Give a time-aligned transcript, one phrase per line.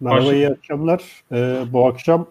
[0.00, 1.02] Merhaba, iyi akşamlar.
[1.32, 2.26] Ee, bu akşam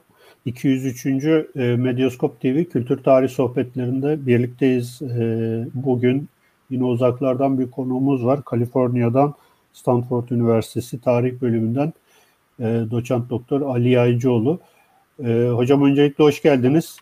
[0.46, 1.06] 203.
[1.06, 5.02] E, Medyaskop TV Kültür Tarih Sohbetlerinde birlikteyiz.
[5.02, 6.30] Ee, bugün
[6.70, 8.46] yine uzaklardan bir konuğumuz var.
[8.46, 9.34] Kaliforniya'dan
[9.74, 11.94] Stanford Üniversitesi Tarih Bölümünden
[12.60, 14.60] e, doçent doktor Ali Yaycıoğlu.
[15.24, 16.98] E, hocam öncelikle hoş geldiniz.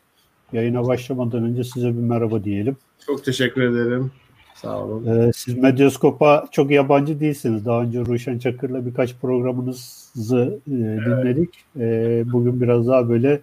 [0.54, 2.78] Yayına başlamadan önce size bir merhaba diyelim.
[3.06, 4.12] Çok teşekkür ederim.
[4.56, 5.06] Sağ olun.
[5.08, 7.66] Ee, siz Medyaskop'a çok yabancı değilsiniz.
[7.66, 11.50] Daha önce Ruşen Çakır'la birkaç programınızı e, dinledik.
[11.80, 12.28] Evet.
[12.28, 13.42] E, bugün biraz daha böyle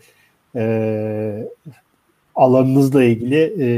[0.56, 1.48] e,
[2.34, 3.68] alanınızla ilgili e,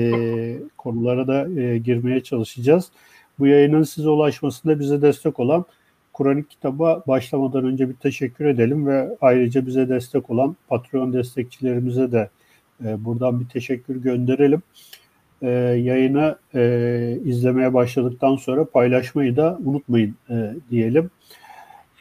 [0.78, 2.90] konulara da e, girmeye çalışacağız.
[3.38, 5.64] Bu yayının size ulaşmasında bize destek olan
[6.12, 12.30] Kur'anik kitaba başlamadan önce bir teşekkür edelim ve ayrıca bize destek olan Patreon destekçilerimize de
[12.84, 15.01] e, buradan bir teşekkür gönderelim e,
[15.50, 21.10] yayını e, izlemeye başladıktan sonra paylaşmayı da unutmayın e, diyelim.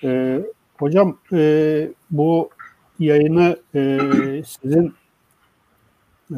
[0.04, 0.40] E,
[0.78, 2.50] hocam e, bu
[3.00, 4.00] yayını e,
[4.46, 4.94] sizin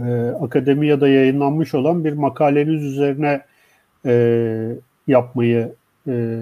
[0.05, 3.41] e, akademiyada yayınlanmış olan bir makaleniz üzerine
[4.05, 4.75] e,
[5.07, 5.75] yapmayı
[6.07, 6.39] e,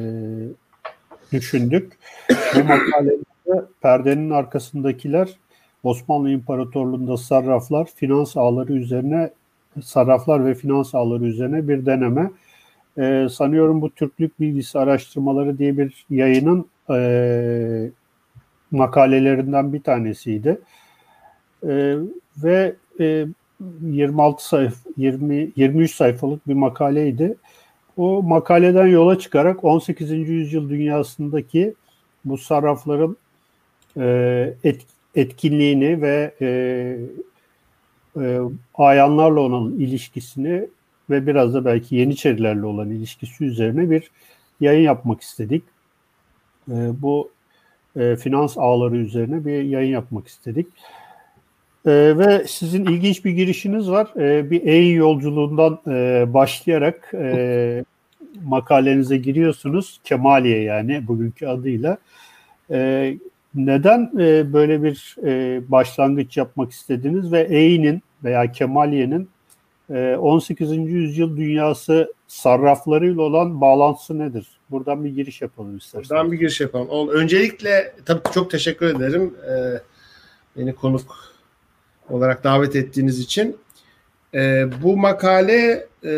[1.32, 1.98] düşündük.
[2.56, 5.30] Bu makalemizde perdenin arkasındakiler
[5.84, 9.32] Osmanlı İmparatorluğu'nda sarraflar finans ağları üzerine
[9.84, 12.32] sarraflar ve finans ağları üzerine bir deneme.
[12.98, 17.90] E, sanıyorum bu Türklük bilgisi araştırmaları diye bir yayının e,
[18.72, 20.62] makalelerinden bir tanesiydi.
[21.64, 21.96] E,
[22.44, 23.26] ve e,
[23.82, 27.36] 26 sayfa 20 23 sayfalık bir makaleydi.
[27.98, 30.12] O makaleden yola çıkarak 18.
[30.12, 31.74] yüzyıl dünyasındaki
[32.26, 33.18] bu sarrafların
[33.98, 34.82] e, et,
[35.16, 36.48] etkinliğini ve e,
[38.20, 38.40] e,
[38.76, 40.68] ayanlarla olan ilişkisini
[41.10, 44.12] ve biraz da belki Yeniçerilerle olan ilişkisi üzerine bir
[44.60, 45.64] yayın yapmak istedik.
[46.70, 47.32] E, bu
[47.96, 50.68] e, finans ağları üzerine bir yayın yapmak istedik.
[51.86, 54.08] E, ve sizin ilginç bir girişiniz var.
[54.20, 57.84] E, bir eğin yolculuğundan e, başlayarak e,
[58.44, 60.00] makalenize giriyorsunuz.
[60.04, 61.98] Kemaliye yani bugünkü adıyla.
[62.72, 63.14] E,
[63.56, 69.30] neden e, böyle bir e, başlangıç yapmak istediniz ve Eyn'in veya Kemaliye'nin
[69.90, 70.72] e, 18.
[70.72, 74.48] yüzyıl dünyası sarraflarıyla olan bağlantısı nedir?
[74.72, 76.10] Buradan bir giriş yapalım isterseniz.
[76.10, 77.10] Buradan bir giriş yapalım.
[77.10, 79.34] Öncelikle tabii çok teşekkür ederim.
[79.50, 79.82] E,
[80.58, 81.34] beni konuk
[82.10, 83.58] olarak davet ettiğiniz için.
[84.34, 86.14] E, bu makale e,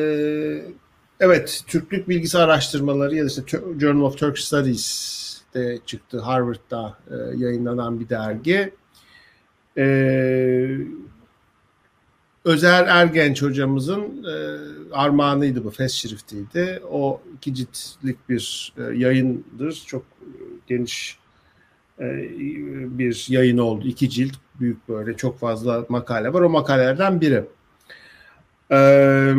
[1.19, 3.41] evet Türklük bilgisi araştırmaları ya da işte
[3.79, 5.22] Journal of Turkish Studies
[5.53, 6.19] de çıktı.
[6.19, 8.73] Harvard'da e, yayınlanan bir dergi.
[9.77, 9.85] E,
[12.45, 14.35] Özer Ergenç hocamızın e,
[14.91, 16.81] armağanıydı bu, fes şiriftiydi.
[16.89, 19.83] O iki ciltlik bir e, yayındır.
[19.87, 20.05] Çok
[20.67, 21.17] geniş
[21.99, 22.05] e,
[22.99, 23.87] bir yayın oldu.
[23.87, 26.41] İki cilt, büyük böyle çok fazla makale var.
[26.41, 27.43] O makalelerden biri.
[28.71, 29.33] E,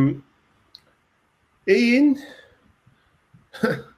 [1.67, 2.21] Eğin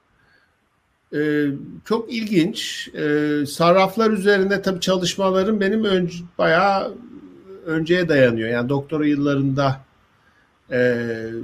[1.13, 1.45] Ee,
[1.85, 2.89] çok ilginç.
[2.93, 6.93] Ee, sarraflar üzerinde tabii çalışmalarım benim önce, bayağı
[7.65, 8.49] önceye dayanıyor.
[8.49, 9.81] Yani doktora yıllarında
[10.71, 10.97] e,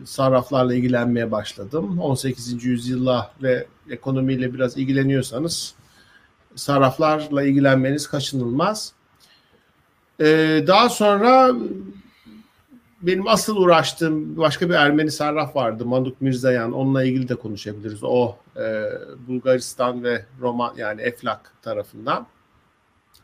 [0.06, 2.00] sarraflarla ilgilenmeye başladım.
[2.00, 2.64] 18.
[2.64, 5.76] yüzyılla ve ekonomiyle biraz ilgileniyorsanız
[6.56, 8.94] sarraflarla ilgilenmeniz kaçınılmaz.
[10.20, 11.56] Ee, daha sonra
[13.04, 15.86] benim asıl uğraştığım başka bir Ermeni sarraf vardı.
[15.86, 16.72] Manuk Mirzayan.
[16.72, 18.04] Onunla ilgili de konuşabiliriz.
[18.04, 18.84] O e,
[19.28, 22.28] Bulgaristan ve Roma yani Eflak tarafından.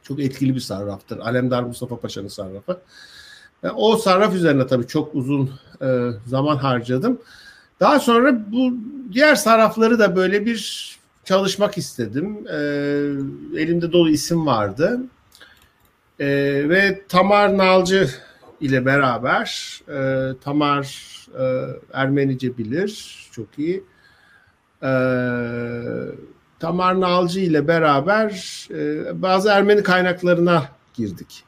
[0.04, 1.18] Çok etkili bir sarraftır.
[1.20, 2.80] Alemdar Mustafa Paşa'nın sarrafı.
[3.64, 5.52] Yani o sarraf üzerine tabii çok uzun
[5.82, 7.22] e, zaman harcadım.
[7.80, 8.74] Daha sonra bu
[9.14, 10.90] diğer sarrafları da böyle bir
[11.26, 12.48] çalışmak istedim.
[12.48, 12.58] E,
[13.62, 15.00] elimde dolu isim vardı.
[16.20, 16.28] E,
[16.70, 18.10] ve Tamar Nalcı
[18.62, 23.84] ile beraber e, Tamar e, Ermenice bilir çok iyi.
[24.84, 24.92] E,
[26.60, 31.44] Tamar Nalcı ile beraber e, bazı Ermeni kaynaklarına girdik.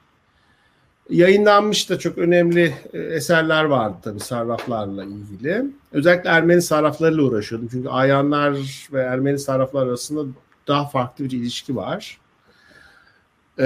[1.09, 5.65] Yayınlanmış da çok önemli e, eserler vardı tabii sarraflarla ilgili.
[5.91, 7.67] Özellikle Ermeni sarraflarıyla uğraşıyordum.
[7.71, 8.57] Çünkü Ayanlar
[8.93, 10.31] ve Ermeni sarraflar arasında
[10.67, 12.17] daha farklı bir ilişki var.
[13.59, 13.63] Ee,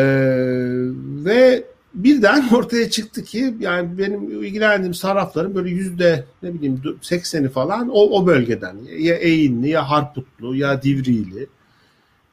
[1.26, 1.64] ve
[1.96, 8.20] birden ortaya çıktı ki yani benim ilgilendiğim sarrafların böyle yüzde ne bileyim 80'i falan o,
[8.20, 8.78] o bölgeden.
[8.98, 11.48] Ya Eğinli ya Harputlu ya Divrili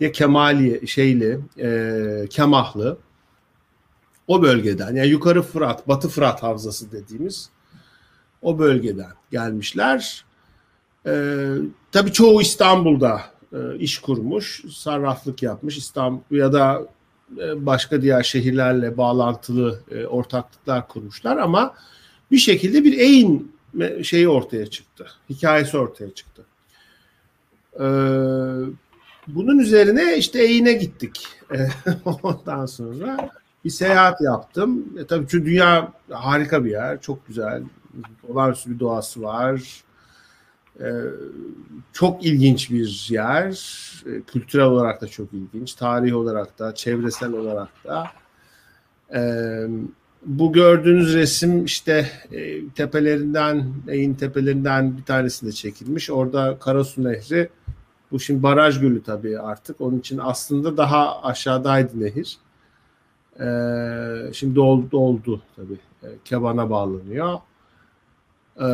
[0.00, 2.98] ya Kemali şeyli e, Kemahlı
[4.26, 7.50] o bölgeden yani yukarı Fırat, Batı Fırat havzası dediğimiz
[8.42, 10.24] o bölgeden gelmişler.
[11.06, 11.44] E,
[11.92, 13.20] tabii çoğu İstanbul'da
[13.52, 16.86] e, iş kurmuş, sarraflık yapmış İstanbul ya da
[17.56, 21.74] başka diğer şehirlerle bağlantılı e, ortaklıklar kurmuşlar ama
[22.30, 23.52] bir şekilde bir eğin
[24.02, 25.06] şeyi ortaya çıktı.
[25.30, 26.42] Hikayesi ortaya çıktı.
[27.74, 27.84] Ee,
[29.26, 31.26] bunun üzerine işte eğine gittik.
[32.22, 33.30] Ondan sonra
[33.64, 34.98] bir seyahat yaptım.
[34.98, 37.00] E, tabii çünkü dünya harika bir yer.
[37.00, 37.62] Çok güzel.
[38.28, 39.82] Olağanüstü bir doğası var.
[40.80, 40.84] Ee,
[41.92, 43.52] çok ilginç bir yer.
[44.06, 45.74] Ee, kültürel olarak da çok ilginç.
[45.74, 48.06] Tarih olarak da, çevresel olarak da.
[49.14, 49.66] Ee,
[50.26, 56.10] bu gördüğünüz resim işte e, tepelerinden, Eğin tepelerinden bir tanesinde çekilmiş.
[56.10, 57.48] Orada Karasu Nehri.
[58.10, 59.80] Bu şimdi baraj gölü tabii artık.
[59.80, 62.38] Onun için aslında daha aşağıdaydı nehir.
[64.32, 65.78] Şimdi doldu, doldu tabii.
[66.24, 67.38] Keban'a bağlanıyor.
[68.60, 68.66] Ee,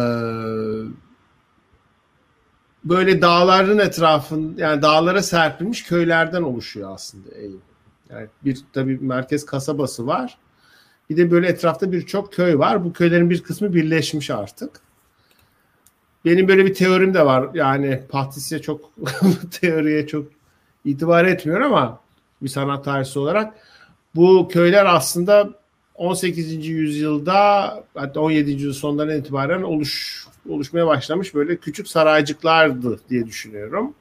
[2.89, 7.61] böyle dağların etrafın yani dağlara serpilmiş köylerden oluşuyor aslında Eğim.
[8.11, 10.39] Yani bir tabii merkez kasabası var.
[11.11, 12.85] Bir de böyle etrafta birçok köy var.
[12.85, 14.81] Bu köylerin bir kısmı birleşmiş artık.
[16.25, 17.49] Benim böyle bir teorim de var.
[17.55, 18.91] Yani Patricia çok
[19.51, 20.29] teoriye çok
[20.85, 22.01] itibar etmiyor ama
[22.43, 23.55] bir sanat tarihçisi olarak
[24.15, 25.51] bu köyler aslında
[25.99, 26.69] 18.
[26.69, 28.51] yüzyılda hatta 17.
[28.51, 33.95] yüzyıl sonlarından itibaren oluş oluşmaya başlamış böyle küçük saraycıklardı diye düşünüyorum.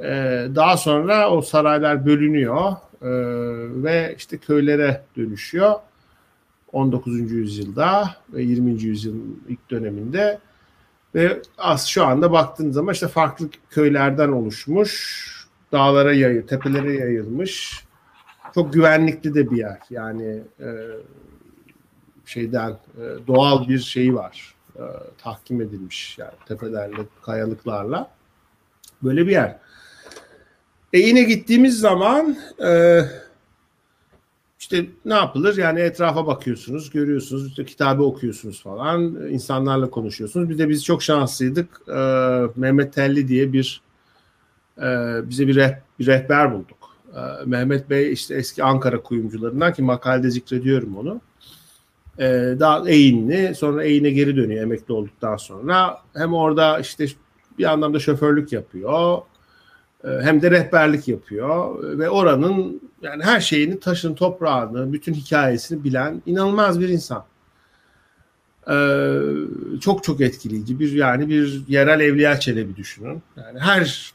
[0.00, 2.72] Ee, daha sonra o saraylar bölünüyor
[3.02, 3.08] e,
[3.82, 5.74] ve işte köylere dönüşüyor.
[6.72, 7.32] 19.
[7.32, 8.82] yüzyılda ve 20.
[8.82, 10.38] yüzyılın ilk döneminde
[11.14, 15.24] ve az şu anda baktığınız zaman işte farklı köylerden oluşmuş,
[15.72, 17.84] dağlara yayı, tepelere yayılmış.
[18.54, 19.78] Çok güvenlikli de bir yer.
[19.90, 20.68] Yani e,
[22.24, 24.54] şeyden e, doğal bir şeyi var.
[24.76, 24.82] E,
[25.18, 28.10] tahkim edilmiş yani tepelerle, kayalıklarla.
[29.02, 29.58] Böyle bir yer.
[30.92, 33.00] E yine gittiğimiz zaman e,
[34.58, 35.56] işte ne yapılır?
[35.56, 40.48] Yani etrafa bakıyorsunuz, görüyorsunuz, işte kitabı okuyorsunuz falan, insanlarla konuşuyorsunuz.
[40.48, 41.80] Bir de biz çok şanslıydık.
[41.88, 42.00] E,
[42.56, 43.82] Mehmet Telli diye bir
[44.78, 44.86] e,
[45.28, 46.77] bize bir, reh, bir rehber bulduk.
[47.18, 51.20] E, Mehmet Bey işte eski Ankara kuyumcularından ki makalede zikrediyorum onu.
[52.18, 52.26] E,
[52.60, 55.98] daha eğinli, sonra eğine geri dönüyor emekli olduktan sonra.
[56.14, 57.06] Hem orada işte
[57.58, 59.18] bir anlamda şoförlük yapıyor
[60.04, 66.22] ee, hem de rehberlik yapıyor ve oranın yani her şeyini taşın toprağını bütün hikayesini bilen
[66.26, 67.24] inanılmaz bir insan.
[68.70, 69.20] Ee,
[69.80, 73.22] çok çok etkileyici bir yani bir yerel Evliya Çelebi düşünün.
[73.36, 74.12] Yani her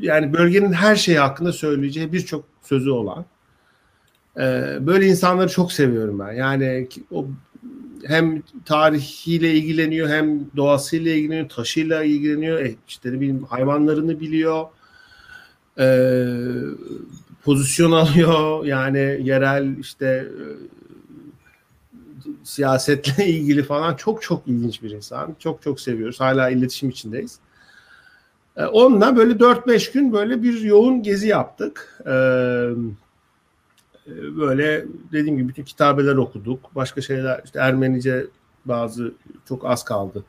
[0.00, 3.24] yani bölgenin her şeyi hakkında söyleyeceği birçok sözü olan.
[4.36, 6.32] Ee, böyle insanları çok seviyorum ben.
[6.32, 7.26] Yani o
[8.06, 14.66] hem tarihiyle ilgileniyor hem doğasıyla ilgileniyor, taşıyla ilgileniyor, e, işte ne bileyim hayvanlarını biliyor.
[15.78, 15.86] E,
[17.44, 20.44] pozisyon alıyor yani yerel işte e,
[22.44, 25.36] siyasetle ilgili falan çok çok ilginç bir insan.
[25.38, 26.20] Çok çok seviyoruz.
[26.20, 27.38] Hala iletişim içindeyiz.
[28.56, 32.02] E, onunla böyle 4-5 gün böyle bir yoğun gezi yaptık.
[32.06, 32.70] Eee
[34.08, 36.74] ee, böyle dediğim gibi bütün kitabeler okuduk.
[36.74, 38.26] Başka şeyler işte Ermenice
[38.64, 39.12] bazı
[39.48, 40.24] çok az kaldı.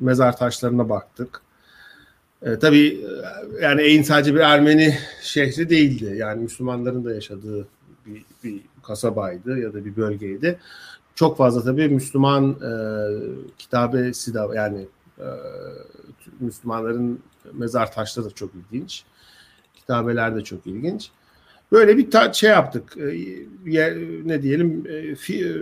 [0.00, 1.42] Mezar taşlarına baktık.
[2.42, 3.06] E, tabii
[3.62, 6.14] yani Eyn sadece bir Ermeni şehri değildi.
[6.16, 7.68] Yani Müslümanların da yaşadığı
[8.06, 10.58] bir, bir kasabaydı ya da bir bölgeydi.
[11.14, 12.72] Çok fazla tabii Müslüman e,
[13.58, 14.86] kitabesi de yani
[15.18, 15.26] e,
[16.40, 17.20] Müslümanların
[17.52, 19.04] mezar taşları da çok ilginç.
[19.74, 21.10] Kitabeler de çok ilginç.
[21.72, 22.96] Böyle bir ta- şey yaptık.
[22.96, 25.56] E, ne diyelim e, fi, e,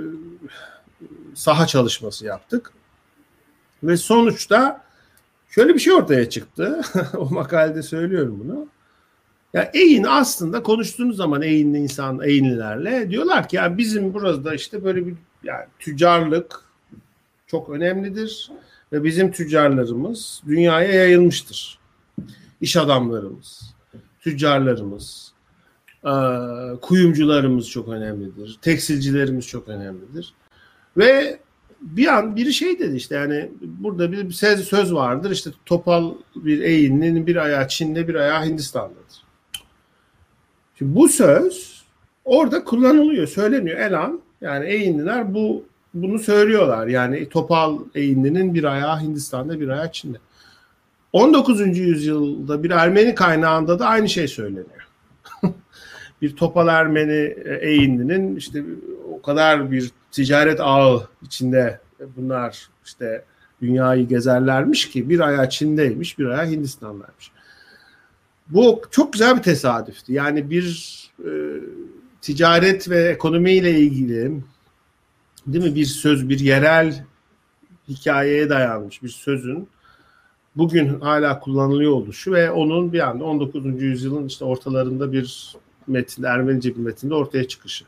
[1.35, 2.73] saha çalışması yaptık.
[3.83, 4.85] Ve sonuçta
[5.49, 6.81] şöyle bir şey ortaya çıktı.
[7.17, 8.69] o makalede söylüyorum bunu.
[9.55, 15.07] Ya Eğin aslında konuştuğunuz zaman Eğinli insan, Eğinlilerle diyorlar ki ya bizim burada işte böyle
[15.07, 16.61] bir yani tüccarlık
[17.47, 18.51] çok önemlidir
[18.93, 21.78] ve bizim tüccarlarımız dünyaya yayılmıştır.
[22.61, 23.75] İş adamlarımız,
[24.21, 25.33] tüccarlarımız,
[26.05, 26.11] ee,
[26.83, 28.59] kuyumcularımız çok önemlidir.
[28.63, 30.35] Tekstilcilerimiz çok önemlidir.
[30.97, 31.39] Ve
[31.81, 36.61] bir an biri şey dedi işte yani burada bir söz, söz vardır işte topal bir
[36.61, 39.23] eğinin bir ayağı Çin'de bir ayağı Hindistan'dadır.
[40.79, 41.83] Şimdi bu söz
[42.25, 43.79] orada kullanılıyor, söyleniyor.
[43.79, 46.87] Elan yani eğinliler bu bunu söylüyorlar.
[46.87, 50.19] Yani topal eğinlinin bir ayağı Hindistan'da bir ayağı Çin'de.
[51.13, 51.79] 19.
[51.79, 54.89] yüzyılda bir Ermeni kaynağında da aynı şey söyleniyor
[56.23, 58.65] bir Topal Ermeni e, Eğinli'nin işte
[59.13, 61.81] o kadar bir ticaret ağı içinde
[62.17, 63.25] bunlar işte
[63.63, 67.31] dünyayı gezerlermiş ki bir ayağı Çin'deymiş bir ayağı Hindistan'daymış.
[68.49, 70.13] bu çok güzel bir tesadüftü.
[70.13, 71.31] Yani bir e,
[72.21, 74.41] ticaret ve ekonomiyle ilgili
[75.47, 77.05] değil mi bir söz, bir yerel
[77.89, 79.69] hikayeye dayanmış bir sözün
[80.59, 83.83] bugün hala kullanılıyor oluşu ve onun bir anda 19.
[83.83, 87.85] yüzyılın işte ortalarında bir metinde, Ermenice bir metinde ortaya çıkışı.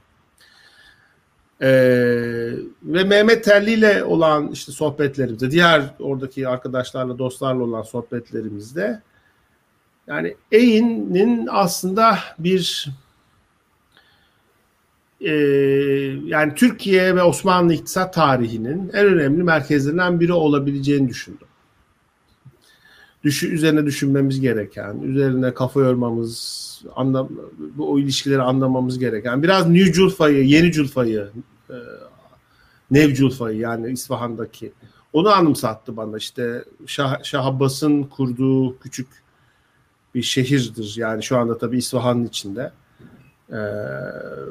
[1.63, 1.69] Ee,
[2.83, 9.03] ve Mehmet Telli ile olan işte sohbetlerimizde, diğer oradaki arkadaşlarla, dostlarla olan sohbetlerimizde
[10.07, 12.89] yani Eyn'in aslında bir
[15.21, 15.33] e,
[16.25, 21.49] yani Türkiye ve Osmanlı iktisat tarihinin en önemli merkezlerinden biri olabileceğini düşündüm.
[23.25, 29.93] Düşü, üzerine düşünmemiz gereken, üzerine kafa yormamız, anlam, bu o ilişkileri anlamamız gereken, biraz New
[29.93, 31.31] Culfa'yı, Yeni Culfa'yı,
[31.71, 31.77] e,
[32.91, 34.73] Nev Culfa'yı yani İsfahan'daki
[35.13, 36.17] onu anımsattı bana.
[36.17, 39.09] işte Şah, Şah Abbas'ın kurduğu küçük
[40.15, 40.95] bir şehirdir.
[40.97, 42.73] Yani şu anda tabii İsfahan'ın içinde.
[43.51, 43.57] Ee,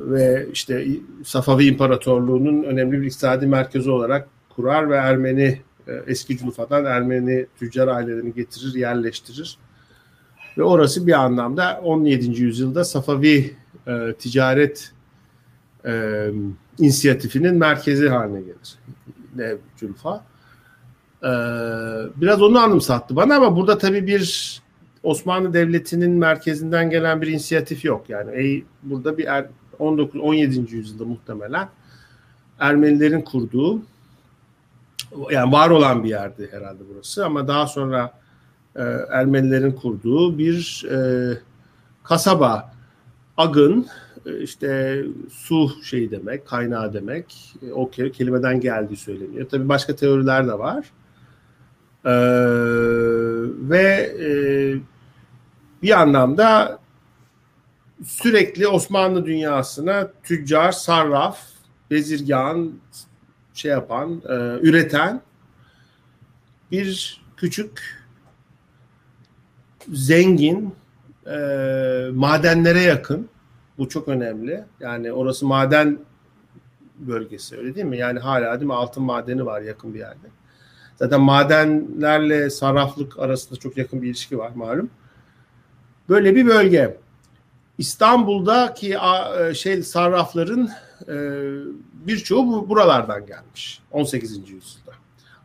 [0.02, 0.88] ve işte
[1.24, 5.62] Safavi İmparatorluğu'nun önemli bir iktisadi merkezi olarak kurar ve Ermeni
[6.08, 9.58] eski Culfa'dan Ermeni tüccar ailelerini getirir, yerleştirir.
[10.58, 12.42] Ve orası bir anlamda 17.
[12.42, 13.56] yüzyılda Safavi
[13.88, 14.92] e, ticaret
[15.86, 16.26] e,
[16.80, 18.76] inisiyatifinin merkezi haline gelir.
[19.36, 20.26] Nev Culfa.
[21.24, 21.32] E,
[22.22, 24.60] biraz onu anımsattı bana ama burada tabii bir
[25.04, 28.10] Osmanlı Devleti'nin merkezinden gelen bir inisiyatif yok.
[28.10, 29.46] Yani ey, burada bir er,
[29.80, 30.76] 19 17.
[30.76, 31.70] yüzyılda muhtemelen
[32.60, 33.82] Ermenilerin kurduğu
[35.32, 38.14] yani var olan bir yerdi herhalde burası ama daha sonra
[38.76, 40.98] e, Ermenilerin kurduğu bir e,
[42.04, 42.74] kasaba
[43.38, 43.88] Agın
[44.26, 45.02] e, işte
[45.32, 47.56] su şeyi demek, kaynağı demek.
[47.68, 49.50] E, o kelimeden geldiği söyleniyor.
[49.52, 50.86] Tabii başka teoriler de var.
[52.06, 52.12] Ee,
[53.70, 54.30] ve e,
[55.84, 56.80] bir anlamda
[58.06, 61.40] sürekli Osmanlı dünyasına tüccar, sarraf,
[61.92, 62.72] bezirgan,
[63.60, 65.22] şey yapan, e, üreten
[66.72, 68.00] bir küçük
[69.94, 70.76] zengin
[71.28, 71.38] e,
[72.14, 73.30] madenlere yakın.
[73.78, 74.64] Bu çok önemli.
[74.80, 76.00] Yani orası maden
[77.00, 77.98] bölgesi öyle değil mi?
[77.98, 80.28] Yani hala değil mi altın madeni var yakın bir yerde.
[80.96, 84.90] Zaten madenlerle sarraflık arasında çok yakın bir ilişki var malum.
[86.10, 86.98] Böyle bir bölge.
[87.78, 88.98] İstanbul'daki
[89.40, 90.70] e, şey sarrafların
[91.08, 91.16] e,
[92.08, 94.32] birçoğu buralardan gelmiş 18.
[94.32, 94.92] yüzyılda.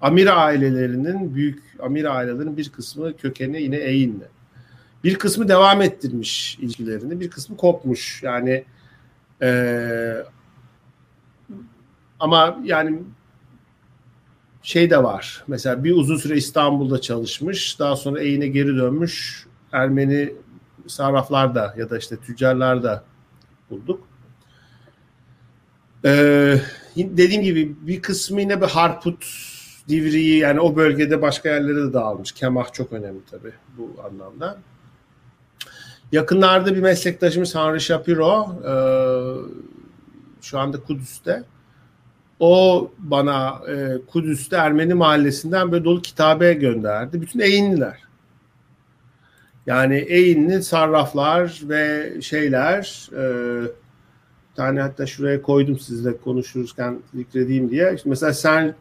[0.01, 4.29] Amir ailelerinin büyük amir ailelerinin bir kısmı kökeni yine Eğin'de.
[5.05, 8.23] Bir kısmı devam ettirmiş ilişkilerini, bir kısmı kopmuş.
[8.23, 8.65] Yani
[9.43, 10.25] e,
[12.21, 13.03] ama yani
[14.63, 15.45] şey de var.
[15.47, 17.79] Mesela bir uzun süre İstanbul'da çalışmış.
[17.79, 19.47] Daha sonra Eğin'e geri dönmüş.
[19.73, 20.33] Ermeni
[20.87, 23.05] sarraflar da ya da işte tüccarlar da
[23.71, 24.09] bulduk.
[26.05, 26.61] Ee,
[26.97, 29.25] dediğim gibi bir kısmı yine bir Harput,
[29.89, 32.33] Divriği yani o bölgede başka yerlere de dağılmış.
[32.33, 34.59] Kemah çok önemli tabii bu anlamda.
[36.13, 38.75] Yakınlarda bir meslektaşımız Henry Shapiro e,
[40.43, 41.43] şu anda Kudüs'te.
[42.41, 47.21] O bana e, Kudüs'te Ermeni mahallesinden böyle dolu kitabe gönderdi.
[47.21, 48.03] Bütün Eğinliler.
[49.67, 53.25] Yani Eğinli sarraflar ve şeyler e,
[54.55, 57.95] tane hatta şuraya koydum sizle konuşurken zikredeyim diye.
[57.95, 58.75] İşte mesela sen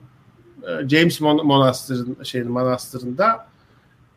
[0.64, 3.48] e, James Monastır'ın şey manastırında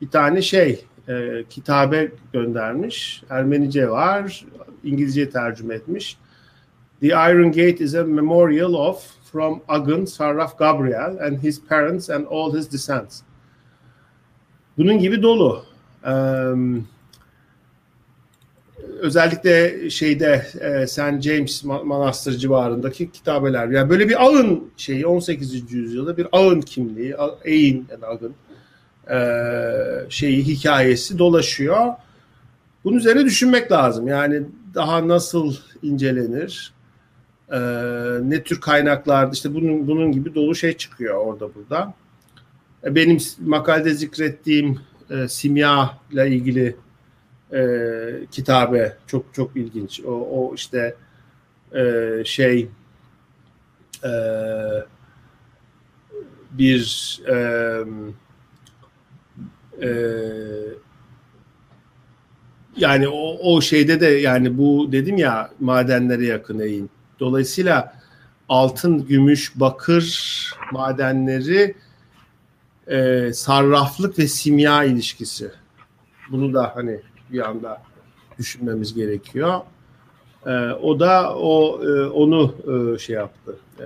[0.01, 3.23] bir tane şey e, kitabe göndermiş.
[3.31, 4.45] Ermenice var,
[4.85, 6.19] İngilizce tercüme etmiş.
[7.01, 12.27] The Iron Gate is a memorial of from Agun Sarraf Gabriel and his parents and
[12.31, 13.21] all his descendants.
[14.79, 15.65] Bunun gibi dolu.
[16.07, 16.89] Um,
[19.01, 21.21] özellikle şeyde e, St.
[21.21, 23.69] James Manastır civarındaki kitabeler.
[23.69, 25.73] Yani böyle bir ağın şeyi 18.
[25.73, 28.35] yüzyılda bir ağın kimliği, Eğin yani ağın
[29.11, 31.93] e, şeyi hikayesi dolaşıyor.
[32.85, 34.09] Bunun üzerine düşünmek lazım.
[34.09, 34.43] Yani
[34.75, 36.73] daha nasıl incelenir?
[37.53, 37.59] E,
[38.23, 41.95] ne tür kaynaklar işte bunun bunun gibi dolu şey çıkıyor orada burada.
[42.85, 46.77] E, benim makalede zikrettiğim e, simya ile ilgili
[47.57, 50.01] e, kitabe çok çok ilginç.
[50.01, 50.95] O, o işte
[51.75, 52.69] e, şey
[54.05, 54.13] e,
[56.51, 57.37] bir e,
[59.83, 59.91] e,
[62.77, 66.91] yani o, o şeyde de yani bu dedim ya madenlere yakın eğin.
[67.21, 67.93] Dolayısıyla
[68.49, 71.75] altın, gümüş, bakır madenleri
[72.87, 75.51] e, sarraflık ve simya ilişkisi.
[76.31, 77.01] Bunu da hani
[77.33, 77.83] bir anda
[78.39, 79.61] düşünmemiz gerekiyor.
[80.47, 80.51] E,
[80.83, 82.55] o da o e, onu
[82.95, 83.85] e, şey yaptı, e,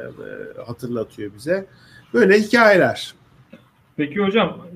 [0.66, 1.66] hatırlatıyor bize.
[2.14, 3.14] Böyle hikayeler.
[3.96, 4.66] Peki hocam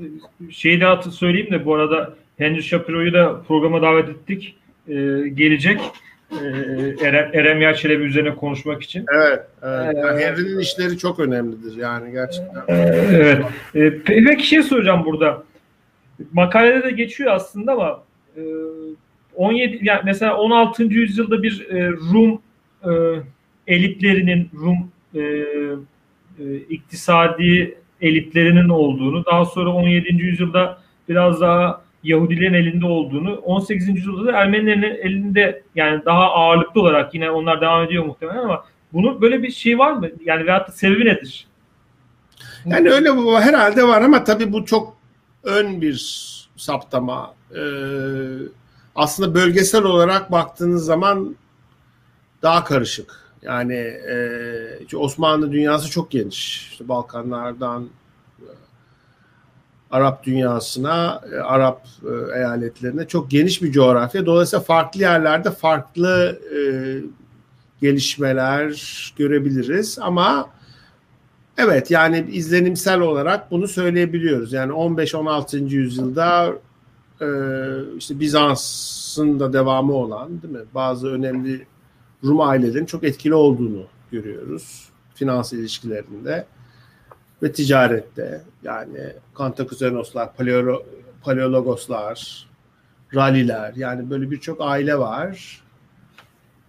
[0.51, 4.57] şeyi de söyleyeyim de bu arada Henry Shapiro'yu da programa davet ettik.
[4.89, 4.95] E,
[5.35, 5.81] gelecek.
[7.03, 9.07] Erem, Erem Yağçelebi üzerine konuşmak için.
[9.17, 9.47] Evet.
[9.63, 9.97] evet.
[9.97, 12.63] Yani Henry'nin işleri çok önemlidir yani gerçekten.
[12.69, 13.45] Evet.
[14.05, 15.43] Peki şey soracağım burada.
[16.33, 18.04] Makalede de geçiyor aslında ama
[19.35, 20.85] 17 yani mesela 16.
[20.85, 22.41] yüzyılda bir e, Rum
[22.85, 22.93] e,
[23.67, 25.45] elitlerinin Rum e,
[26.69, 30.23] iktisadi elitlerinin olduğunu, daha sonra 17.
[30.23, 33.89] yüzyılda biraz daha Yahudilerin elinde olduğunu, 18.
[33.89, 39.21] yüzyılda da Ermenilerin elinde yani daha ağırlıklı olarak yine onlar devam ediyor muhtemelen ama bunu
[39.21, 40.09] böyle bir şey var mı?
[40.25, 41.47] Yani veyahut da sebebi nedir?
[42.67, 44.97] Yani öyle bu herhalde var ama tabii bu çok
[45.45, 46.25] ön bir
[46.57, 47.35] saptama.
[47.55, 48.49] Ee,
[48.95, 51.37] aslında bölgesel olarak baktığınız zaman
[52.43, 53.25] daha karışık.
[53.43, 56.69] Yani e, Osmanlı dünyası çok geniş.
[56.71, 57.89] İşte Balkanlardan
[58.41, 58.47] e,
[59.91, 64.27] Arap dünyasına, e, Arap e, eyaletlerine çok geniş bir coğrafya.
[64.27, 66.59] Dolayısıyla farklı yerlerde farklı e,
[67.81, 68.75] gelişmeler
[69.17, 69.99] görebiliriz.
[70.01, 70.51] Ama
[71.59, 74.53] evet yani izlenimsel olarak bunu söyleyebiliyoruz.
[74.53, 75.69] Yani 15-16.
[75.69, 76.53] yüzyılda
[77.25, 80.65] e, işte Bizans'ın da devamı olan değil mi?
[80.75, 81.67] Bazı önemli
[82.25, 84.89] Rum ailelerin çok etkili olduğunu görüyoruz.
[85.15, 86.47] Finans ilişkilerinde
[87.43, 88.43] ve ticarette.
[88.63, 90.83] Yani Kantakuzenoslar, Paleolo,
[91.23, 92.47] Paleologoslar,
[93.15, 95.61] Raliler yani böyle birçok aile var.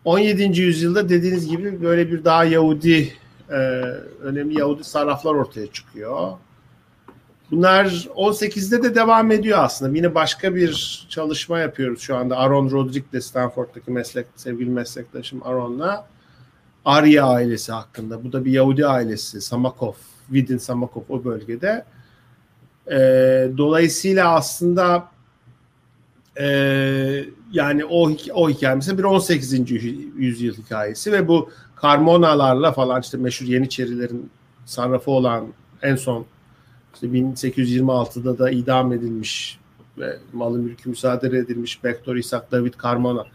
[0.06, 0.62] 17.
[0.62, 3.14] yüzyılda dediğiniz gibi böyle bir daha Yahudi
[3.50, 3.56] e,
[4.22, 6.32] önemli Yahudi sarraflar ortaya çıkıyor.
[7.52, 7.86] Bunlar
[8.16, 9.98] 18'de de devam ediyor aslında.
[9.98, 12.38] Yine başka bir çalışma yapıyoruz şu anda.
[12.38, 16.08] Aaron Rodriguez'le Stanford'daki meslek, sevgili meslektaşım Aaron'la.
[16.86, 18.24] Arya ailesi hakkında.
[18.24, 19.42] Bu da bir Yahudi ailesi.
[19.42, 19.94] Samakov,
[20.32, 21.86] Vidin Samakov o bölgede.
[22.92, 22.98] E,
[23.58, 25.10] dolayısıyla aslında
[26.40, 26.46] e,
[27.52, 29.72] yani o, o hikaye bir 18.
[30.18, 34.30] yüzyıl hikayesi ve bu Karmonalarla falan işte meşhur Yeniçerilerin
[34.66, 35.48] sarrafı olan
[35.82, 36.26] en son
[36.96, 39.60] işte 1826'da da idam edilmiş
[39.98, 43.26] ve malı mülkü müsaade edilmiş Bektor İshak David Karmona.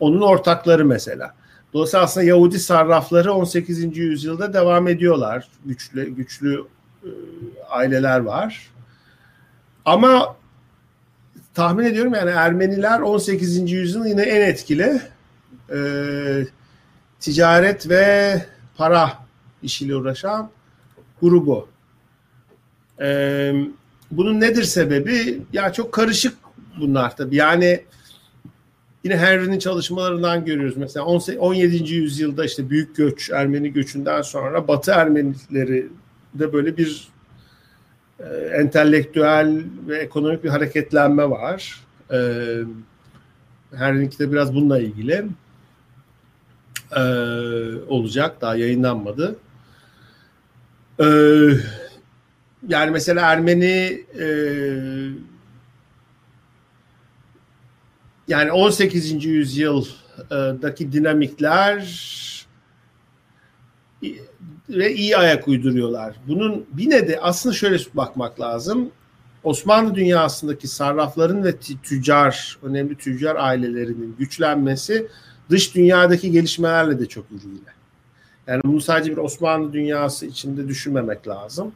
[0.00, 1.34] Onun ortakları mesela.
[1.72, 3.96] Dolayısıyla aslında Yahudi sarrafları 18.
[3.96, 5.48] yüzyılda devam ediyorlar.
[5.64, 6.64] Güçlü güçlü
[7.04, 7.08] e,
[7.70, 8.70] aileler var.
[9.84, 10.36] Ama
[11.54, 13.72] tahmin ediyorum yani Ermeniler 18.
[13.72, 15.02] yüzyılın yine en etkili
[15.72, 15.78] e,
[17.20, 18.42] ticaret ve
[18.76, 19.12] para
[19.62, 20.50] işiyle uğraşan
[21.22, 21.68] grubu.
[23.00, 23.54] Ee,
[24.10, 25.40] bunun nedir sebebi?
[25.52, 26.34] Ya çok karışık
[26.80, 27.36] bunlar tabii.
[27.36, 27.84] Yani
[29.04, 30.76] yine Henry'nin çalışmalarından görüyoruz.
[30.76, 31.94] Mesela 17.
[31.94, 35.86] yüzyılda işte büyük göç, Ermeni göçünden sonra Batı Ermenileri
[36.34, 37.08] de böyle bir
[38.20, 41.80] e, entelektüel ve ekonomik bir hareketlenme var.
[42.12, 42.18] E,
[43.74, 45.26] Henry'ninki de biraz bununla ilgili
[46.96, 47.02] e,
[47.88, 48.40] olacak.
[48.40, 49.36] Daha yayınlanmadı.
[51.00, 51.58] Eee
[52.68, 54.26] yani mesela Ermeni e,
[58.28, 59.24] yani 18.
[59.24, 62.08] yüzyıldaki dinamikler
[64.68, 66.16] ve iyi ayak uyduruyorlar.
[66.28, 68.90] Bunun bir de aslında şöyle bakmak lazım.
[69.44, 75.08] Osmanlı dünyasındaki sarrafların ve tüccar, önemli tüccar ailelerinin güçlenmesi
[75.50, 77.60] dış dünyadaki gelişmelerle de çok ilgili.
[78.46, 81.72] Yani bunu sadece bir Osmanlı dünyası içinde düşünmemek lazım.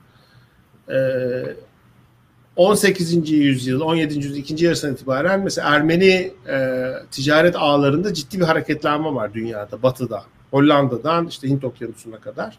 [2.57, 3.15] 18.
[3.15, 4.15] Ee, yüzyıl, 17.
[4.15, 10.25] yüzyıl ikinci yarısından itibaren mesela Ermeni e, ticaret ağlarında ciddi bir hareketlenme var dünyada, batıda.
[10.51, 12.59] Hollanda'dan işte Hint okyanusuna kadar.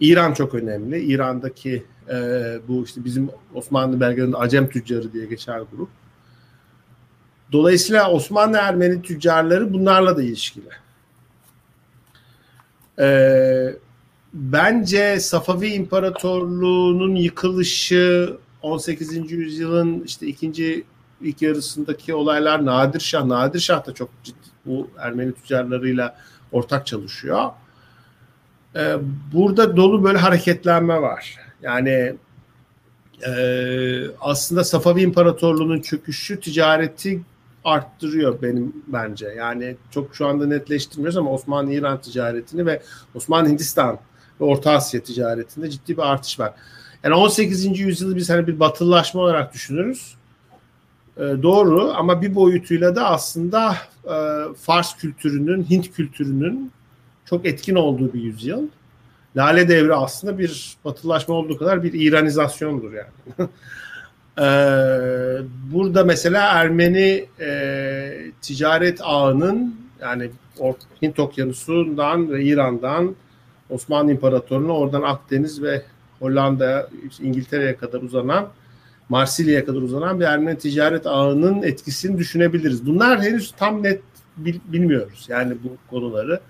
[0.00, 1.00] İran çok önemli.
[1.00, 2.16] İran'daki e,
[2.68, 5.88] bu işte bizim Osmanlı belgelerinde Acem tüccarı diye geçer grup.
[7.52, 10.68] Dolayısıyla Osmanlı Ermeni tüccarları bunlarla da ilişkili.
[12.98, 13.74] Ee,
[14.34, 19.32] bence Safavi İmparatorluğu'nun yıkılışı 18.
[19.32, 20.84] yüzyılın işte ikinci
[21.20, 23.24] ilk yarısındaki olaylar Nadir Şah.
[23.24, 26.16] Nadir Şah da çok ciddi bu Ermeni tüccarlarıyla
[26.52, 27.50] ortak çalışıyor.
[28.76, 28.96] Ee,
[29.32, 31.36] burada dolu böyle hareketlenme var.
[31.62, 32.14] Yani
[33.26, 33.32] e,
[34.20, 37.22] aslında Safavi İmparatorluğu'nun çöküşü ticareti
[37.64, 39.26] arttırıyor benim bence.
[39.26, 42.82] Yani çok şu anda netleştirmiyoruz ama Osmanlı-İran ticaretini ve
[43.14, 43.98] Osmanlı-Hindistan
[44.40, 46.52] ve Orta Asya ticaretinde ciddi bir artış var.
[47.04, 47.78] Yani 18.
[47.78, 50.14] yüzyılı biz hani bir batılılaşma olarak düşünürüz.
[51.16, 54.16] E, doğru ama bir boyutuyla da aslında e,
[54.60, 56.72] Fars kültürünün, Hint kültürünün
[57.24, 58.68] çok etkin olduğu bir yüzyıl.
[59.36, 63.08] Lale devri aslında bir batılaşma olduğu kadar bir İranizasyondur yani.
[64.38, 65.42] ee,
[65.72, 70.30] burada mesela Ermeni e, ticaret ağının yani
[71.02, 73.14] Hint Okyanusu'ndan ve İran'dan
[73.70, 75.82] Osmanlı İmparatorluğu'na oradan Akdeniz ve
[76.18, 76.88] Hollanda,
[77.20, 78.48] İngiltere'ye kadar uzanan
[79.08, 82.86] Marsilya'ya kadar uzanan bir Ermeni ticaret ağının etkisini düşünebiliriz.
[82.86, 84.00] Bunlar henüz tam net
[84.66, 86.40] bilmiyoruz yani bu konuları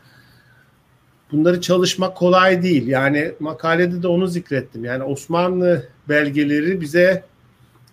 [1.32, 2.86] bunları çalışmak kolay değil.
[2.86, 4.84] Yani makalede de onu zikrettim.
[4.84, 7.24] Yani Osmanlı belgeleri bize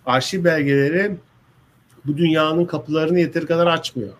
[0.06, 1.16] arşiv belgeleri
[2.06, 4.12] bu dünyanın kapılarını yeteri kadar açmıyor.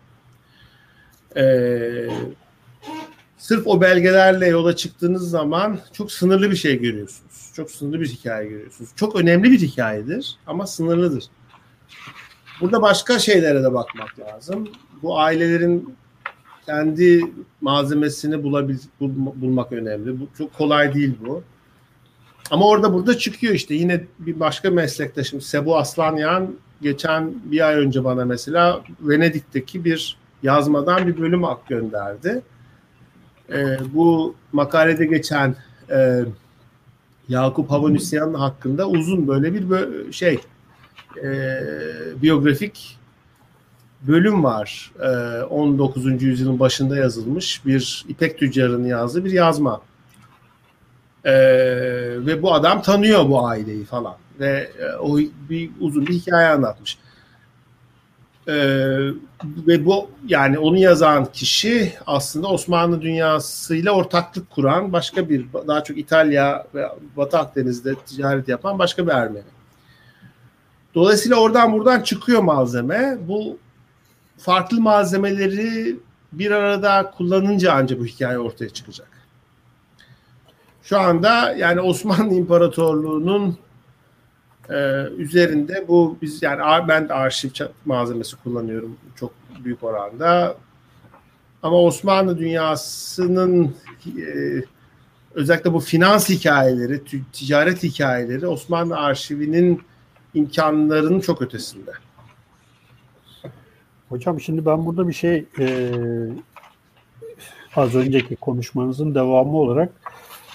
[1.37, 2.09] Ee,
[3.43, 7.53] sırf o belgelerle yola çıktığınız zaman çok sınırlı bir şey görüyorsunuz.
[7.55, 8.91] Çok sınırlı bir hikaye görüyorsunuz.
[8.97, 11.25] Çok önemli bir hikayedir ama sınırlıdır.
[12.61, 14.69] Burada başka şeylere de bakmak lazım.
[15.03, 15.95] Bu ailelerin
[16.67, 20.21] kendi malzemesini bulabil, bul, bulmak önemli.
[20.21, 21.43] Bu çok kolay değil bu.
[22.51, 28.05] Ama orada burada çıkıyor işte yine bir başka meslektaşım Sebu Aslanyan geçen bir ay önce
[28.05, 32.43] bana mesela Venedik'teki bir yazmadan bir bölüm ak gönderdi.
[33.51, 35.57] Ee, bu makalede geçen
[35.91, 36.25] e,
[37.29, 40.41] Yakup Havanüsyan hakkında uzun böyle bir şey
[41.23, 41.61] e,
[42.23, 42.99] biyografik
[44.03, 44.93] bölüm var.
[45.51, 46.07] 19.
[46.07, 49.83] Ee, yüzyılın başında yazılmış bir İpek tüccarının yazdığı bir yazma.
[51.25, 51.33] Ee,
[52.27, 55.19] ve bu adam tanıyor bu aileyi falan ve e, o
[55.51, 56.99] bir uzun bir hikaye anlatmış.
[58.49, 58.53] Ee,
[59.45, 65.99] ve bu yani onu yazan kişi aslında Osmanlı dünyasıyla ortaklık kuran başka bir daha çok
[65.99, 69.45] İtalya ve Batı Akdeniz'de ticaret yapan başka bir Ermeni.
[70.95, 73.19] Dolayısıyla oradan buradan çıkıyor malzeme.
[73.29, 73.59] Bu
[74.39, 75.97] farklı malzemeleri
[76.33, 79.09] bir arada kullanınca ancak bu hikaye ortaya çıkacak.
[80.83, 83.59] Şu anda yani Osmanlı İmparatorluğu'nun
[84.71, 87.51] e, üzerinde bu biz yani ben de arşiv
[87.85, 89.33] malzemesi kullanıyorum çok
[89.65, 90.57] büyük oranda.
[91.63, 93.75] Ama Osmanlı dünyasının
[94.07, 94.27] e,
[95.35, 97.01] özellikle bu finans hikayeleri,
[97.33, 99.83] ticaret hikayeleri Osmanlı arşivinin
[100.35, 101.91] imkanlarının çok ötesinde.
[104.09, 105.91] Hocam şimdi ben burada bir şey e,
[107.77, 109.93] az önceki konuşmanızın devamı olarak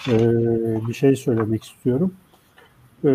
[0.07, 0.17] e,
[0.87, 2.13] bir şey söylemek istiyorum.
[3.05, 3.09] E,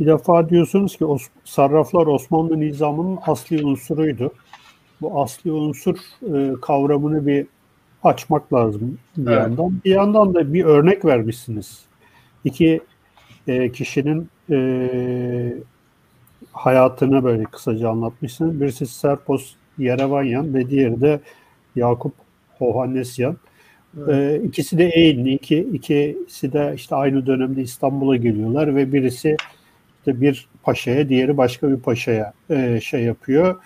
[0.00, 4.32] bir defa diyorsunuz ki Os sarraflar Osmanlı nizamının asli unsuruydu.
[5.00, 5.96] Bu asli unsur
[6.34, 7.46] e, kavramını bir
[8.04, 9.42] açmak lazım bir evet.
[9.42, 9.80] yandan.
[9.84, 11.84] Bir yandan da bir örnek vermişsiniz.
[12.44, 12.80] İki
[13.46, 15.54] e, kişinin e,
[16.52, 18.60] hayatını böyle kısaca anlatmışsın.
[18.60, 21.20] Birisi Serpos Yerevanyan ve diğeri de
[21.76, 22.12] Yakup
[22.58, 23.36] Hohannesyan.
[23.98, 24.08] Evet.
[24.08, 25.32] Ee, ikisi de Eğilli.
[25.34, 29.36] İki, ikisi de işte aynı dönemde İstanbul'a geliyorlar ve birisi
[30.08, 33.56] işte bir paşaya, diğeri başka bir paşaya e, şey yapıyor.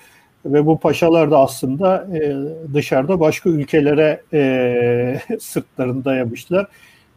[0.44, 2.36] Ve bu paşalar da aslında e,
[2.74, 6.66] dışarıda başka ülkelere e, sırtlarını dayamışlar.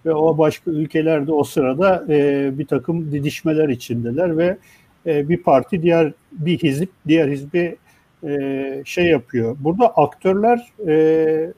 [0.06, 4.58] Ve o başka ülkelerde o sırada e, bir takım didişmeler içindeler ve
[5.06, 7.76] e, bir parti diğer bir hizip diğer hizbi
[8.24, 9.58] e, şey yapıyor.
[9.60, 11.52] Burada aktörler e,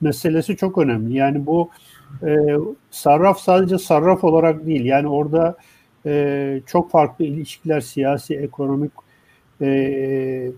[0.00, 1.16] meselesi çok önemli.
[1.16, 1.70] Yani bu
[2.90, 4.84] sarraf sadece sarraf olarak değil.
[4.84, 5.56] Yani orada
[6.66, 8.92] çok farklı ilişkiler, siyasi, ekonomik,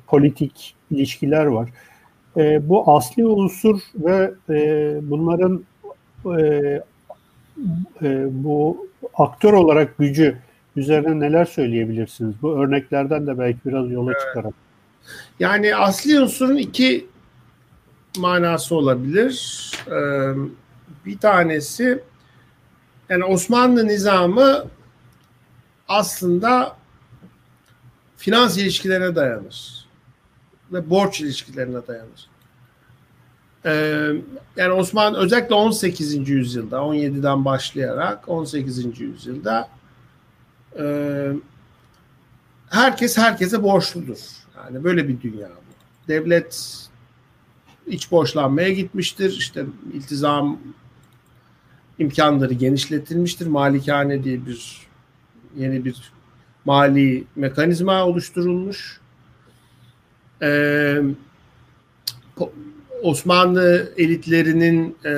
[0.06, 1.68] politik ilişkiler var.
[2.61, 4.32] bu asli unsur ve
[5.02, 5.64] bunların
[8.30, 10.38] bu aktör olarak gücü
[10.76, 12.35] üzerine neler söyleyebilirsiniz?
[12.42, 14.20] Bu örneklerden de belki biraz yola evet.
[14.20, 14.54] çıkarak.
[15.40, 17.06] Yani asli unsurun iki
[18.18, 19.70] manası olabilir.
[19.87, 20.32] Ee,
[21.06, 22.02] bir tanesi
[23.09, 24.64] yani Osmanlı nizamı
[25.88, 26.77] aslında
[28.16, 29.87] finans ilişkilerine dayanır
[30.72, 32.29] ve borç ilişkilerine dayanır.
[33.66, 34.12] Ee,
[34.57, 36.29] yani Osmanlı özellikle 18.
[36.29, 39.01] yüzyılda 17'den başlayarak 18.
[39.01, 39.68] yüzyılda
[40.79, 41.33] e,
[42.70, 44.18] herkes herkese borçludur.
[44.57, 46.09] Yani böyle bir dünya bu.
[46.09, 46.79] Devlet
[47.87, 49.37] iç borçlanmaya gitmiştir.
[49.38, 50.59] İşte iltizam
[51.99, 53.46] imkanları genişletilmiştir.
[53.46, 54.86] Malikane diye bir
[55.57, 56.12] yeni bir
[56.64, 59.01] mali mekanizma oluşturulmuş.
[60.42, 61.03] Ee,
[63.03, 65.12] Osmanlı elitlerinin e,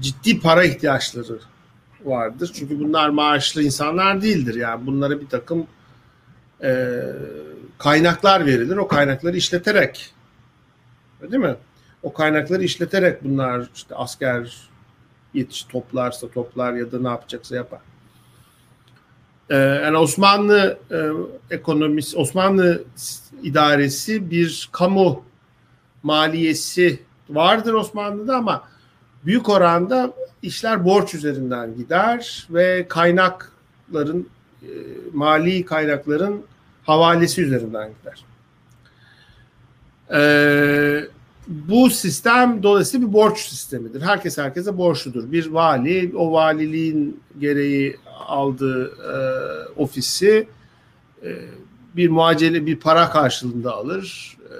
[0.00, 1.38] ciddi para ihtiyaçları
[2.04, 2.50] vardır.
[2.54, 4.54] Çünkü bunlar maaşlı insanlar değildir.
[4.54, 5.66] Yani bunlara bir takım
[6.62, 7.00] e,
[7.78, 8.76] kaynaklar verilir.
[8.76, 10.14] O kaynakları işleterek
[11.22, 11.56] değil mi?
[12.02, 14.68] O kaynakları işleterek bunlar işte asker
[15.34, 17.80] yetiş toplarsa toplar ya da ne yapacaksa yapar.
[19.50, 20.98] Ee, yani Osmanlı e,
[21.54, 22.84] ekonomisi, Osmanlı
[23.42, 25.24] idaresi bir kamu
[26.02, 28.68] maliyesi vardır Osmanlı'da ama
[29.24, 34.28] büyük oranda işler borç üzerinden gider ve kaynakların
[34.62, 34.68] e,
[35.12, 36.42] mali kaynakların
[36.84, 38.24] havalesi üzerinden gider.
[40.12, 41.04] Ee,
[41.48, 44.02] bu sistem dolayısıyla bir borç sistemidir.
[44.02, 45.32] Herkes herkese borçludur.
[45.32, 49.18] Bir vali o valiliğin gereği aldığı e,
[49.76, 50.48] ofisi
[51.22, 51.30] e,
[51.96, 54.36] bir muacele bir para karşılığında alır.
[54.44, 54.56] E,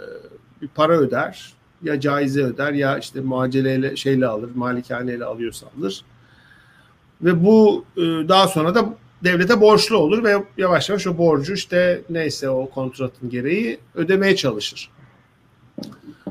[0.63, 1.53] bir para öder.
[1.83, 6.05] Ya caize öder ya işte muaceleyle şeyle alır, malikaneyle alıyorsa alır.
[7.23, 12.03] Ve bu e, daha sonra da devlete borçlu olur ve yavaş yavaş o borcu işte
[12.11, 14.91] neyse o kontratın gereği ödemeye çalışır.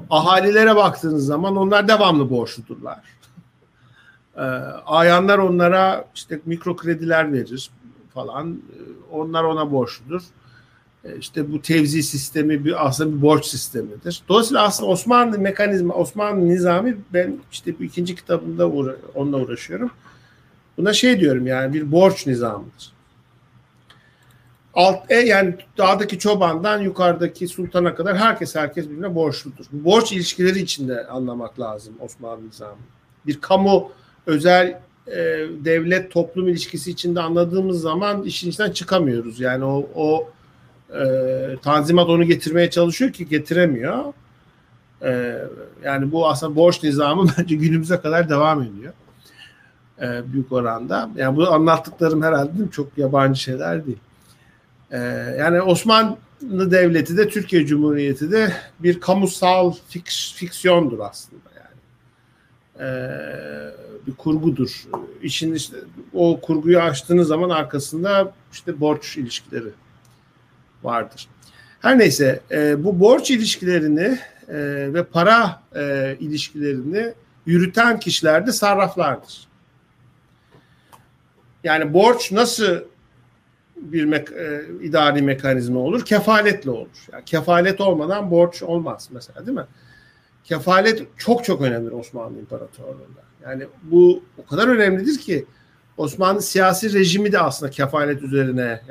[0.09, 2.99] Ahalilere baktığınız zaman onlar devamlı borçludurlar.
[4.37, 4.41] Ee,
[4.85, 7.69] ayanlar onlara işte mikro krediler verir
[8.13, 8.51] falan.
[8.53, 10.21] Ee, onlar ona borçludur.
[11.03, 14.23] Ee, işte bu tevzi sistemi bir aslında bir borç sistemidir.
[14.29, 19.91] Dolayısıyla aslında Osmanlı mekanizma, Osmanlı nizami ben işte bu ikinci kitabımda uğra onunla uğraşıyorum.
[20.77, 22.95] Buna şey diyorum yani bir borç nizamıdır.
[24.73, 29.65] Alt, e, yani dağdaki çobandan yukarıdaki sultana kadar herkes herkes birbirine borçludur.
[29.71, 32.77] Borç ilişkileri içinde anlamak lazım Osmanlı nizamı.
[33.27, 33.91] Bir kamu
[34.25, 35.15] özel e,
[35.65, 39.39] devlet toplum ilişkisi içinde anladığımız zaman işin içinden çıkamıyoruz.
[39.39, 40.29] Yani o, o
[40.99, 41.03] e,
[41.61, 44.13] tanzimat onu getirmeye çalışıyor ki getiremiyor.
[45.01, 45.41] E,
[45.83, 48.93] yani bu aslında borç nizamı bence günümüze kadar devam ediyor.
[50.01, 51.09] E, büyük oranda.
[51.15, 53.99] Yani bu anlattıklarım herhalde çok yabancı şeyler değil.
[54.91, 54.97] E,
[55.39, 61.54] yani Osmanlı Devleti de Türkiye Cumhuriyeti de bir kamusal fiks, fiksiyondur aslında.
[62.79, 62.85] E,
[64.07, 64.85] bir kurgudur.
[65.21, 65.77] İşin işte
[66.13, 69.69] o kurguyu açtığınız zaman arkasında işte borç ilişkileri
[70.83, 71.27] vardır.
[71.81, 74.57] Her neyse e, bu borç ilişkilerini e,
[74.93, 77.13] ve para e, ilişkilerini
[77.45, 79.47] yürüten kişiler de sarraflardır.
[81.63, 82.79] Yani borç nasıl
[83.75, 86.05] bir me- idari mekanizma olur?
[86.05, 87.07] Kefaletle olur.
[87.11, 89.65] Yani kefalet olmadan borç olmaz mesela değil mi?
[90.45, 93.21] Kefalet çok çok önemli Osmanlı İmparatorluğu'nda.
[93.43, 95.45] Yani bu o kadar önemlidir ki
[95.97, 98.81] Osmanlı siyasi rejimi de aslında kefalet üzerine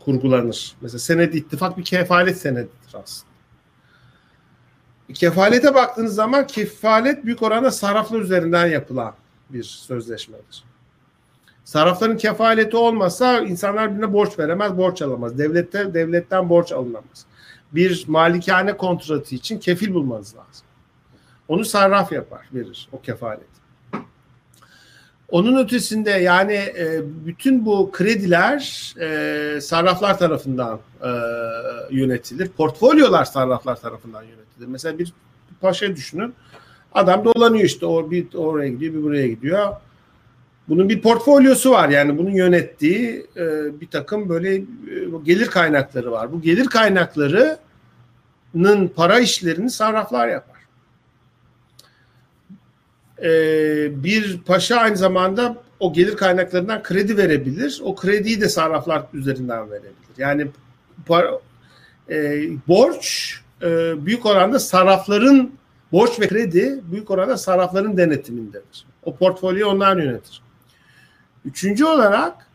[0.00, 0.76] kurgulanır.
[0.80, 3.32] Mesela senet ittifak bir kefalet senedidir aslında.
[5.14, 9.14] Kefalete baktığınız zaman kefalet büyük oranda sarraflar üzerinden yapılan
[9.50, 10.64] bir sözleşmedir.
[11.64, 15.38] Sarrafların kefaleti olmasa insanlar birine borç veremez, borç alamaz.
[15.38, 17.26] Devlette devletten borç alınamaz.
[17.76, 20.66] Bir malikane kontratı için kefil bulmanız lazım.
[21.48, 23.56] Onu sarraf yapar, verir o kefalet.
[25.30, 31.10] Onun ötesinde yani e, bütün bu krediler e, sarraflar tarafından e,
[31.90, 32.48] yönetilir.
[32.48, 34.66] Portfolyolar sarraflar tarafından yönetilir.
[34.66, 35.12] Mesela bir
[35.60, 36.34] paşa düşünün.
[36.94, 39.72] Adam dolanıyor işte o bir oraya gidiyor, bir buraya gidiyor.
[40.68, 43.44] Bunun bir portfolyosu var yani bunun yönettiği e,
[43.80, 44.64] bir takım böyle e,
[45.24, 46.32] gelir kaynakları var.
[46.32, 46.66] Bu gelir
[48.56, 50.56] kaynaklarının para işlerini sarraflar yapar.
[53.22, 57.80] E, bir paşa aynı zamanda o gelir kaynaklarından kredi verebilir.
[57.84, 59.94] O krediyi de sarraflar üzerinden verebilir.
[60.18, 60.46] Yani
[61.06, 61.40] para,
[62.10, 63.66] e, borç e,
[64.06, 65.52] büyük oranda sarrafların
[65.92, 68.86] borç ve kredi büyük oranda sarrafların denetimindedir.
[69.02, 70.42] O portfolyoyu onlar yönetir.
[71.44, 72.45] Üçüncü olarak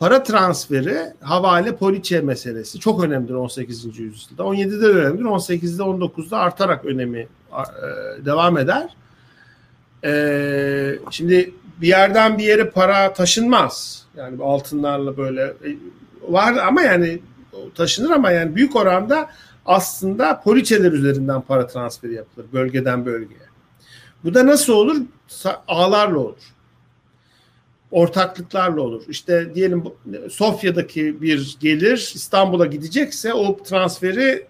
[0.00, 3.84] para transferi havale poliçe meselesi çok önemlidir 18.
[3.98, 4.42] yüzyılda.
[4.42, 5.24] 17'de de önemlidir.
[5.24, 7.26] 18'de 19'da artarak önemi e,
[8.24, 8.88] devam eder.
[10.04, 14.06] E, şimdi bir yerden bir yere para taşınmaz.
[14.16, 15.76] Yani altınlarla böyle e,
[16.28, 17.20] var ama yani
[17.74, 19.30] taşınır ama yani büyük oranda
[19.66, 23.50] aslında poliçeler üzerinden para transferi yapılır bölgeden bölgeye.
[24.24, 24.96] Bu da nasıl olur?
[25.68, 26.54] Ağlarla olur
[27.90, 29.02] ortaklıklarla olur.
[29.08, 29.84] İşte diyelim
[30.30, 34.46] Sofya'daki bir gelir İstanbul'a gidecekse o transferi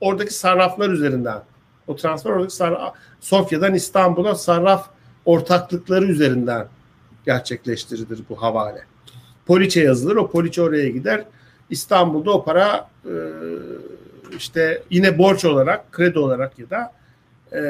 [0.00, 1.42] oradaki sarraflar üzerinden
[1.86, 4.88] o transfer oradaki sarraf, Sofya'dan İstanbul'a sarraf
[5.24, 6.66] ortaklıkları üzerinden
[7.26, 8.82] gerçekleştirilir bu havale.
[9.46, 10.16] Poliçe yazılır.
[10.16, 11.24] O poliçe oraya gider.
[11.70, 13.14] İstanbul'da o para e,
[14.36, 16.92] işte yine borç olarak, kredi olarak ya da
[17.52, 17.62] e,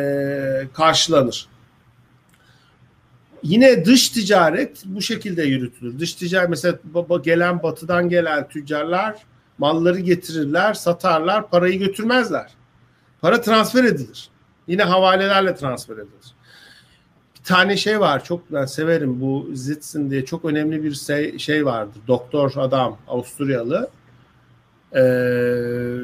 [0.75, 1.49] karşılanır.
[3.43, 5.99] Yine dış ticaret bu şekilde yürütülür.
[5.99, 6.79] Dış ticaret mesela
[7.25, 9.23] gelen batıdan gelen tüccarlar
[9.59, 12.53] malları getirirler, satarlar, parayı götürmezler.
[13.21, 14.29] Para transfer edilir.
[14.67, 16.35] Yine havalelerle transfer edilir.
[17.39, 21.67] Bir tane şey var çok ben severim bu Zitzen diye çok önemli bir şey, şey
[21.67, 22.03] vardır.
[22.09, 23.91] Doktor adam Avusturyalı.
[24.95, 25.97] Ee,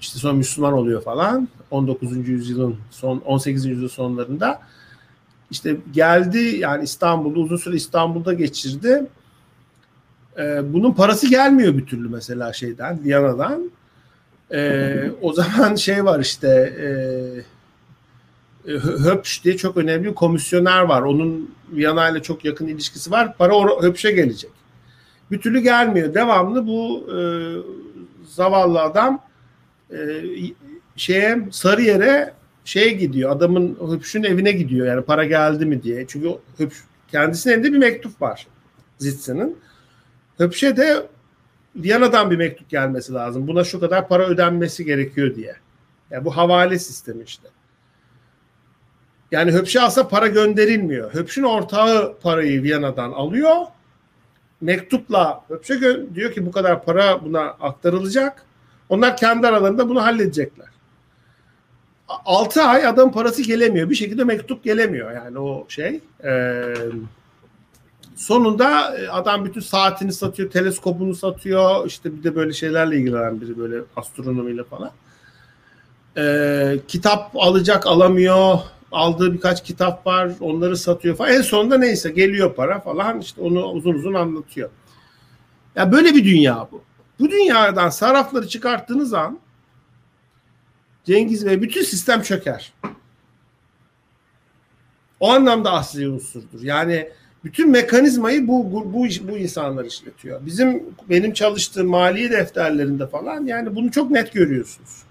[0.00, 1.48] işte sonra Müslüman oluyor falan.
[1.70, 2.28] 19.
[2.28, 3.64] yüzyılın son 18.
[3.66, 4.60] yüzyıl sonlarında
[5.54, 9.06] işte geldi yani İstanbul'da uzun süre İstanbul'da geçirdi.
[10.38, 13.70] Ee, bunun parası gelmiyor bir türlü mesela şeyden Viyana'dan.
[14.52, 16.48] Ee, o zaman şey var işte
[18.66, 21.02] e, e Höpş diye çok önemli bir komisyoner var.
[21.02, 23.36] Onun Viyana ile çok yakın ilişkisi var.
[23.36, 24.50] Para Höpş'e gelecek.
[25.30, 26.14] Bir türlü gelmiyor.
[26.14, 27.18] Devamlı bu e,
[28.28, 29.22] zavallı adam
[29.90, 29.98] e,
[30.96, 32.34] şeye Sarıyer'e
[32.64, 33.30] şeye gidiyor.
[33.30, 34.86] Adamın Höpş'ün evine gidiyor.
[34.86, 36.06] Yani para geldi mi diye.
[36.08, 36.76] Çünkü Höpş
[37.08, 38.46] kendisinin elinde bir mektup var.
[38.98, 39.58] Zitsin'in.
[40.38, 41.06] Höpş'e de
[41.76, 43.48] Viyana'dan bir mektup gelmesi lazım.
[43.48, 45.56] Buna şu kadar para ödenmesi gerekiyor diye.
[46.10, 47.48] Yani bu havale sistemi işte.
[49.32, 51.14] Yani Höpş'e aslında para gönderilmiyor.
[51.14, 53.56] Höpş'ün ortağı parayı Viyana'dan alıyor.
[54.60, 55.80] Mektupla Höpş'e
[56.14, 58.42] diyor ki bu kadar para buna aktarılacak.
[58.88, 60.73] Onlar kendi aralarında bunu halledecekler.
[62.08, 63.90] 6 ay adam parası gelemiyor.
[63.90, 66.00] Bir şekilde mektup gelemiyor yani o şey.
[66.24, 66.74] Ee,
[68.16, 71.86] sonunda e, adam bütün saatini satıyor, teleskopunu satıyor.
[71.86, 74.90] İşte bir de böyle şeylerle ilgilenen biri böyle astronomiyle falan.
[76.18, 78.58] Ee, kitap alacak alamıyor.
[78.92, 80.30] Aldığı birkaç kitap var.
[80.40, 81.32] Onları satıyor falan.
[81.32, 83.20] En sonunda neyse geliyor para falan.
[83.20, 84.70] İşte onu uzun uzun anlatıyor.
[85.76, 86.82] Ya böyle bir dünya bu.
[87.20, 89.38] Bu dünyadan sarrafları çıkarttığınız an
[91.04, 92.72] Cengiz Bey bütün sistem çöker.
[95.20, 96.62] O anlamda asli unsurdur.
[96.62, 97.08] Yani
[97.44, 100.46] bütün mekanizmayı bu, bu, bu, bu insanlar işletiyor.
[100.46, 105.02] Bizim benim çalıştığım mali defterlerinde falan yani bunu çok net görüyorsunuz.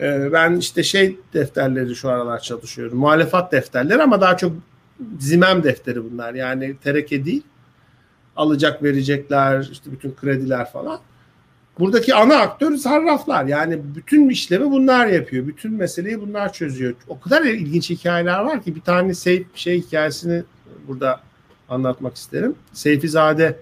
[0.00, 2.98] Ee, ben işte şey defterleri şu aralar çalışıyorum.
[2.98, 4.52] Muhalefat defterleri ama daha çok
[5.18, 6.34] zimem defteri bunlar.
[6.34, 7.42] Yani tereke değil.
[8.36, 11.00] Alacak verecekler işte bütün krediler falan.
[11.78, 13.44] Buradaki ana aktör sarraflar.
[13.44, 15.46] Yani bütün işlemi bunlar yapıyor.
[15.46, 16.94] Bütün meseleyi bunlar çözüyor.
[17.08, 20.42] O kadar ilginç hikayeler var ki bir tane şey, şey hikayesini
[20.88, 21.20] burada
[21.68, 22.54] anlatmak isterim.
[22.72, 23.58] Seyfizade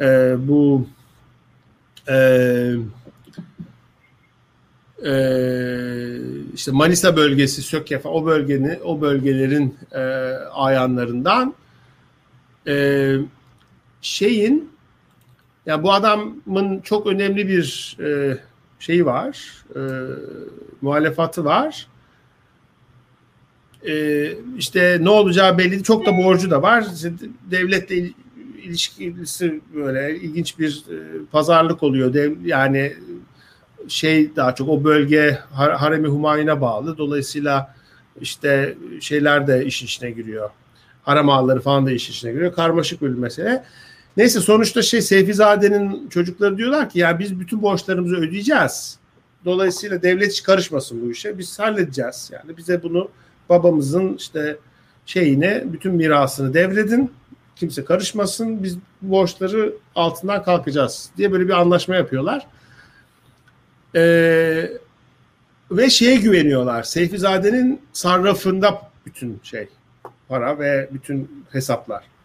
[0.00, 0.86] e, bu
[2.08, 2.16] e,
[5.04, 5.12] e,
[6.54, 10.00] işte Manisa bölgesi, Sökefa o bölgenin o bölgelerin e,
[10.52, 11.54] ayanlarından
[12.66, 13.16] e,
[14.02, 14.75] şeyin
[15.66, 18.38] ya bu adamın çok önemli bir e,
[18.78, 19.80] şeyi var, e,
[20.80, 21.86] muhalefatı var
[23.86, 26.84] e, işte ne olacağı belli çok da borcu da var.
[26.94, 27.12] İşte
[27.50, 27.96] devletle
[28.62, 32.14] ilişkisi böyle ilginç bir e, pazarlık oluyor.
[32.14, 32.96] Dev, yani
[33.88, 36.98] şey daha çok o bölge Haremi Humayun'a bağlı.
[36.98, 37.74] Dolayısıyla
[38.20, 40.50] işte şeyler de iş içine giriyor.
[41.02, 42.54] Harem ağları falan da iş içine giriyor.
[42.54, 43.64] Karmaşık bir mesele.
[44.16, 48.98] Neyse sonuçta şey Seyfizade'nin çocukları diyorlar ki ya biz bütün borçlarımızı ödeyeceğiz.
[49.44, 51.38] Dolayısıyla devlet hiç karışmasın bu işe.
[51.38, 52.30] Biz halledeceğiz.
[52.32, 53.10] Yani bize bunu
[53.48, 54.56] babamızın işte
[55.06, 57.12] şeyine bütün mirasını devredin.
[57.56, 58.62] Kimse karışmasın.
[58.62, 62.46] Biz borçları altından kalkacağız diye böyle bir anlaşma yapıyorlar.
[63.94, 64.70] Ee,
[65.70, 66.82] ve şeye güveniyorlar.
[66.82, 69.68] Seyfizade'nin sarrafında bütün şey
[70.28, 72.15] para ve bütün hesaplar.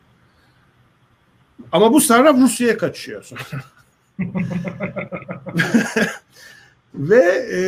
[1.71, 3.41] Ama bu sarraf Rusya'ya kaçıyor sonra.
[6.93, 7.61] ve e,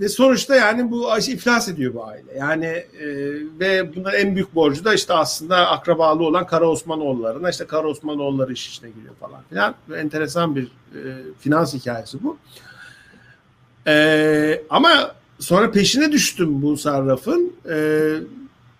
[0.00, 2.38] ve sonuçta yani bu iflas ediyor bu aile.
[2.38, 3.06] Yani e,
[3.60, 8.52] ve bunda en büyük borcu da işte aslında akrabalı olan Kara Osmanoğullarına işte Kara Osmanoğulları
[8.52, 9.74] iş içine giriyor falan filan.
[9.88, 11.00] Ve enteresan bir e,
[11.40, 12.38] finans hikayesi bu.
[13.86, 17.52] E, ama sonra peşine düştüm bu sarrafın.
[17.70, 18.14] E,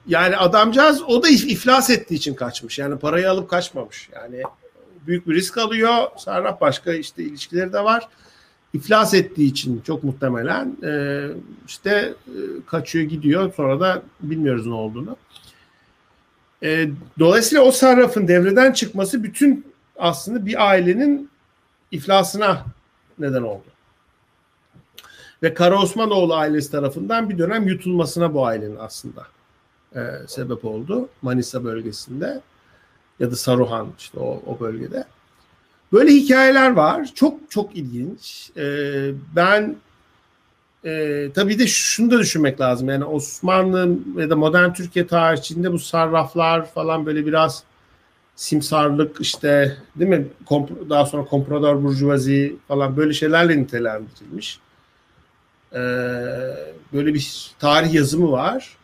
[0.09, 2.79] yani adamcağız o da iflas ettiği için kaçmış.
[2.79, 4.09] Yani parayı alıp kaçmamış.
[4.15, 4.43] Yani
[5.07, 6.07] büyük bir risk alıyor.
[6.17, 8.09] Sarraf başka işte ilişkileri de var
[8.73, 11.23] iflas ettiği için çok muhtemelen e,
[11.67, 15.17] işte e, kaçıyor gidiyor sonra da bilmiyoruz ne olduğunu.
[16.63, 16.89] E,
[17.19, 19.67] dolayısıyla o sarrafın devreden çıkması bütün
[19.99, 21.31] aslında bir ailenin
[21.91, 22.65] iflasına
[23.19, 23.65] neden oldu.
[25.43, 29.27] Ve Kara Osmanoğlu ailesi tarafından bir dönem yutulmasına bu ailenin aslında
[29.97, 31.09] e, sebep oldu.
[31.23, 32.41] Manisa bölgesinde
[33.21, 35.05] ya da Saruhan işte o, o bölgede.
[35.93, 37.09] Böyle hikayeler var.
[37.15, 38.51] Çok çok ilginç.
[38.57, 39.77] Ee, ben
[40.85, 42.89] e, tabii de şunu da düşünmek lazım.
[42.89, 47.63] Yani Osmanlı ya da modern Türkiye tarihinde bu sarraflar falan böyle biraz
[48.37, 50.27] simsarlık işte değil mi?
[50.91, 54.59] daha sonra komprador burjuvazi falan böyle şeylerle nitelendirilmiş.
[55.73, 55.79] Ee,
[56.93, 58.78] böyle bir tarih yazımı var.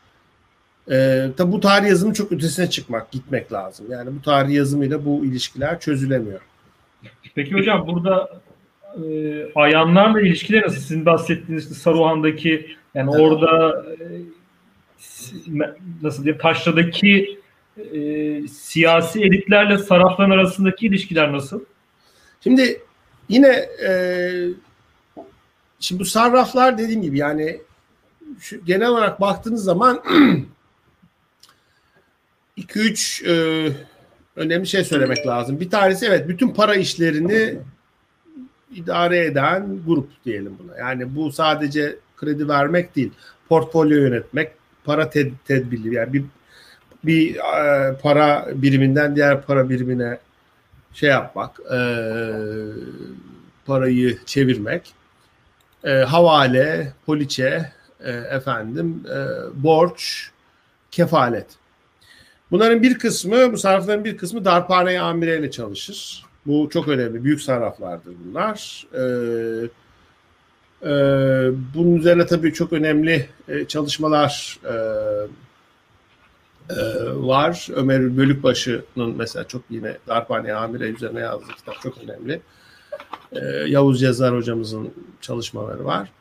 [0.91, 3.87] Ee, tabi bu tarih yazımı çok ötesine çıkmak, gitmek lazım.
[3.91, 6.41] Yani bu tarih yazımıyla bu ilişkiler çözülemiyor.
[7.35, 8.41] Peki hocam burada
[8.97, 10.81] e, ayanlarla ilişkiler nasıl?
[10.81, 13.21] Sizin bahsettiğiniz işte Saruhan'daki yani evet.
[13.21, 14.05] orada e,
[16.03, 17.41] nasıl diyeyim Taşra'daki
[17.95, 21.61] e, siyasi elitlerle sarafların arasındaki ilişkiler nasıl?
[22.41, 22.83] Şimdi
[23.29, 23.91] yine e,
[25.81, 27.61] şimdi bu sarraflar dediğim gibi yani
[28.39, 30.03] şu, genel olarak baktığınız zaman
[32.59, 33.73] 2-3 e,
[34.37, 35.61] önemli şey söylemek lazım.
[35.61, 37.59] Bir tanesi evet bütün para işlerini
[38.75, 40.79] idare eden grup diyelim buna.
[40.79, 43.11] Yani bu sadece kredi vermek değil,
[43.49, 44.53] portfolyo yönetmek,
[44.85, 46.25] para ted tedbirli yani bir
[47.05, 50.19] bir e, para biriminden diğer para birimine
[50.93, 51.79] şey yapmak, e,
[53.67, 54.95] parayı çevirmek,
[55.85, 59.19] e, havale, poliçe, e, efendim, e,
[59.63, 60.31] borç,
[60.91, 61.47] kefalet.
[62.51, 66.25] Bunların bir kısmı, bu sarrafların bir kısmı darphane amireyle çalışır.
[66.47, 67.25] Bu çok önemli.
[67.25, 68.87] Büyük sarraflardır bunlar.
[68.95, 69.69] Ee,
[70.83, 70.91] e,
[71.75, 74.75] bunun üzerine tabii çok önemli e, çalışmalar e,
[76.71, 76.77] e,
[77.15, 77.69] var.
[77.75, 82.41] Ömer Bölükbaşı'nın mesela çok yine darphane amire üzerine yazdığı kitap çok önemli.
[83.33, 86.13] E, Yavuz Yazar hocamızın çalışmaları var.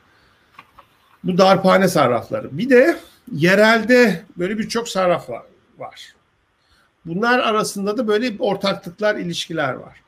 [1.24, 2.58] Bu darphane sarrafları.
[2.58, 2.98] Bir de
[3.32, 5.44] yerelde böyle birçok sarraf var.
[7.06, 10.02] Bunlar arasında da böyle ortaklıklar, ilişkiler var.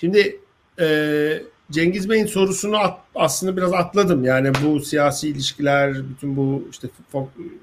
[0.00, 0.40] Şimdi
[0.80, 4.24] e, Cengiz Bey'in sorusunu at, aslında biraz atladım.
[4.24, 6.88] Yani bu siyasi ilişkiler, bütün bu işte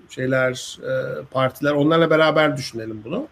[0.10, 3.28] şeyler, e, partiler onlarla beraber düşünelim bunu.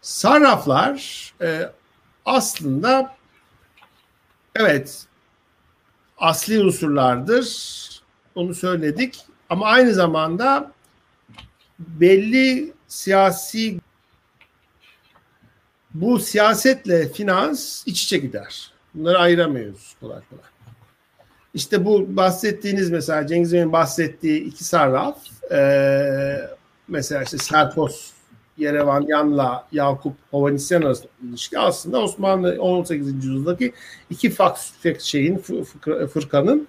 [0.00, 1.70] Sarraflar e,
[2.24, 3.16] aslında
[4.54, 5.06] evet
[6.18, 7.80] asli unsurlardır.
[8.34, 9.24] Onu söyledik.
[9.50, 10.72] Ama aynı zamanda
[11.80, 13.78] belli siyasi
[15.94, 18.72] bu siyasetle finans iç içe gider.
[18.94, 20.44] Bunları ayıramıyoruz kolay kolay.
[21.54, 25.18] İşte bu bahsettiğiniz mesela Cengiz Bey'in bahsettiği iki sarraf
[25.52, 25.60] e,
[26.88, 28.10] mesela işte Serpos
[28.58, 33.06] Yerevanyan'la Yakup Hovanesyan arasında ilişki aslında Osmanlı 18.
[33.14, 33.72] yüzyıldaki
[34.10, 35.38] iki faks şeyin
[36.12, 36.68] fırkanın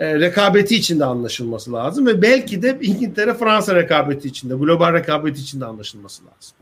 [0.00, 5.64] e, rekabeti içinde anlaşılması lazım ve belki de İngiltere Fransa rekabeti içinde, global rekabeti içinde
[5.64, 6.56] anlaşılması lazım.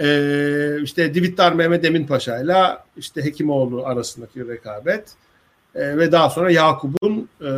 [0.00, 2.56] E, işte Divittar Mehmet Emin Paşa ile
[2.96, 5.14] işte Hekimoğlu arasındaki rekabet
[5.74, 7.50] e, ve daha sonra Yakup'un e,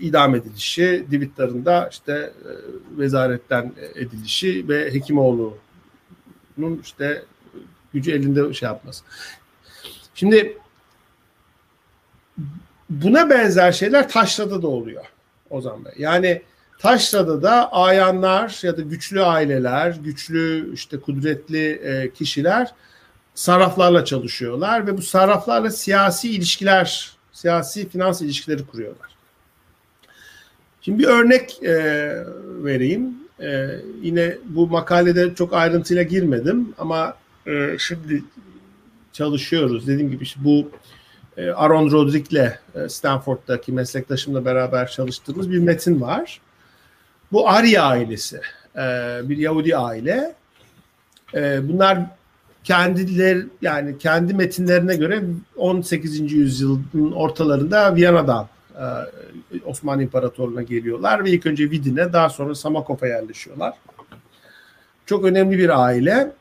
[0.00, 2.50] idam edilişi, Divittar'ın da işte e,
[2.98, 7.22] vezaretten edilişi ve Hekimoğlu'nun işte
[7.92, 9.04] gücü elinde şey yapması.
[10.14, 10.58] Şimdi
[12.90, 15.04] buna benzer şeyler Taşra'da da oluyor
[15.50, 15.92] Ozan Bey.
[15.98, 16.42] Yani
[16.78, 22.74] Taşra'da da ayanlar ya da güçlü aileler, güçlü işte kudretli e, kişiler
[23.34, 29.16] sarraflarla çalışıyorlar ve bu sarraflarla siyasi ilişkiler, siyasi finans ilişkileri kuruyorlar.
[30.80, 31.74] Şimdi bir örnek e,
[32.64, 33.14] vereyim.
[33.40, 33.68] E,
[34.02, 37.16] yine bu makalede çok ayrıntıyla girmedim ama
[37.46, 38.24] e, şimdi
[39.12, 39.86] çalışıyoruz.
[39.86, 40.70] Dediğim gibi işte bu
[41.42, 46.40] Aaron Rodrick'le e, Stanford'daki meslektaşımla beraber çalıştığımız bir metin var.
[47.32, 48.40] Bu Arya ailesi.
[48.76, 48.80] E,
[49.22, 50.34] bir Yahudi aile.
[51.62, 51.98] Bunlar
[52.64, 55.22] kendiler yani kendi metinlerine göre
[55.56, 56.32] 18.
[56.32, 58.48] yüzyılın ortalarında Viyana'dan
[59.64, 63.74] Osmanlı İmparatorluğu'na geliyorlar ve ilk önce Vidin'e daha sonra Samakof'a yerleşiyorlar.
[65.06, 66.32] Çok önemli bir aile.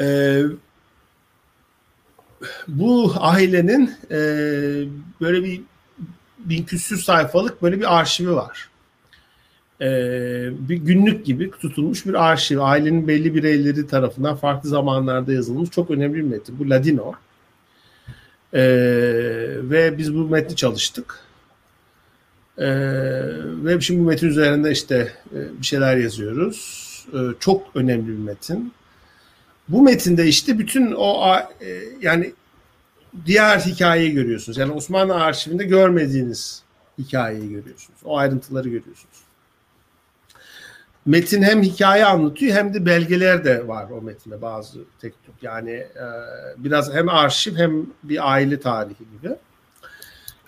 [0.00, 0.42] Ee,
[2.68, 4.18] bu ailenin e,
[5.20, 5.60] böyle bir
[6.38, 8.68] bin küsür sayfalık böyle bir arşivi var.
[9.80, 9.88] E,
[10.68, 12.58] bir günlük gibi tutulmuş bir arşiv.
[12.58, 16.58] Ailenin belli bireyleri tarafından farklı zamanlarda yazılmış çok önemli bir metin.
[16.58, 17.12] Bu Ladino.
[18.52, 18.62] E,
[19.62, 21.18] ve biz bu metni çalıştık.
[22.58, 22.68] E,
[23.64, 26.88] ve şimdi bu metin üzerinde işte e, bir şeyler yazıyoruz.
[27.14, 28.72] E, çok önemli bir metin.
[29.68, 32.32] Bu metinde işte bütün o e, yani
[33.26, 34.58] diğer hikayeyi görüyorsunuz.
[34.58, 36.62] Yani Osmanlı arşivinde görmediğiniz
[36.98, 38.00] hikayeyi görüyorsunuz.
[38.04, 39.18] O ayrıntıları görüyorsunuz.
[41.06, 45.34] Metin hem hikaye anlatıyor hem de belgeler de var o metinde bazı tek tük.
[45.42, 46.06] Yani e,
[46.56, 49.34] biraz hem arşiv hem bir aile tarihi gibi.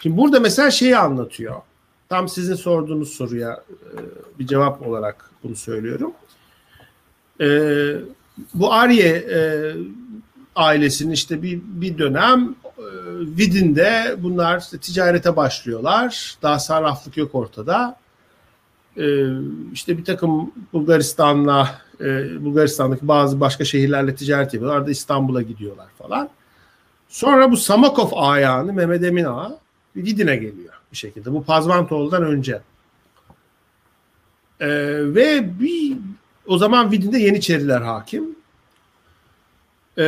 [0.03, 1.55] Şimdi burada mesela şeyi anlatıyor.
[2.09, 3.97] Tam sizin sorduğunuz soruya e,
[4.39, 6.13] bir cevap olarak bunu söylüyorum.
[7.41, 7.47] E,
[8.55, 9.41] bu Arye e,
[10.57, 12.85] ailesinin işte bir, bir dönem e,
[13.39, 16.39] Vidin'de bunlar işte ticarete başlıyorlar.
[16.43, 17.97] Daha sarraflık yok ortada.
[18.97, 19.05] E,
[19.73, 26.29] işte bir takım Bulgaristan'la e, Bulgaristan'daki bazı başka şehirlerle ticaret yapıyorlar da İstanbul'a gidiyorlar falan.
[27.09, 29.59] Sonra bu Samakov ayağını Mehmet Emin Ağa
[29.97, 31.33] Vidin'e geliyor bir şekilde.
[31.33, 32.61] Bu Pazmantoğlu'dan önce.
[34.61, 34.69] Ee,
[35.15, 35.97] ve bir
[36.51, 38.37] o zaman Vidin'de Yeniçeriler hakim.
[39.97, 40.05] Ee,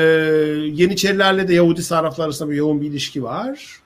[0.72, 3.80] Yeniçerilerle de Yahudi sarraflar arasında bir yoğun bir ilişki var.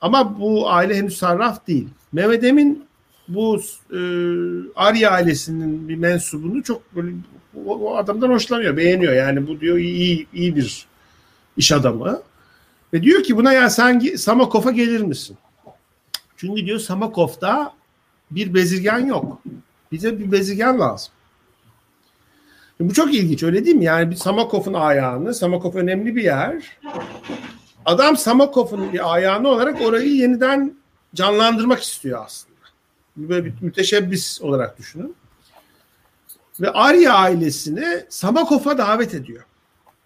[0.00, 1.88] Ama bu aile henüz sarraf değil.
[2.12, 2.84] Mehmet Emin
[3.28, 3.60] bu
[3.92, 3.98] e,
[4.76, 7.12] Arya ailesinin bir mensubunu çok böyle
[7.66, 9.12] o, o adamdan hoşlanıyor, beğeniyor.
[9.12, 10.86] Yani bu diyor iyi iyi bir
[11.56, 12.22] iş adamı.
[12.92, 15.36] Ve diyor ki buna ya sen Samakov'a gelir misin?
[16.36, 17.72] Çünkü diyor Samakov'da
[18.30, 19.42] bir bezirgen yok.
[19.92, 21.12] Bize bir bezirgen lazım.
[22.80, 23.84] Bu çok ilginç öyle değil mi?
[23.84, 26.78] Yani bir Samakov'un ayağını, Samakov önemli bir yer.
[27.84, 30.74] Adam Samakov'un bir ayağını olarak orayı yeniden
[31.14, 32.58] canlandırmak istiyor aslında.
[33.16, 35.14] Böyle bir müteşebbis olarak düşünün.
[36.60, 39.44] Ve Arya ailesini Samakov'a davet ediyor.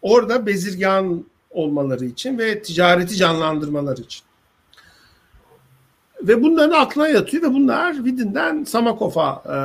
[0.03, 4.23] Orada bezirgan olmaları için ve ticareti canlandırmaları için.
[6.23, 9.57] Ve bunların aklına yatıyor ve bunlar Vidin'den Samakov'a e,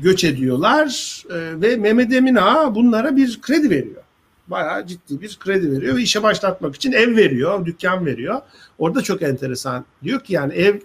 [0.00, 4.02] göç ediyorlar e, ve Mehmet Emin Ağa bunlara bir kredi veriyor.
[4.48, 8.40] Bayağı ciddi bir kredi veriyor ve işe başlatmak için ev veriyor, dükkan veriyor.
[8.78, 9.84] Orada çok enteresan.
[10.02, 10.80] Diyor ki yani ev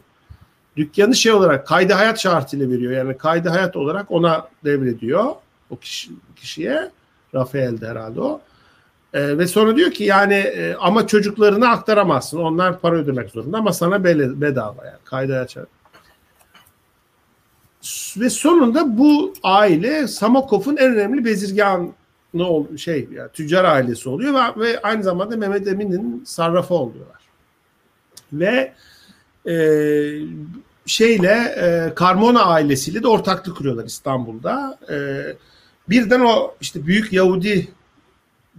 [0.77, 2.91] dükkanı şey olarak kaydı hayat şartıyla veriyor.
[2.91, 5.25] Yani kaydı hayat olarak ona devrediyor
[5.69, 6.91] o kişi, kişiye.
[7.35, 8.41] Rafael'de herhalde o.
[9.17, 12.37] E, ve sonra diyor ki yani e, ama çocuklarını aktaramazsın.
[12.37, 15.65] Onlar para ödemek zorunda ama sana bedava yani kayda açar.
[18.17, 21.91] Ve sonunda bu aile Samakov'un en önemli bezirganı
[22.33, 27.21] ol, şey yani tüccar ailesi oluyor ve, ve aynı zamanda Mehmet Emin'in sarrafı oluyorlar.
[28.33, 28.73] Ve
[29.49, 29.55] e,
[30.85, 34.79] şeyle e, Carmona ailesiyle de ortaklık kuruyorlar İstanbul'da.
[34.91, 34.95] E,
[35.89, 37.67] birden o işte büyük Yahudi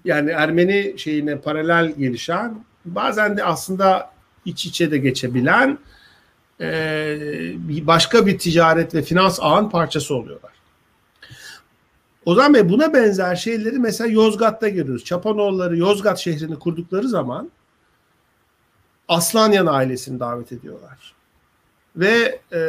[0.09, 4.11] yani Ermeni şeyine paralel gelişen bazen de aslında
[4.45, 5.79] iç içe de geçebilen
[6.61, 6.67] e,
[7.87, 10.53] başka bir ticaret ve finans ağın parçası oluyorlar.
[12.25, 15.05] O zaman Bey buna benzer şeyleri mesela Yozgat'ta görüyoruz.
[15.05, 17.51] Çapanoğulları Yozgat şehrini kurdukları zaman
[19.09, 21.15] Aslanyan ailesini davet ediyorlar.
[21.97, 22.61] Ve, e,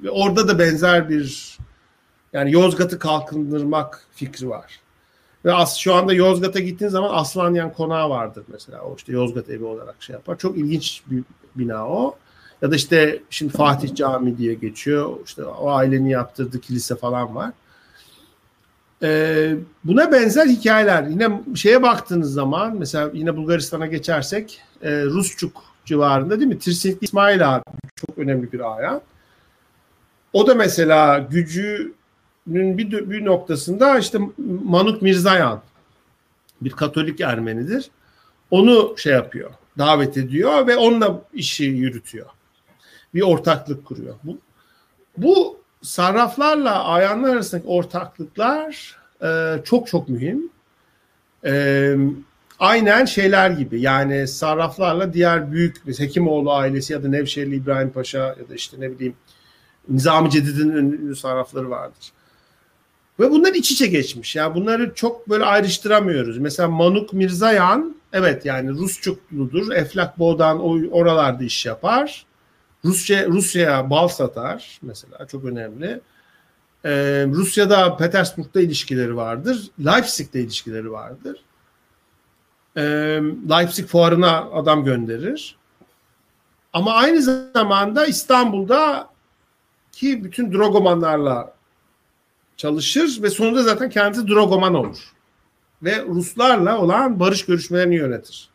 [0.00, 1.58] ve orada da benzer bir
[2.32, 4.80] yani Yozgat'ı kalkındırmak fikri var.
[5.46, 8.82] Ve as, şu anda Yozgat'a gittiğin zaman Aslanyan Konağı vardır mesela.
[8.82, 10.38] O işte Yozgat evi olarak şey yapar.
[10.38, 11.22] Çok ilginç bir
[11.54, 12.16] bina o.
[12.62, 15.16] Ya da işte şimdi Fatih Camii diye geçiyor.
[15.24, 17.50] İşte o ailenin yaptırdığı kilise falan var.
[19.02, 21.02] Ee, buna benzer hikayeler.
[21.02, 26.58] Yine şeye baktığınız zaman mesela yine Bulgaristan'a geçersek e, Rusçuk civarında değil mi?
[26.58, 27.62] Tirsinkli İsmail abi
[27.96, 29.00] çok önemli bir ayan.
[30.32, 31.94] O da mesela gücü
[32.46, 34.18] bir, bir noktasında işte
[34.64, 35.62] Manuk Mirzayan
[36.60, 37.90] bir Katolik Ermenidir.
[38.50, 42.26] Onu şey yapıyor, davet ediyor ve onunla işi yürütüyor.
[43.14, 44.14] Bir ortaklık kuruyor.
[44.24, 44.38] Bu,
[45.16, 50.50] bu sarraflarla ayanlar arasındaki ortaklıklar e, çok çok mühim.
[51.44, 51.94] E,
[52.58, 58.48] aynen şeyler gibi yani sarraflarla diğer büyük Hekimoğlu ailesi ya da Nevşehirli İbrahim Paşa ya
[58.48, 59.14] da işte ne bileyim
[59.88, 62.12] Nizami Cedid'in ünlü sarrafları vardır.
[63.20, 64.36] Ve bunlar iç içe geçmiş.
[64.36, 66.38] Yani bunları çok böyle ayrıştıramıyoruz.
[66.38, 69.72] Mesela Manuk Mirzayan evet yani Rusçukludur.
[69.72, 70.60] Eflak Boğdan
[70.92, 72.26] oralarda iş yapar.
[72.84, 76.00] Rusya Rusya'ya bal satar mesela çok önemli.
[76.84, 79.70] Ee, Rusya'da Petersburg'da ilişkileri vardır.
[79.84, 81.40] Leipzig'te ilişkileri vardır.
[82.76, 82.82] Ee,
[83.50, 85.56] Leipzig fuarına adam gönderir.
[86.72, 89.10] Ama aynı zamanda İstanbul'da
[89.92, 91.55] ki bütün drogomanlarla
[92.56, 94.98] çalışır ve sonunda zaten kendisi Drogoman olur.
[95.82, 98.48] Ve Ruslarla olan barış görüşmelerini yönetir.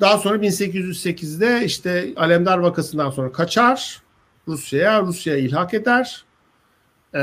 [0.00, 4.02] Daha sonra 1808'de işte Alemdar vakasından sonra kaçar
[4.48, 6.24] Rusya'ya, Rusya'ya ilhak eder.
[7.14, 7.20] Ee,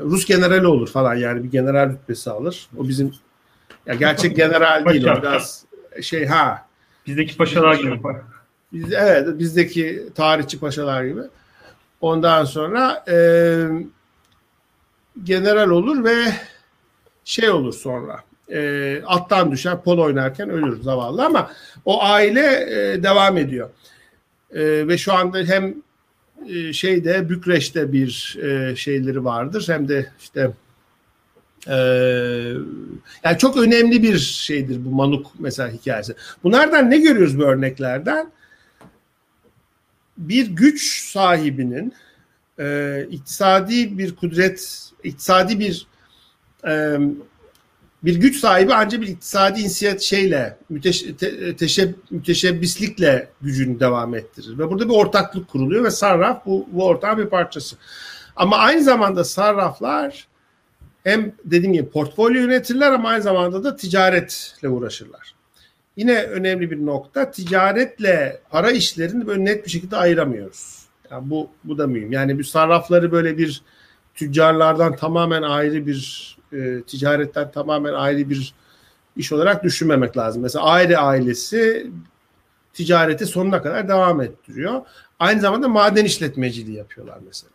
[0.00, 2.68] Rus generali olur falan yani bir general rütbesi alır.
[2.76, 3.12] O bizim
[3.86, 5.64] ya gerçek general değil o biraz
[6.02, 6.66] şey ha.
[7.06, 8.00] Bizdeki paşalar gibi.
[8.72, 11.20] Biz, evet bizdeki tarihçi paşalar gibi.
[12.00, 13.16] Ondan sonra e,
[15.24, 16.16] general olur ve
[17.24, 18.20] şey olur sonra
[18.52, 21.50] e, attan düşer pol oynarken ölür zavallı ama
[21.84, 23.70] o aile e, devam ediyor.
[24.50, 25.74] E, ve şu anda hem
[26.48, 30.50] e, şeyde Bükreş'te bir e, şeyleri vardır hem de işte
[31.68, 31.76] e,
[33.24, 36.14] yani çok önemli bir şeydir bu Manuk mesela hikayesi.
[36.44, 38.30] Bunlardan ne görüyoruz bu örneklerden?
[40.18, 41.94] Bir güç sahibinin
[42.58, 45.86] e, iktisadi bir kudret, iktisadi bir
[46.66, 46.98] e,
[48.06, 54.58] bir güç sahibi ancak bir iktisadi insiyat şeyle müteş, te, teşeb, müteşebbislikle gücünü devam ettirir.
[54.58, 57.76] Ve burada bir ortaklık kuruluyor ve sarraf bu, bu ortağın bir parçası.
[58.36, 60.28] Ama aynı zamanda sarraflar
[61.04, 65.34] hem dediğim gibi portfolyo yönetirler ama aynı zamanda da ticaretle uğraşırlar.
[65.96, 70.85] Yine önemli bir nokta ticaretle para işlerini böyle net bir şekilde ayıramıyoruz.
[71.10, 72.12] Yani bu bu da mühim.
[72.12, 73.62] Yani bu sarrafları böyle bir
[74.14, 78.54] tüccarlardan tamamen ayrı bir e, ticaretten tamamen ayrı bir
[79.16, 80.42] iş olarak düşünmemek lazım.
[80.42, 81.90] Mesela aile ailesi
[82.72, 84.82] ticareti sonuna kadar devam ettiriyor.
[85.18, 87.52] Aynı zamanda maden işletmeciliği yapıyorlar mesela.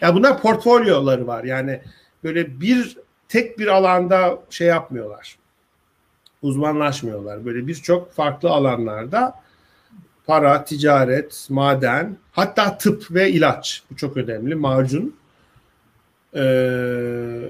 [0.00, 1.44] Ya yani bunlar portfolyoları var.
[1.44, 1.80] Yani
[2.24, 2.98] böyle bir
[3.28, 5.38] tek bir alanda şey yapmıyorlar.
[6.42, 7.44] Uzmanlaşmıyorlar.
[7.44, 9.43] Böyle birçok farklı alanlarda
[10.26, 13.82] para, ticaret, maden, hatta tıp ve ilaç.
[13.90, 14.54] Bu çok önemli.
[14.54, 15.14] Macun.
[16.36, 17.40] Ee,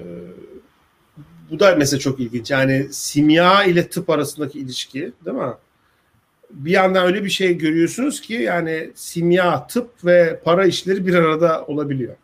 [1.51, 2.51] bu da mesela çok ilginç.
[2.51, 5.53] Yani simya ile tıp arasındaki ilişki değil mi?
[6.51, 11.65] Bir yandan öyle bir şey görüyorsunuz ki yani simya, tıp ve para işleri bir arada
[11.65, 12.15] olabiliyor.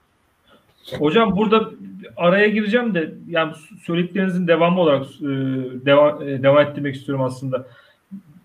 [1.00, 1.72] Hocam burada
[2.18, 5.26] araya gireceğim de yani söylediklerinizin devamı olarak e,
[5.86, 7.68] devam, e, devam ettirmek istiyorum aslında.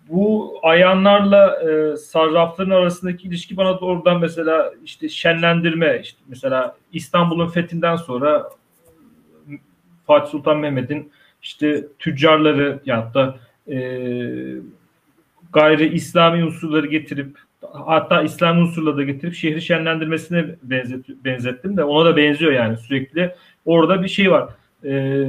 [0.09, 7.95] Bu ayanlarla e, sarrafların arasındaki ilişki bana doğrudan mesela işte şenlendirme işte mesela İstanbul'un fethinden
[7.95, 8.49] sonra
[10.07, 13.35] Fatih Sultan Mehmet'in işte tüccarları ya da
[13.73, 13.77] e,
[15.53, 17.37] gayri İslami unsurları getirip
[17.85, 23.35] hatta İslam unsurları da getirip şehri şenlendirmesine benzet, benzettim de ona da benziyor yani sürekli
[23.65, 24.49] orada bir şey var
[24.83, 25.25] e,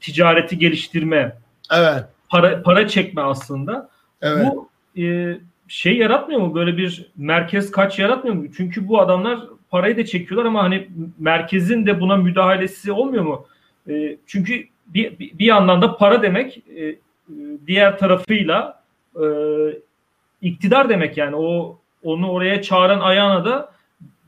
[0.00, 1.36] ticareti geliştirme
[1.72, 2.04] evet.
[2.28, 3.91] para para çekme aslında
[4.22, 4.46] evet.
[4.46, 4.68] bu
[5.00, 5.36] e,
[5.68, 10.46] şey yaratmıyor mu böyle bir merkez kaç yaratmıyor mu çünkü bu adamlar parayı da çekiyorlar
[10.46, 13.46] ama hani merkezin de buna müdahalesi olmuyor mu
[13.88, 16.96] e, çünkü bir, bir yandan da para demek e,
[17.66, 18.82] diğer tarafıyla
[19.16, 19.26] e,
[20.42, 23.72] iktidar demek yani o onu oraya çağıran ayağına da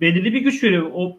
[0.01, 0.91] belirli bir güç veriyor.
[0.95, 1.19] O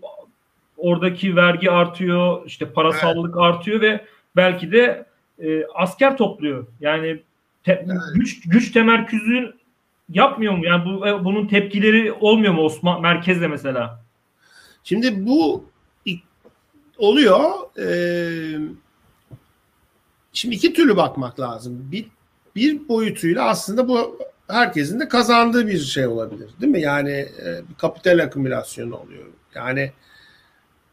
[0.78, 3.44] oradaki vergi artıyor, işte parasallık evet.
[3.44, 4.06] artıyor ve
[4.36, 5.06] belki de
[5.40, 6.68] e, asker topluyor.
[6.80, 7.20] Yani
[7.66, 7.98] te, evet.
[8.16, 9.54] güç güç temerküzü
[10.10, 10.66] yapmıyor mu?
[10.66, 14.06] Yani bu e, bunun tepkileri olmuyor mu Osman merkezde mesela?
[14.84, 15.70] Şimdi bu
[16.98, 17.42] oluyor.
[17.80, 18.60] Ee,
[20.34, 21.92] şimdi iki türlü bakmak lazım.
[21.92, 22.06] Bir,
[22.56, 26.50] bir boyutuyla aslında bu herkesin de kazandığı bir şey olabilir.
[26.62, 26.82] Değil mi?
[26.82, 29.26] Yani e, kapital akümülasyonu oluyor.
[29.56, 29.92] Yani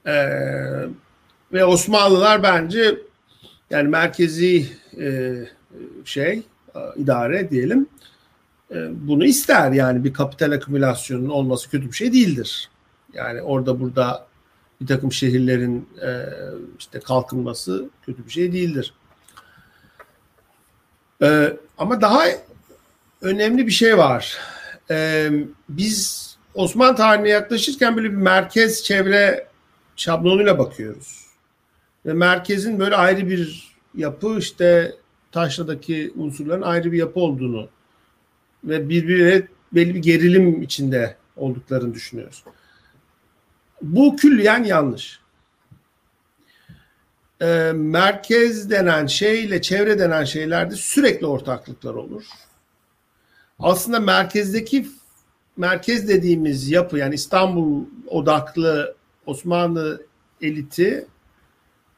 [0.07, 0.15] e,
[1.53, 2.99] ve Osmanlılar bence
[3.71, 4.67] yani merkezi
[5.01, 5.35] e,
[6.05, 6.43] şey
[6.97, 7.87] idare diyelim
[8.71, 8.77] e,
[9.09, 12.71] bunu ister yani bir kapital akümülasyonunun olması kötü bir şey değildir.
[13.13, 14.27] Yani orada burada
[14.81, 16.11] bir takım şehirlerin e,
[16.79, 18.95] işte kalkınması kötü bir şey değildir.
[21.23, 22.23] E, ama daha
[23.21, 24.39] önemli bir şey var.
[24.91, 25.31] E,
[25.69, 26.23] biz
[26.55, 29.47] Osmanlı tarihine yaklaşırken böyle bir merkez çevre
[29.97, 31.27] şablonuyla bakıyoruz.
[32.07, 34.97] Ve merkezin böyle ayrı bir yapı işte
[35.33, 37.69] taşladaki unsurların ayrı bir yapı olduğunu
[38.65, 42.45] ve birbirine belli bir gerilim içinde olduklarını düşünüyoruz.
[43.83, 45.21] Bu külliyen yanlış.
[47.41, 52.25] E, merkez denen şeyle çevre denen şeylerde sürekli ortaklıklar olur.
[53.59, 54.87] Aslında merkezdeki
[55.57, 58.95] merkez dediğimiz yapı yani İstanbul odaklı
[59.27, 60.07] Osmanlı
[60.41, 61.07] eliti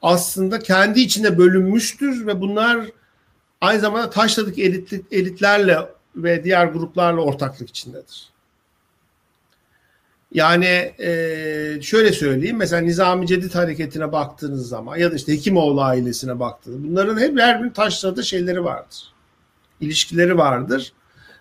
[0.02, 2.86] aslında kendi içinde bölünmüştür ve bunlar
[3.60, 5.78] aynı zamanda taşladık elit, elitlerle
[6.16, 8.34] ve diğer gruplarla ortaklık içindedir.
[10.32, 16.40] Yani e, şöyle söyleyeyim mesela Nizami Cedid hareketine baktığınız zaman ya da işte Hekimoğlu ailesine
[16.40, 19.12] baktığınız bunların hep her birinin taşladığı şeyleri vardır.
[19.80, 20.92] İlişkileri vardır.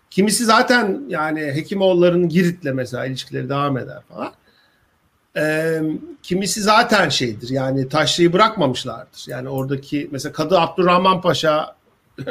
[0.10, 4.34] Kimisi zaten yani Hekimoğulları'nın Girit'le mesela ilişkileri devam eder falan.
[5.38, 5.82] E,
[6.24, 9.26] kimisi zaten şeydir yani taşrayı bırakmamışlardır.
[9.28, 11.76] Yani oradaki mesela Kadı Abdurrahman Paşa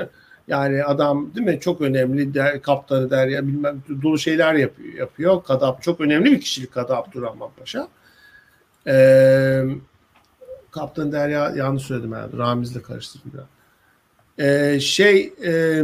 [0.48, 4.94] Yani adam değil mi çok önemli der, kaptanı der ya bilmem dolu şeyler yapıyor.
[4.94, 5.44] yapıyor.
[5.44, 7.88] Kadap çok önemli bir kişilik Kadı Abdurrahman Paşa.
[8.86, 9.64] Ee,
[10.70, 12.36] kaptan Derya yanlış söyledim herhalde.
[12.36, 13.46] Ramiz'le karıştırdım biraz.
[14.38, 15.82] Ee, şey e,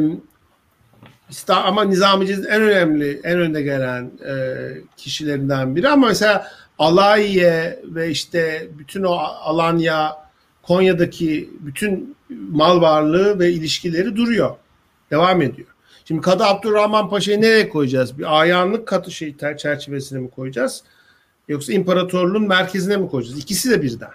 [1.49, 4.57] ama Nizamici'nin en önemli, en önde gelen e,
[4.97, 6.47] kişilerinden biri ama mesela
[6.79, 10.17] Alayiye ve işte bütün o Alanya,
[10.63, 14.57] Konya'daki bütün mal varlığı ve ilişkileri duruyor.
[15.11, 15.69] Devam ediyor.
[16.05, 18.19] Şimdi Kadı Abdurrahman Paşa'yı nereye koyacağız?
[18.19, 20.83] Bir ayanlık katı şey çerçevesine mi koyacağız?
[21.49, 23.39] Yoksa imparatorluğun merkezine mi koyacağız?
[23.39, 24.11] İkisi de birden.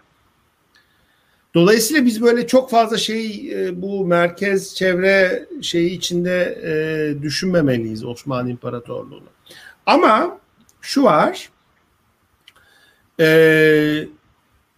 [1.53, 9.30] Dolayısıyla biz böyle çok fazla şey bu merkez çevre şeyi içinde e, düşünmemeliyiz Osmanlı İmparatorluğu'nu.
[9.86, 10.39] Ama
[10.82, 11.49] şu var
[13.20, 14.07] e,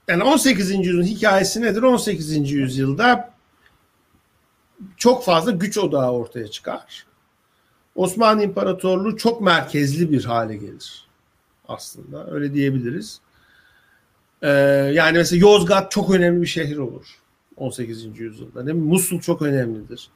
[0.08, 0.72] yani 18.
[0.72, 1.82] yüzyılın hikayesi nedir?
[1.82, 2.52] 18.
[2.52, 3.34] yüzyılda
[4.98, 7.06] çok fazla güç odağı ortaya çıkar.
[7.96, 11.08] Osmanlı İmparatorluğu çok merkezli bir hale gelir
[11.68, 13.20] aslında öyle diyebiliriz.
[14.42, 14.50] Ee,
[14.94, 17.06] yani mesela Yozgat çok önemli bir şehir olur
[17.56, 18.20] 18.
[18.20, 18.66] yüzyılda.
[18.66, 18.88] Değil mi?
[18.88, 20.10] Musul çok önemlidir.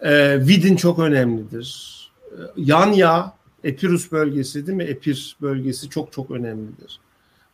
[0.00, 2.00] Ee, Vidin çok önemlidir.
[2.32, 3.32] Ee, Yanya,
[3.64, 4.84] Epirus bölgesi değil mi?
[4.84, 7.00] Epir bölgesi çok çok önemlidir.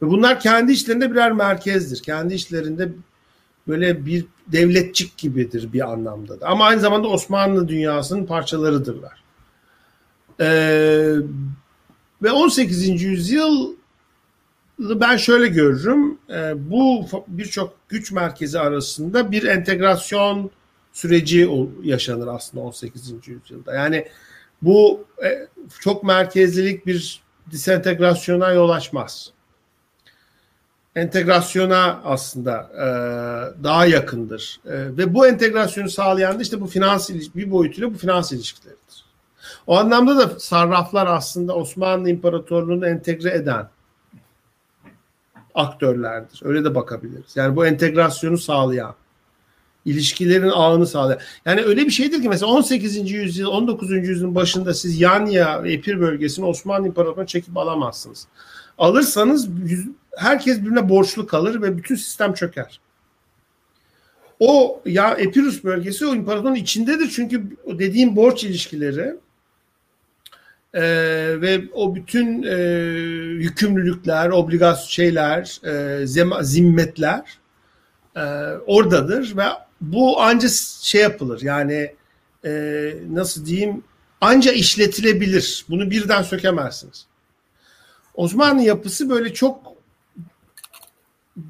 [0.03, 2.03] Ve bunlar kendi işlerinde birer merkezdir.
[2.03, 2.92] Kendi işlerinde
[3.68, 6.46] böyle bir devletçik gibidir bir anlamda da.
[6.46, 9.22] Ama aynı zamanda Osmanlı dünyasının parçalarıdırlar.
[10.40, 11.14] Ee,
[12.22, 13.03] ve 18.
[13.03, 13.74] yüzyıl
[14.78, 16.18] ben şöyle görürüm.
[16.30, 20.51] E, bu birçok güç merkezi arasında bir entegrasyon
[20.92, 21.51] süreci
[21.82, 23.12] yaşanır aslında 18.
[23.26, 23.74] yüzyılda.
[23.74, 24.09] Yani
[24.62, 25.48] bu e,
[25.80, 27.20] çok merkezlilik bir
[27.51, 29.32] disentegrasyona yol açmaz.
[30.97, 32.84] Entegrasyona aslında e,
[33.64, 34.61] daha yakındır.
[34.64, 39.05] ve bu entegrasyonu sağlayan da işte bu finans bir boyutuyla bu finans ilişkileridir.
[39.66, 43.68] O anlamda da sarraflar aslında Osmanlı İmparatorluğu'nu entegre eden
[45.55, 46.41] aktörlerdir.
[46.45, 47.36] Öyle de bakabiliriz.
[47.36, 48.95] Yani bu entegrasyonu sağlayan,
[49.84, 51.20] ilişkilerin ağını sağlayan.
[51.45, 53.11] Yani öyle bir şeydir ki mesela 18.
[53.11, 53.91] yüzyıl, 19.
[53.91, 58.26] yüzyılın başında siz Yanya Epir bölgesini Osmanlı İmparatorluğu'na çekip alamazsınız.
[58.78, 59.49] Alırsanız
[60.16, 62.80] herkes birbirine borçlu kalır ve bütün sistem çöker.
[64.40, 69.14] O ya Epirus bölgesi o imparatorun içindedir çünkü dediğim borç ilişkileri
[70.74, 70.82] e,
[71.40, 72.56] ve o bütün e,
[73.42, 77.38] yükümlülükler, obligasyon şeyler, e, zema, zimmetler
[78.16, 78.20] e,
[78.66, 79.44] oradadır ve
[79.80, 80.48] bu anca
[80.82, 81.94] şey yapılır yani
[82.44, 83.84] e, nasıl diyeyim
[84.20, 85.64] anca işletilebilir.
[85.68, 87.06] Bunu birden sökemezsiniz.
[88.14, 89.70] Osmanlı yapısı böyle çok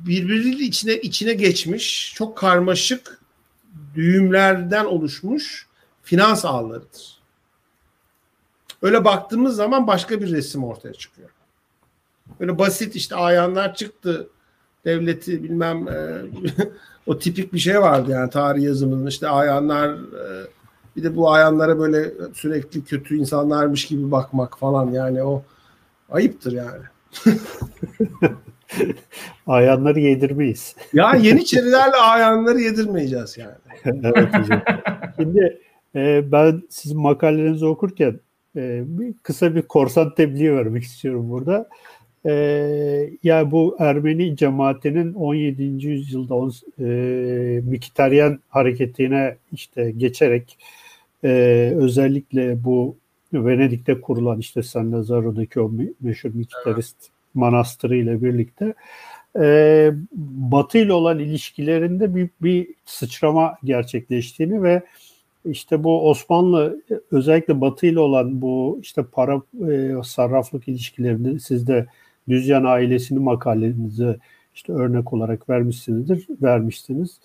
[0.07, 3.21] birbirinin içine içine geçmiş, çok karmaşık
[3.95, 5.67] düğümlerden oluşmuş
[6.03, 7.21] finans ağlarıdır.
[8.83, 11.31] Öyle baktığımız zaman başka bir resim ortaya çıkıyor.
[12.41, 14.29] Böyle basit işte ayanlar çıktı
[14.85, 16.23] devleti bilmem e,
[17.07, 20.47] o tipik bir şey vardı yani tarih yazımının işte ayanlar e,
[20.97, 25.43] bir de bu ayanlara böyle sürekli kötü insanlarmış gibi bakmak falan yani o
[26.11, 26.83] ayıptır yani.
[29.47, 30.77] ayanları yedirmeyiz.
[30.93, 33.55] Ya Yeniçerilerle ayanları yedirmeyeceğiz yani.
[34.05, 34.63] evet hocam.
[35.17, 35.61] Şimdi
[35.95, 38.21] e, ben sizin makalelerinizi okurken
[38.57, 41.69] e, bir, kısa bir korsan tebliği vermek istiyorum burada.
[42.27, 42.33] E,
[43.23, 45.63] yani bu Ermeni cemaatinin 17.
[45.87, 50.59] yüzyılda on, e, Mikitaryen hareketine işte geçerek
[51.25, 51.29] e,
[51.77, 52.97] özellikle bu
[53.33, 57.20] Venedik'te kurulan işte San Lazaro'daki o meşhur Mikitarist evet.
[57.35, 58.75] Manastırı ile birlikte
[59.39, 59.93] e,
[60.53, 64.83] Batı ile olan ilişkilerinde büyük bir sıçrama gerçekleştiğini ve
[65.45, 71.87] işte bu Osmanlı özellikle Batı ile olan bu işte para e, sarraflık ilişkilerinde siz de
[72.29, 74.17] Düzyan ailesinin makalenizi
[74.55, 77.21] işte örnek olarak vermişsinizdir, vermişsiniz.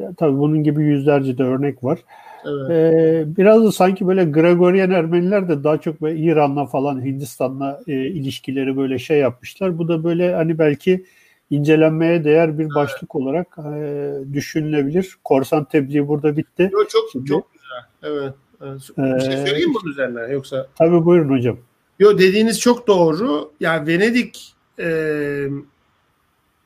[0.00, 1.98] Ya, tabii bunun gibi yüzlerce de örnek var.
[2.44, 2.70] Evet.
[2.70, 7.92] Ee, biraz da sanki böyle Gregorian Ermeniler de daha çok böyle İran'la falan Hindistan'la e,
[7.92, 9.78] ilişkileri böyle şey yapmışlar.
[9.78, 11.04] Bu da böyle hani belki
[11.50, 13.14] incelenmeye değer bir başlık evet.
[13.14, 15.18] olarak e, düşünülebilir.
[15.24, 16.70] Korsan tebliği burada bitti.
[16.72, 17.82] Yo, çok Şimdi, çok güzel.
[18.02, 18.34] Evet.
[18.60, 18.80] evet.
[18.98, 20.66] Bir şey söyleyeyim bunun üzerine yoksa?
[20.78, 21.58] Tabii buyurun hocam.
[21.98, 23.52] Yo dediğiniz çok doğru.
[23.60, 24.86] Yani Venedik e,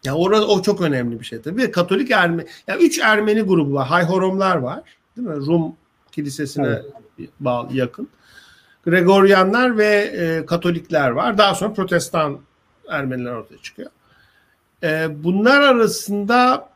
[0.04, 1.70] ya orada o çok önemli bir şey tabii.
[1.70, 3.88] Katolik Ermeni, ya üç Ermeni grubu var.
[3.88, 4.82] Hayhoromlar var.
[5.16, 5.36] Değil mi?
[5.36, 5.76] Rum
[6.12, 6.66] kilisesine
[7.18, 7.30] evet.
[7.40, 8.08] bağlı yakın.
[8.84, 11.38] Gregoryanlar ve e, Katolikler var.
[11.38, 12.40] Daha sonra Protestan
[12.88, 13.90] Ermeniler ortaya çıkıyor.
[14.82, 16.68] E, bunlar arasında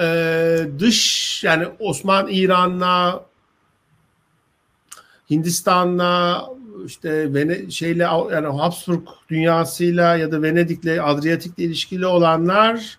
[0.00, 3.24] e, dış yani Osman İran'la
[5.30, 6.46] Hindistan'la
[6.86, 12.98] işte Vene şeyle yani Habsburg dünyasıyla ya da Venedik'le Adriyatik'le ilişkili olanlar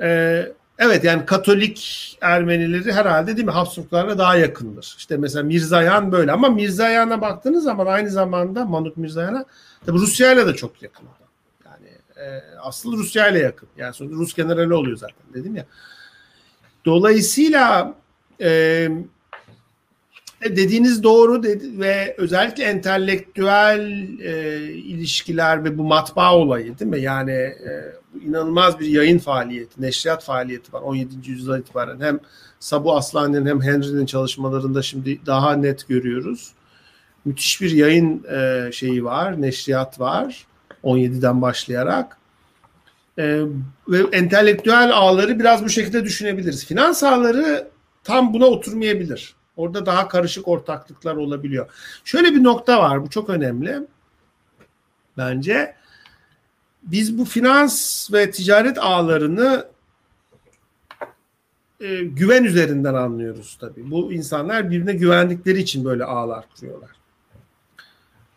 [0.00, 4.94] e, Evet yani Katolik Ermenileri herhalde değil mi Habsburglarla daha yakındır.
[4.98, 9.44] İşte mesela Mirzayan böyle ama Mirzayan'a baktığınız zaman aynı zamanda Manuk Mirzayan'a
[9.86, 11.06] tabi Rusya ile de çok yakın.
[11.64, 13.68] Yani e, asıl Rusya ile yakın.
[13.76, 15.66] Yani sonra Rus generali oluyor zaten dedim ya.
[16.84, 17.94] Dolayısıyla
[18.40, 18.90] e, e,
[20.44, 27.00] dediğiniz doğru dedi ve özellikle entelektüel e, ilişkiler ve bu matbaa olayı değil mi?
[27.00, 27.92] Yani e,
[28.26, 31.30] inanılmaz bir yayın faaliyeti, neşriyat faaliyeti var 17.
[31.30, 32.00] yüzyıldan itibaren.
[32.00, 32.20] Hem
[32.60, 36.52] Sabu Aslan'ın hem Henry'nin çalışmalarında şimdi daha net görüyoruz.
[37.24, 40.46] Müthiş bir yayın e, şeyi var, neşriyat var
[40.84, 42.16] 17'den başlayarak.
[43.18, 43.42] E,
[43.88, 46.66] ve entelektüel ağları biraz bu şekilde düşünebiliriz.
[46.66, 47.68] Finans ağları
[48.04, 49.39] tam buna oturmayabilir.
[49.60, 51.70] Orada daha karışık ortaklıklar olabiliyor.
[52.04, 53.80] Şöyle bir nokta var, bu çok önemli.
[55.16, 55.74] Bence
[56.82, 59.66] biz bu finans ve ticaret ağlarını
[61.80, 63.90] e, güven üzerinden anlıyoruz tabii.
[63.90, 66.90] Bu insanlar birbirine güvendikleri için böyle ağlar kuruyorlar.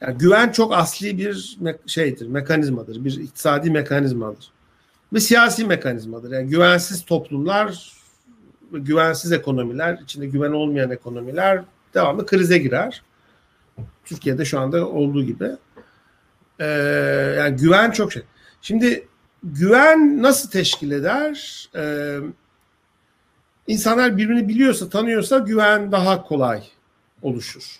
[0.01, 4.51] Yani güven çok asli bir me- şeydir, mekanizmadır, bir iktisadi mekanizmadır.
[5.13, 6.31] Ve siyasi mekanizmadır.
[6.31, 7.93] Yani güvensiz toplumlar
[8.79, 11.63] güvensiz ekonomiler, içinde güven olmayan ekonomiler
[11.93, 13.01] devamlı krize girer.
[14.05, 15.51] Türkiye'de şu anda olduğu gibi.
[16.59, 16.65] Ee,
[17.37, 18.23] yani güven çok şey.
[18.61, 19.07] Şimdi
[19.43, 21.67] güven nasıl teşkil eder?
[21.75, 22.17] Ee,
[23.67, 26.63] insanlar birbirini biliyorsa, tanıyorsa güven daha kolay
[27.21, 27.79] oluşur.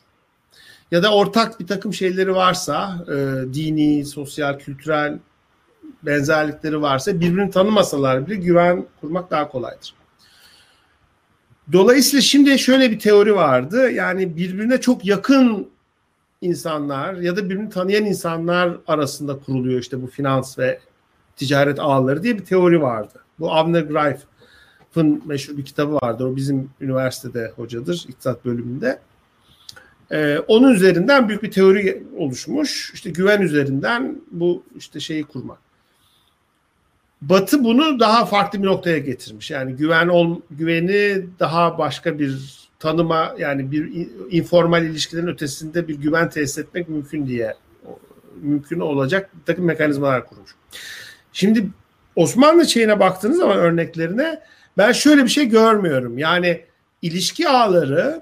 [0.91, 3.13] Ya da ortak bir takım şeyleri varsa, e,
[3.53, 5.19] dini, sosyal, kültürel
[6.03, 9.93] benzerlikleri varsa birbirini tanımasalar bile güven kurmak daha kolaydır.
[11.71, 13.91] Dolayısıyla şimdi şöyle bir teori vardı.
[13.91, 15.69] Yani birbirine çok yakın
[16.41, 20.79] insanlar ya da birbirini tanıyan insanlar arasında kuruluyor işte bu finans ve
[21.35, 23.19] ticaret ağları diye bir teori vardı.
[23.39, 26.25] Bu Avner Greif'ın meşhur bir kitabı vardır.
[26.25, 28.99] O bizim üniversitede hocadır iktisat bölümünde.
[30.11, 32.91] Ee, onun üzerinden büyük bir teori oluşmuş.
[32.93, 35.57] İşte güven üzerinden bu işte şeyi kurmak.
[37.29, 39.51] Batı bunu daha farklı bir noktaya getirmiş.
[39.51, 46.29] Yani güven ol, güveni daha başka bir tanıma yani bir informal ilişkilerin ötesinde bir güven
[46.29, 47.53] tesis etmek mümkün diye
[48.41, 50.55] mümkün olacak bir takım mekanizmalar kurmuş.
[51.33, 51.69] Şimdi
[52.15, 54.41] Osmanlı şeyine baktığınız zaman örneklerine
[54.77, 56.17] ben şöyle bir şey görmüyorum.
[56.17, 56.65] Yani
[57.01, 58.21] ilişki ağları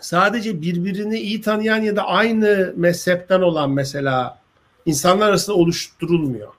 [0.00, 4.38] sadece birbirini iyi tanıyan ya da aynı mezhepten olan mesela
[4.86, 6.57] insanlar arasında oluşturulmuyor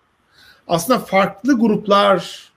[0.70, 2.50] aslında farklı gruplar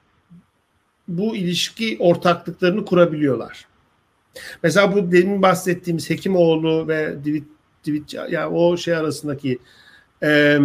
[1.09, 3.67] bu ilişki ortaklıklarını kurabiliyorlar.
[4.63, 7.45] Mesela bu demin bahsettiğimiz Hekimoğlu ve Divit,
[7.85, 9.59] Divit ya yani o şey arasındaki
[10.23, 10.59] e,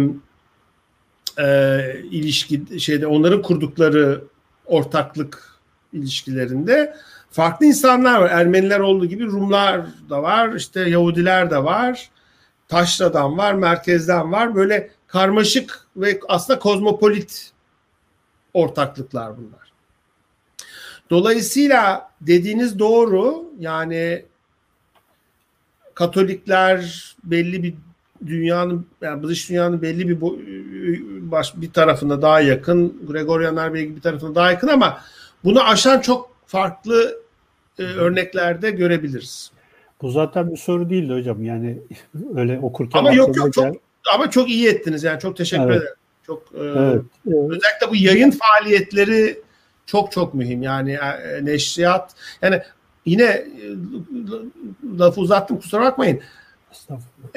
[1.38, 1.80] e,
[2.10, 4.24] ilişki şeyde onların kurdukları
[4.66, 5.58] ortaklık
[5.92, 6.96] ilişkilerinde
[7.30, 8.30] farklı insanlar var.
[8.30, 12.10] Ermeniler olduğu gibi Rumlar da var, işte Yahudiler de var,
[12.68, 14.54] Taşra'dan var, merkezden var.
[14.54, 17.52] Böyle karmaşık ve aslında kozmopolit
[18.54, 19.72] ortaklıklar bunlar.
[21.10, 24.24] Dolayısıyla dediğiniz doğru yani
[25.94, 27.74] Katolikler belli bir
[28.26, 30.20] dünyanın yani dış dünyanın belli bir
[31.30, 35.00] baş bir tarafına daha yakın, Gregorianlar belki bir tarafına daha yakın ama
[35.44, 37.22] bunu aşan çok farklı
[37.78, 39.50] e, örneklerde görebiliriz.
[40.02, 41.44] Bu zaten bir soru değildi hocam.
[41.44, 41.78] Yani
[42.34, 43.76] öyle okurken ama yok yok çok
[44.14, 45.76] ama çok iyi ettiniz yani çok teşekkür evet.
[45.76, 45.94] ederim.
[46.26, 49.40] Çok e, evet, özellikle bu yayın faaliyetleri
[49.86, 50.62] çok çok mühim.
[50.62, 52.62] Yani e, neşriyat yani
[53.06, 53.46] yine e,
[54.98, 56.20] lafı uzattım kusura bakmayın.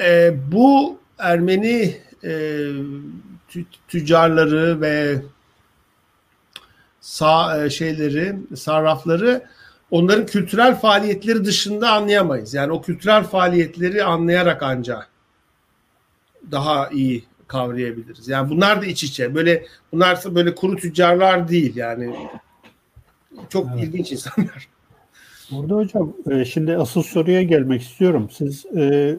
[0.00, 2.68] E, bu Ermeni e,
[3.88, 5.22] tüccarları ve
[7.00, 9.42] sağ e, şeyleri, sarrafları
[9.90, 12.54] onların kültürel faaliyetleri dışında anlayamayız.
[12.54, 15.11] Yani o kültürel faaliyetleri anlayarak ancak
[16.50, 18.28] daha iyi kavrayabiliriz.
[18.28, 19.34] Yani bunlar da iç içe.
[19.34, 22.16] Böyle bunlar böyle kuru tüccarlar değil yani.
[23.48, 23.84] Çok evet.
[23.84, 24.68] ilginç insanlar.
[25.50, 28.28] Burada hocam e, şimdi asıl soruya gelmek istiyorum.
[28.32, 29.16] Siz e,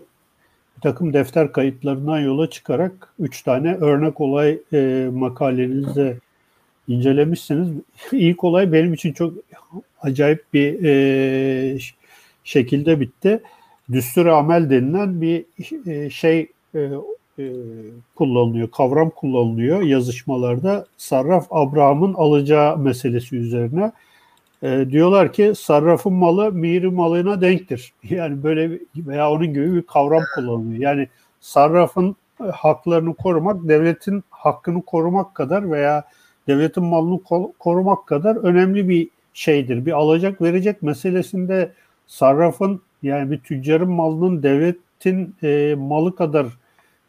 [0.78, 6.18] bir takım defter kayıtlarından yola çıkarak üç tane örnek olay e, makalenizde
[6.88, 7.70] incelemişsiniz.
[8.12, 9.34] İlk olay benim için çok
[10.02, 11.80] acayip bir e,
[12.44, 13.42] şekilde bitti.
[13.92, 15.46] Düstur amel denilen bir
[15.88, 16.90] e, şey e,
[17.40, 17.52] e,
[18.16, 20.86] kullanılıyor, kavram kullanılıyor yazışmalarda.
[20.98, 23.92] Sarraf Abraham'ın alacağı meselesi üzerine.
[24.64, 27.94] E, diyorlar ki sarrafın malı miri malına denktir.
[28.10, 30.82] Yani böyle veya onun gibi bir kavram kullanılıyor.
[30.82, 31.08] Yani
[31.40, 32.16] sarrafın
[32.52, 36.04] haklarını korumak devletin hakkını korumak kadar veya
[36.48, 37.20] devletin malını
[37.60, 39.86] korumak kadar önemli bir şeydir.
[39.86, 41.74] Bir alacak verecek meselesinde
[42.08, 46.48] sarrafın yani bir tüccarın malının devletin e, malı kadar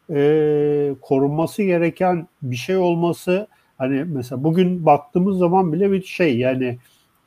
[0.09, 3.47] e, korunması gereken bir şey olması
[3.77, 6.77] hani mesela bugün baktığımız zaman bile bir şey yani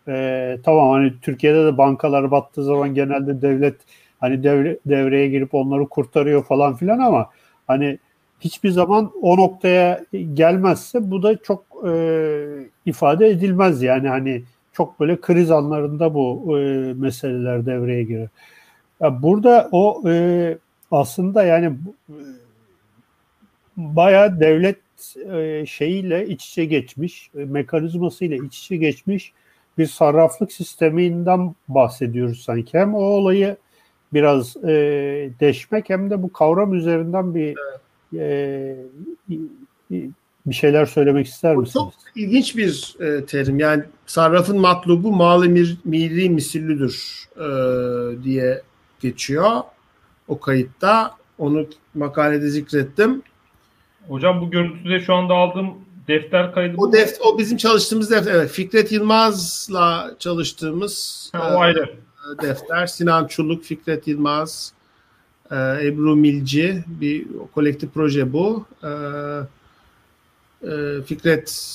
[0.08, 3.76] e, tamam hani Türkiye'de de bankalar battığı zaman genelde devlet
[4.20, 7.30] hani devre, devreye girip onları kurtarıyor falan filan ama
[7.66, 7.98] hani
[8.40, 10.04] hiçbir zaman o noktaya
[10.34, 11.90] gelmezse bu da çok e,
[12.86, 16.62] ifade edilmez yani hani çok böyle kriz anlarında bu e,
[16.94, 18.28] meseleler devreye girer.
[19.00, 20.58] Ya burada o e,
[20.90, 21.72] aslında yani
[23.78, 24.78] bayağı devlet
[25.32, 29.32] e, şeyiyle iç içe geçmiş, e, mekanizmasıyla iç içe geçmiş
[29.78, 32.78] bir sarraflık sisteminden bahsediyoruz sanki.
[32.78, 33.56] Hem o olayı
[34.12, 34.70] biraz e,
[35.40, 37.56] deşmek hem de bu kavram üzerinden bir
[38.18, 38.76] e,
[40.46, 41.72] bir şeyler söylemek ister misiniz?
[41.72, 43.58] Çok ilginç bir e, terim.
[43.58, 48.62] Yani sarrafın matlubu malı mir, miri misillüdür e, diye
[49.00, 49.60] geçiyor
[50.28, 51.18] o kayıtta.
[51.38, 53.22] Onu makalede zikrettim.
[54.08, 55.74] Hocam bu görüntüde şu anda aldığım
[56.08, 56.74] defter kaydı.
[56.78, 58.34] O, def, o bizim çalıştığımız defter.
[58.34, 61.82] Evet, Fikret Yılmaz'la çalıştığımız ha, o ayrı.
[61.82, 62.86] E, defter.
[62.86, 64.72] Sinan Çuluk, Fikret Yılmaz,
[65.50, 68.66] e, Ebru Milci bir kolektif proje bu.
[68.82, 68.88] E,
[70.62, 71.74] e, Fikret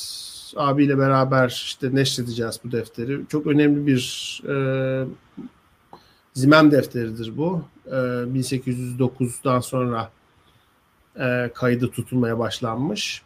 [0.55, 3.19] abiyle beraber işte neşredeceğiz bu defteri.
[3.29, 4.55] Çok önemli bir e,
[6.33, 7.63] zimem defteridir bu.
[7.87, 10.11] E, 1809'dan sonra
[11.19, 13.21] e, kaydı tutulmaya başlanmış.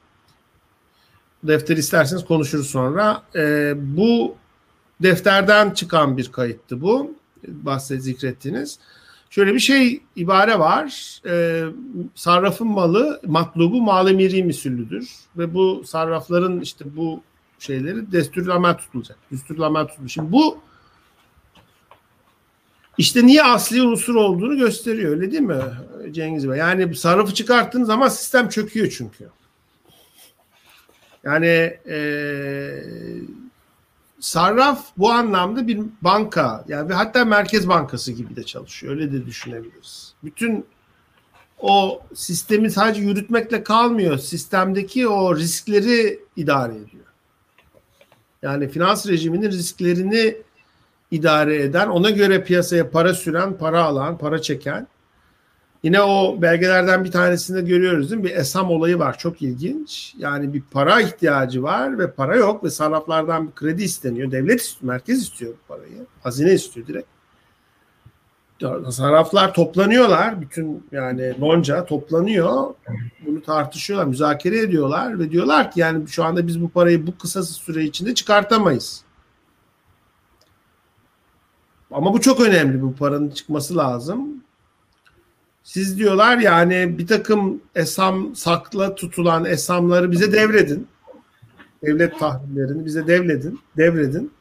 [1.44, 3.24] Defter isterseniz konuşuruz sonra.
[3.36, 4.36] E, bu
[5.02, 7.12] defterden çıkan bir kayıttı bu.
[7.48, 8.80] Bahset zikrettiniz.
[9.30, 11.20] Şöyle bir şey ibare var.
[11.26, 11.64] E,
[12.16, 15.10] sarrafın malı matlubu malemiri misüllüdür.
[15.38, 17.22] Ve bu sarrafların işte bu
[17.60, 19.18] şeyleri destürlü tutulacak.
[19.32, 20.10] Düsturlu amel tutulacak.
[20.10, 20.58] Şimdi bu
[22.98, 25.62] işte niye asli unsur olduğunu gösteriyor öyle değil mi
[26.12, 26.58] Cengiz Bey?
[26.58, 29.30] Yani sarrafı çıkarttığınız zaman sistem çöküyor çünkü.
[31.24, 32.00] Yani e,
[34.20, 38.94] sarraf bu anlamda bir banka yani hatta Merkez Bankası gibi de çalışıyor.
[38.94, 40.14] Öyle de düşünebiliriz.
[40.24, 40.66] Bütün
[41.60, 44.18] o sistemi sadece yürütmekle kalmıyor.
[44.18, 47.06] Sistemdeki o riskleri idare ediyor.
[48.42, 50.38] Yani finans rejiminin risklerini
[51.12, 54.88] idare eden, ona göre piyasaya para süren, para alan, para çeken.
[55.84, 58.28] Yine o belgelerden bir tanesinde görüyoruz değil mi?
[58.28, 59.18] Bir esam olayı var.
[59.18, 60.14] Çok ilginç.
[60.18, 64.32] Yani bir para ihtiyacı var ve para yok ve sarraflardan bir kredi isteniyor.
[64.32, 66.06] Devlet istiyor, merkez istiyor bu parayı.
[66.24, 67.08] Hazine istiyor direkt.
[68.90, 70.42] Sarraflar toplanıyorlar.
[70.42, 72.74] Bütün yani lonca toplanıyor.
[73.26, 77.44] Bunu tartışıyorlar, müzakere ediyorlar ve diyorlar ki yani şu anda biz bu parayı bu kısa
[77.44, 79.04] süre içinde çıkartamayız.
[81.92, 82.82] Ama bu çok önemli.
[82.82, 84.44] Bu paranın çıkması lazım.
[85.64, 90.88] Siz diyorlar yani bir takım esam sakla tutulan esamları bize devredin.
[91.84, 94.32] Devlet tahvillerini bize devledin, devredin.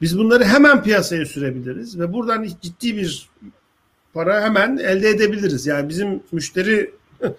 [0.00, 3.28] Biz bunları hemen piyasaya sürebiliriz ve buradan ciddi bir
[4.14, 5.66] para hemen elde edebiliriz.
[5.66, 6.90] Yani bizim müşteri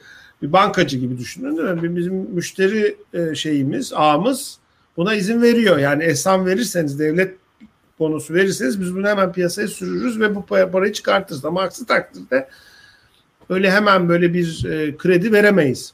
[0.42, 1.96] bir bankacı gibi düşünün değil mi?
[1.96, 4.60] Bizim müşteri e, şeyimiz, ağımız
[4.98, 5.78] buna izin veriyor.
[5.78, 7.36] Yani esam verirseniz devlet
[8.00, 11.46] bonusu verirseniz biz bunu hemen piyasaya sürürüz ve bu parayı çıkartırız.
[11.46, 12.48] Ama aksi takdirde
[13.50, 15.94] öyle hemen böyle bir e, kredi veremeyiz.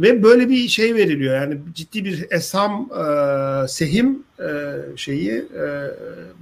[0.00, 5.90] Ve böyle bir şey veriliyor yani ciddi bir esam e, sehim e, şeyi e,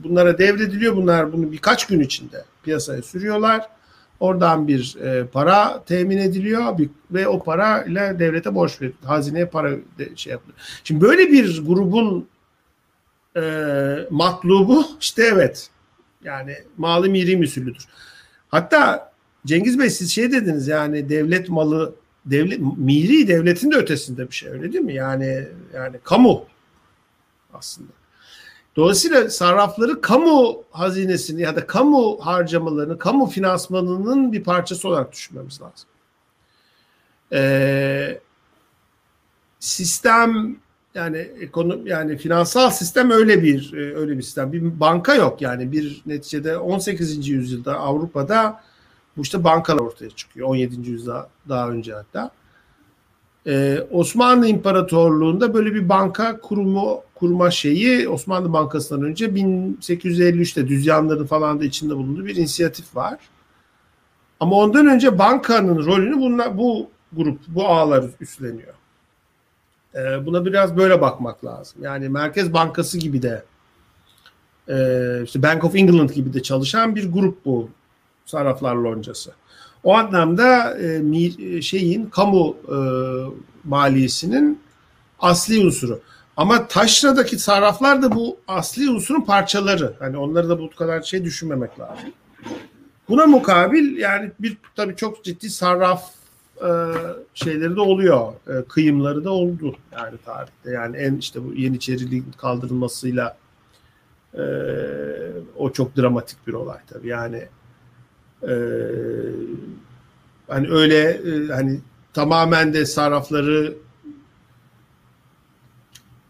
[0.05, 0.97] bunlara devrediliyor.
[0.97, 3.69] Bunlar bunu birkaç gün içinde piyasaya sürüyorlar.
[4.21, 9.03] Oradan bir e, para temin ediliyor bir, ve o para ile devlete borç veriliyor.
[9.05, 10.59] Hazineye para de, şey yapılıyor.
[10.85, 12.29] Şimdi böyle bir grubun
[13.37, 13.43] e,
[14.11, 15.71] matlubu işte evet
[16.25, 17.85] yani malı miri müsüllüdür.
[18.49, 19.13] Hatta
[19.47, 21.95] Cengiz Bey siz şey dediniz yani devlet malı
[22.27, 24.95] devlet miri devletin de ötesinde bir şey öyle değil mi?
[24.95, 26.45] Yani yani kamu
[27.55, 27.93] aslında.
[28.77, 35.89] Dolayısıyla sarrafları kamu hazinesini ya da kamu harcamalarını, kamu finansmanının bir parçası olarak düşünmemiz lazım.
[37.33, 38.21] Ee,
[39.61, 40.57] sistem
[40.99, 44.53] yani ekonomi yani finansal sistem öyle bir e, öyle bir sistem.
[44.53, 47.29] Bir banka yok yani bir neticede 18.
[47.29, 48.61] yüzyılda Avrupa'da
[49.17, 50.49] bu işte bankalar ortaya çıkıyor.
[50.49, 50.91] 17.
[50.91, 52.31] yüzyılda daha önce hatta.
[53.47, 61.61] Ee, Osmanlı İmparatorluğu'nda böyle bir banka kurumu kurma şeyi Osmanlı Bankası'ndan önce 1853'te Düzyanların falan
[61.61, 63.19] da içinde bulunduğu bir inisiyatif var.
[64.41, 68.75] Ama ondan önce bankanın rolünü bunlar, bu grup, bu ağlar üstleniyor.
[69.95, 71.83] E, buna biraz böyle bakmak lazım.
[71.83, 73.45] Yani Merkez Bankası gibi de
[74.69, 74.77] e,
[75.25, 77.69] işte Bank of England gibi de çalışan bir grup bu
[78.27, 79.33] sarraflar loncası.
[79.85, 82.77] O anlamda e, şeyin kamu e,
[83.65, 84.61] maliyesinin
[85.21, 86.01] asli unsuru.
[86.37, 89.95] Ama taşradaki sarraflar da bu asli unsurun parçaları.
[89.99, 92.13] Hani onları da bu kadar şey düşünmemek lazım.
[93.09, 96.11] Buna mukabil yani bir tabii çok ciddi sarraf
[96.65, 96.71] e,
[97.35, 98.33] şeyleri de oluyor.
[98.33, 100.71] E, kıyımları da oldu yani tarihte.
[100.71, 103.37] Yani en işte bu Yeniçeriliğin kaldırılmasıyla
[104.35, 104.43] e,
[105.57, 107.09] o çok dramatik bir olay tabii.
[107.09, 107.49] Yani
[108.43, 108.55] e,
[110.49, 111.81] hani öyle e, hani
[112.13, 113.75] tamamen de sarrafları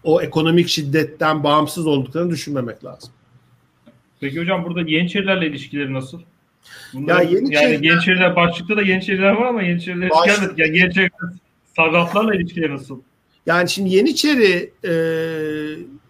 [0.02, 3.10] o ekonomik şiddetten bağımsız olduklarını düşünmemek lazım.
[4.20, 6.20] Peki hocam burada Yeniçerilerle ilişkileri nasıl?
[6.94, 10.58] Bunlar, ya Yeniçeriler, yani Yeniçeriler başlıkta da Yeniçeriler var ama Yeniçeriler hiç gelmedik.
[10.58, 11.10] Yani Yeniçeriler
[11.76, 13.00] sarraflarla ilişkileri nasıl?
[13.46, 14.92] Yani şimdi Yeniçeri e,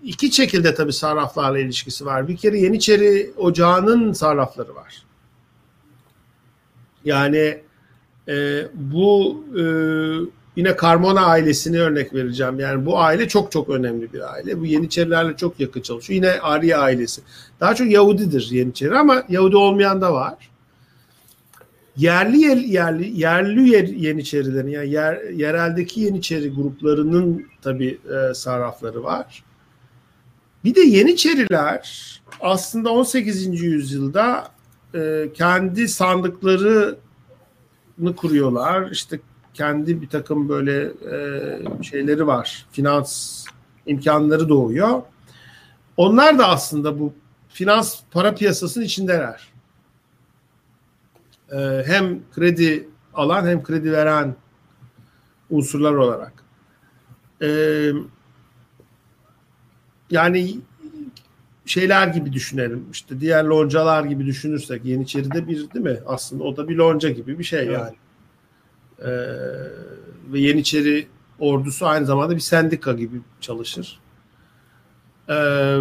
[0.05, 2.29] iki şekilde tabii sarraflarla ilişkisi var.
[2.29, 5.03] Bir kere Yeniçeri ocağının sarrafları var.
[7.05, 7.59] Yani
[8.29, 9.63] e, bu e,
[10.59, 12.61] yine Carmona ailesini örnek vereceğim.
[12.61, 14.61] Yani bu aile çok çok önemli bir aile.
[14.61, 16.15] Bu Yeniçerilerle çok yakın çalışıyor.
[16.15, 17.23] Yine Arya ailesi.
[17.61, 20.51] Daha çok Yahudidir Yeniçeri ama Yahudi olmayan da var.
[21.97, 22.39] Yerli
[22.73, 27.99] yerli yerli yer, Yeniçerilerin yani yer, yereldeki Yeniçeri gruplarının tabi
[28.31, 29.45] e, sarrafları var.
[30.65, 33.63] Bir de Yeniçeriler aslında 18.
[33.63, 34.49] yüzyılda
[34.95, 36.97] e, kendi sandıklarını
[38.17, 38.91] kuruyorlar.
[38.91, 39.21] İşte
[39.59, 42.67] kendi bir takım böyle e, şeyleri var.
[42.73, 43.45] Finans
[43.87, 45.03] imkanları doğuyor.
[45.97, 47.13] Onlar da aslında bu
[47.49, 49.49] finans para piyasasının içindeler.
[51.53, 54.35] E, hem kredi alan hem kredi veren
[55.51, 56.33] unsurlar olarak.
[57.43, 57.49] E,
[60.11, 60.59] yani
[61.67, 62.87] şeyler gibi düşünelim.
[62.93, 65.99] İşte diğer loncalar gibi düşünürsek Yeniçeri'de bir değil mi?
[66.07, 67.97] Aslında o da bir lonca gibi bir şey yani.
[69.03, 69.09] Ee,
[70.33, 71.07] ve Yeniçeri
[71.39, 73.99] ordusu aynı zamanda bir sendika gibi çalışır.
[75.29, 75.79] Ee,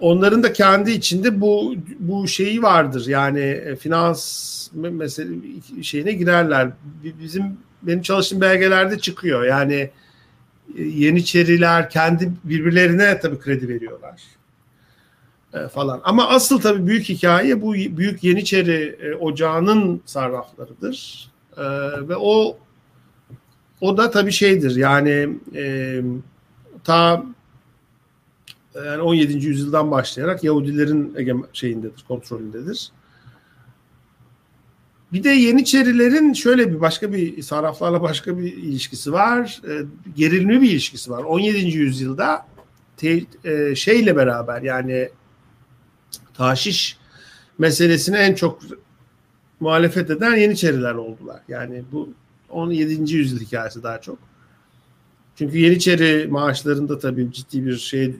[0.00, 3.06] onların da kendi içinde bu bu şeyi vardır.
[3.06, 5.34] Yani e, finans mesele
[5.82, 6.70] şeyine girerler.
[7.20, 9.44] Bizim benim çalıştığım belgelerde çıkıyor.
[9.44, 9.90] Yani
[10.78, 14.22] e, Yeniçeriler kendi birbirlerine tabii kredi veriyorlar
[15.54, 16.00] e, falan.
[16.04, 21.30] Ama asıl tabii büyük hikaye bu büyük Yeniçeri e, ocağının sarraflarıdır.
[21.58, 21.64] E,
[22.08, 22.58] ve o
[23.80, 26.00] o da tabii şeydir yani e,
[26.84, 27.24] ta
[28.74, 29.46] yani 17.
[29.46, 31.16] yüzyıldan başlayarak Yahudilerin
[31.52, 32.90] şeyindedir, kontrolündedir.
[35.12, 39.60] Bir de Yeniçerilerin şöyle bir başka bir sarraflarla başka bir ilişkisi var.
[39.68, 39.86] E,
[40.16, 41.24] gerilimli bir ilişkisi var.
[41.24, 41.58] 17.
[41.78, 42.46] yüzyılda
[42.96, 45.08] te, e, şeyle beraber yani
[46.34, 46.98] taşiş
[47.58, 48.60] meselesine en çok
[49.60, 51.40] muhalefet eden Yeniçeriler oldular.
[51.48, 52.08] Yani bu
[52.50, 53.14] 17.
[53.14, 54.18] yüzyıl hikayesi daha çok.
[55.36, 58.16] Çünkü Yeniçeri maaşlarında tabii ciddi bir şey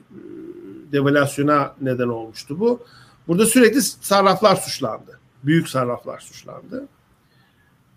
[0.91, 2.79] devalüasyona neden olmuştu bu.
[3.27, 5.19] Burada sürekli sarraflar suçlandı.
[5.43, 6.87] Büyük sarraflar suçlandı.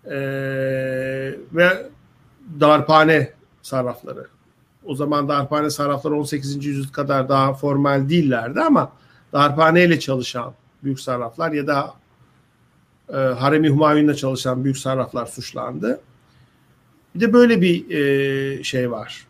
[0.05, 0.15] Ee,
[1.53, 1.89] ve
[2.59, 4.27] darphane sarrafları.
[4.85, 6.65] O zaman darphane sarrafları 18.
[6.65, 8.91] yüzyıl kadar daha formal değillerdi ama
[9.33, 11.93] darphaneyle çalışan büyük sarraflar ya da
[13.09, 16.01] e, Haremi Humayun'la çalışan büyük sarraflar suçlandı.
[17.15, 19.27] Bir de böyle bir e, şey var.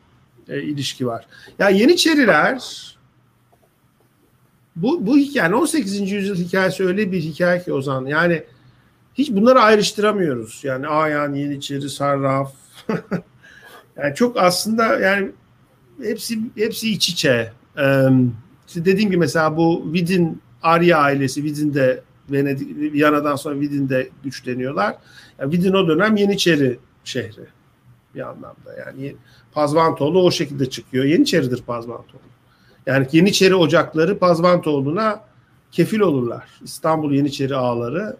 [0.50, 1.26] E, ilişki var.
[1.60, 2.94] Ya Yeniçeriler
[4.76, 6.12] bu, bu hikaye 18.
[6.12, 8.06] yüzyıl hikayesi öyle bir hikaye ki o zaman.
[8.06, 8.44] Yani
[9.14, 10.62] hiç bunları ayrıştıramıyoruz.
[10.64, 12.54] Yani Ayan, Yeniçeri, Sarraf.
[13.98, 15.32] yani çok aslında yani
[16.02, 17.52] hepsi hepsi iç içe.
[17.78, 18.08] Ee,
[18.68, 24.95] işte dediğim gibi mesela bu Vidin Arya ailesi Vidin'de Venedik Viyana'dan sonra Vidin'de güçleniyorlar.
[25.40, 27.45] Yani Vidin o dönem Yeniçeri şehri
[28.16, 28.74] bir anlamda.
[28.86, 29.16] Yani
[29.52, 31.06] Pazvantoğlu o şekilde çıkıyor.
[31.06, 32.22] Yeniçeridir Pazvantoğlu.
[32.86, 35.22] Yani Yeniçeri ocakları Pazvantoğlu'na
[35.72, 36.50] kefil olurlar.
[36.64, 38.18] İstanbul Yeniçeri ağları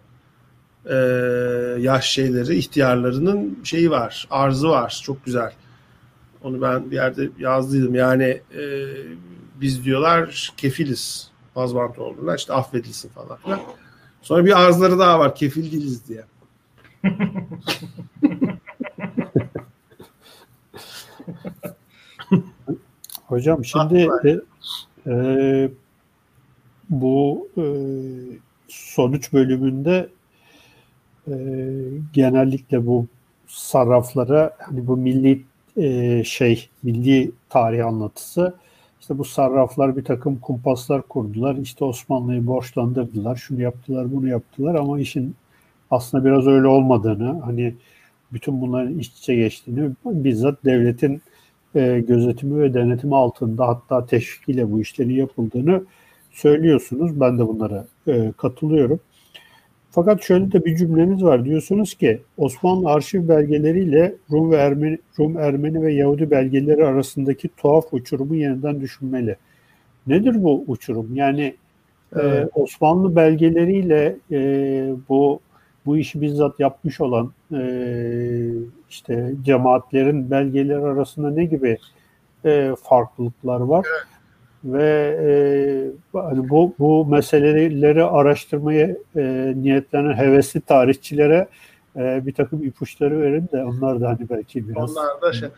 [0.86, 0.94] e,
[1.80, 5.00] yaş şeyleri, ihtiyarlarının şeyi var, arzı var.
[5.04, 5.52] Çok güzel.
[6.42, 7.94] Onu ben bir yerde yazdıydım.
[7.94, 8.86] Yani e,
[9.60, 13.60] biz diyorlar kefiliz Pazvantoğlu'na işte affedilsin falan filan.
[14.24, 16.24] Sonra bir arzları daha var kefil değiliz diye.
[23.26, 24.40] Hocam şimdi e,
[25.06, 25.70] e,
[26.90, 27.64] bu e,
[28.68, 30.08] sonuç bölümünde
[31.28, 31.34] e,
[32.12, 33.06] genellikle bu
[33.46, 35.42] sarraflara hani bu milli
[35.76, 38.54] e, şey milli tarih anlatısı.
[39.04, 41.56] İşte bu sarraflar bir takım kumpaslar kurdular.
[41.56, 43.36] İşte Osmanlı'yı borçlandırdılar.
[43.36, 45.34] Şunu yaptılar, bunu yaptılar ama işin
[45.90, 47.74] aslında biraz öyle olmadığını, hani
[48.32, 51.22] bütün bunların iç içe geçtiğini bizzat devletin
[51.74, 55.84] e, gözetimi ve denetimi altında hatta teşvikiyle bu işlerin yapıldığını
[56.32, 57.20] söylüyorsunuz.
[57.20, 59.00] Ben de bunlara e, katılıyorum.
[59.94, 61.44] Fakat şöyle de bir cümleniz var.
[61.44, 67.84] Diyorsunuz ki Osmanlı arşiv belgeleriyle Rum ve Ermeni, Rum, Ermeni ve Yahudi belgeleri arasındaki tuhaf
[67.92, 69.36] uçurumu yeniden düşünmeli.
[70.06, 71.16] Nedir bu uçurum?
[71.16, 72.46] Yani e, evet.
[72.46, 74.38] e, Osmanlı belgeleriyle e,
[75.08, 75.40] bu
[75.86, 77.60] bu işi bizzat yapmış olan e,
[78.90, 81.78] işte cemaatlerin belgeleri arasında ne gibi
[82.44, 83.86] e, farklılıklar var?
[83.90, 84.13] Evet
[84.64, 85.28] ve e,
[86.18, 91.48] hani bu bu meseleleri araştırmayı e, niyetlenen hevesli tarihçilere
[91.96, 94.90] e, bir takım ipuçları verin de onlar da hani belki biraz.
[94.96, 95.48] Onlar da şey.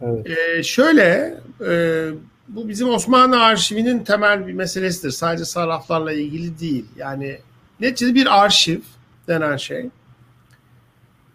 [0.00, 0.26] Evet.
[0.30, 1.34] E, şöyle
[1.68, 2.06] e,
[2.48, 5.10] bu bizim Osmanlı arşivinin temel bir meselesidir.
[5.10, 6.84] Sadece sarraflarla ilgili değil.
[6.96, 7.38] Yani
[7.80, 8.80] neticede bir arşiv
[9.28, 9.90] denen şey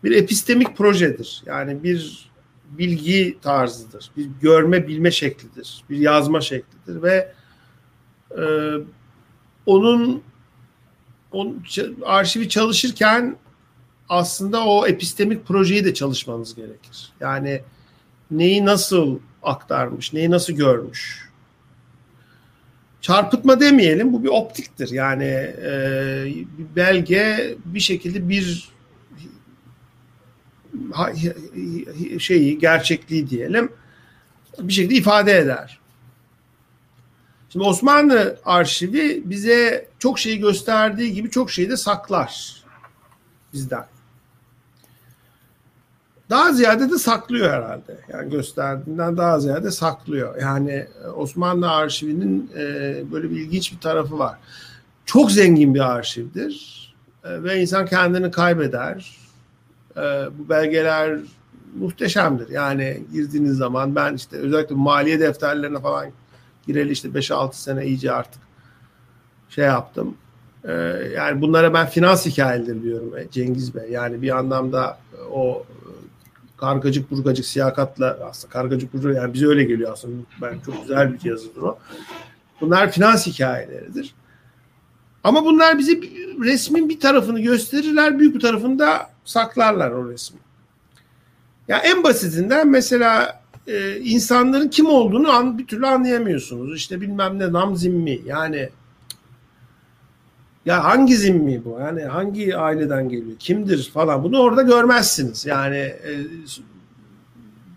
[0.03, 1.43] bir epistemik projedir.
[1.45, 2.29] Yani bir
[2.69, 4.11] bilgi tarzıdır.
[4.18, 5.84] Bir görme bilme şeklidir.
[5.89, 7.34] Bir yazma şeklidir ve
[8.38, 8.44] e,
[9.65, 10.23] onun,
[11.31, 11.64] onun
[12.06, 13.38] arşivi çalışırken
[14.10, 17.14] aslında o epistemik projeyi de çalışmanız gerekir.
[17.19, 17.61] Yani
[18.31, 21.27] neyi nasıl aktarmış, neyi nasıl görmüş.
[23.02, 24.89] Çarpıtma demeyelim, bu bir optiktir.
[24.91, 25.72] Yani e,
[26.76, 28.69] belge bir şekilde bir
[32.19, 33.72] şeyi, gerçekliği diyelim
[34.59, 35.80] bir şekilde ifade eder.
[37.49, 42.64] Şimdi Osmanlı arşivi bize çok şeyi gösterdiği gibi çok şeyi de saklar
[43.53, 43.85] bizden.
[46.30, 47.97] Daha ziyade de saklıyor herhalde.
[48.09, 50.41] Yani gösterdiğinden daha ziyade saklıyor.
[50.41, 52.61] Yani Osmanlı arşivinin e,
[53.11, 54.38] böyle bir ilginç bir tarafı var.
[55.05, 56.88] Çok zengin bir arşivdir
[57.23, 59.18] e, ve insan kendini kaybeder
[59.97, 61.19] e, bu belgeler
[61.79, 62.49] muhteşemdir.
[62.49, 66.05] Yani girdiğiniz zaman ben işte özellikle maliye defterlerine falan
[66.67, 68.41] gireli işte 5-6 sene iyice artık
[69.49, 70.17] şey yaptım.
[70.63, 70.71] Ee,
[71.15, 73.91] yani bunlara ben finans hikayeleri diyorum e, Cengiz Bey.
[73.91, 74.99] Yani bir anlamda
[75.31, 75.89] o e,
[76.57, 80.15] kargacık burgacık siyakatla aslında kargacık burgacık yani bize öyle geliyor aslında.
[80.41, 81.79] Ben çok güzel bir yazıdır o.
[82.61, 84.15] Bunlar finans hikayeleridir.
[85.23, 85.91] Ama bunlar bize
[86.43, 90.39] resmin bir tarafını gösterirler, büyük bir tarafını da saklarlar o resmi.
[91.67, 96.77] Ya en basitinden mesela e, insanların kim olduğunu an, bir türlü anlayamıyorsunuz.
[96.77, 98.69] İşte bilmem ne nam zimmi yani
[100.65, 101.77] ya hangi zimmi bu?
[101.81, 103.37] Yani hangi aileden geliyor?
[103.39, 104.23] Kimdir falan.
[104.23, 105.45] Bunu orada görmezsiniz.
[105.45, 106.11] Yani e,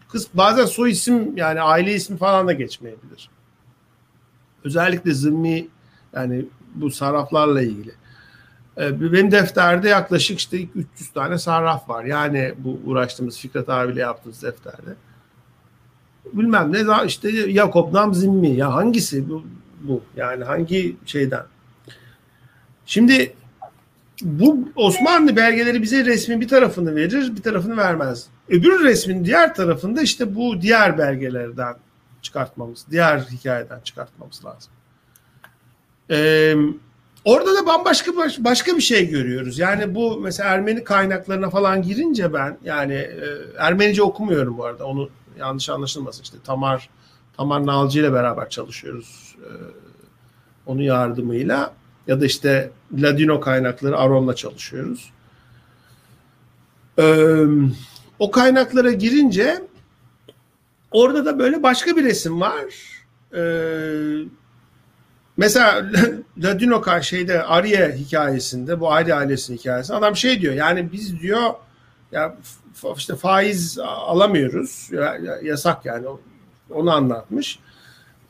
[0.08, 3.30] kız bazen soy isim yani aile ismi falan da geçmeyebilir.
[4.64, 5.68] Özellikle zimmi
[6.12, 6.44] yani
[6.74, 7.99] bu sarraflarla ilgili.
[8.78, 12.04] Ee, benim defterde yaklaşık işte 300 tane sarraf var.
[12.04, 14.94] Yani bu uğraştığımız Fikret abiyle yaptığımız defterde.
[16.32, 19.44] Bilmem ne daha işte Yakob Nam Zimmi ya hangisi bu,
[19.80, 21.44] bu yani hangi şeyden.
[22.86, 23.32] Şimdi
[24.22, 28.26] bu Osmanlı belgeleri bize resmin bir tarafını verir, bir tarafını vermez.
[28.48, 31.74] Öbür resmin diğer tarafında işte bu diğer belgelerden
[32.22, 34.72] çıkartmamız, diğer hikayeden çıkartmamız lazım.
[36.10, 36.54] Ee,
[37.24, 39.58] orada da bambaşka başka bir şey görüyoruz.
[39.58, 44.86] Yani bu mesela Ermeni kaynaklarına falan girince ben yani e, Ermenice okumuyorum bu arada.
[44.86, 46.88] Onu yanlış anlaşılmasın işte Tamar
[47.36, 49.36] Tamar Nalcı ile beraber çalışıyoruz.
[49.38, 49.48] E,
[50.66, 51.74] onun yardımıyla
[52.06, 55.10] ya da işte Ladino kaynakları Aron'la çalışıyoruz.
[56.98, 57.36] E,
[58.18, 59.62] o kaynaklara girince
[60.90, 62.64] orada da böyle başka bir resim var.
[63.34, 64.24] Eee
[65.40, 65.90] Mesela
[66.38, 71.54] Ladino şeyde Arya hikayesinde bu Arya ailesinin hikayesi adam şey diyor yani biz diyor
[72.12, 72.36] ya
[72.96, 76.06] işte faiz alamıyoruz ya, yasak yani
[76.70, 77.58] onu anlatmış.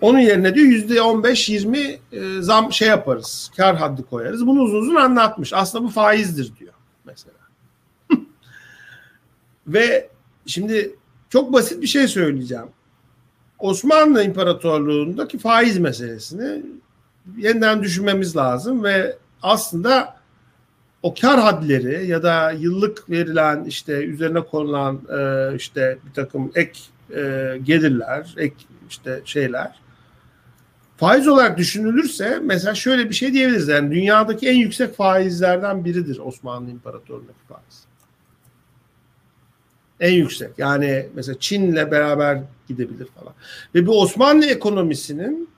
[0.01, 4.47] Onun yerine diyor yüzde on beş yirmi e, zam şey yaparız kar haddi koyarız.
[4.47, 5.53] Bunu uzun uzun anlatmış.
[5.53, 6.75] Aslında bu faizdir diyor
[7.05, 7.37] mesela.
[9.67, 10.09] Ve
[10.47, 10.95] şimdi
[11.31, 12.69] çok basit bir şey söyleyeceğim.
[13.59, 16.63] Osmanlı İmparatorluğu'ndaki faiz meselesini
[17.37, 20.17] yeniden düşünmemiz lazım ve aslında
[21.03, 26.81] o kar hadleri ya da yıllık verilen işte üzerine konulan e, işte bir takım ek
[27.11, 28.55] e, gelirler, ek
[28.89, 29.81] işte şeyler
[31.01, 33.69] faiz olarak düşünülürse mesela şöyle bir şey diyebiliriz.
[33.69, 37.85] Yani dünyadaki en yüksek faizlerden biridir Osmanlı İmparatorluğu'ndaki faiz.
[40.01, 40.51] En yüksek.
[40.59, 43.35] Yani mesela Çin'le beraber gidebilir falan.
[43.75, 45.49] Ve bu Osmanlı ekonomisinin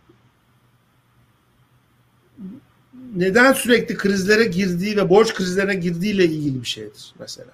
[3.17, 7.51] neden sürekli krizlere girdiği ve borç krizlerine girdiğiyle ilgili bir şeydir mesela.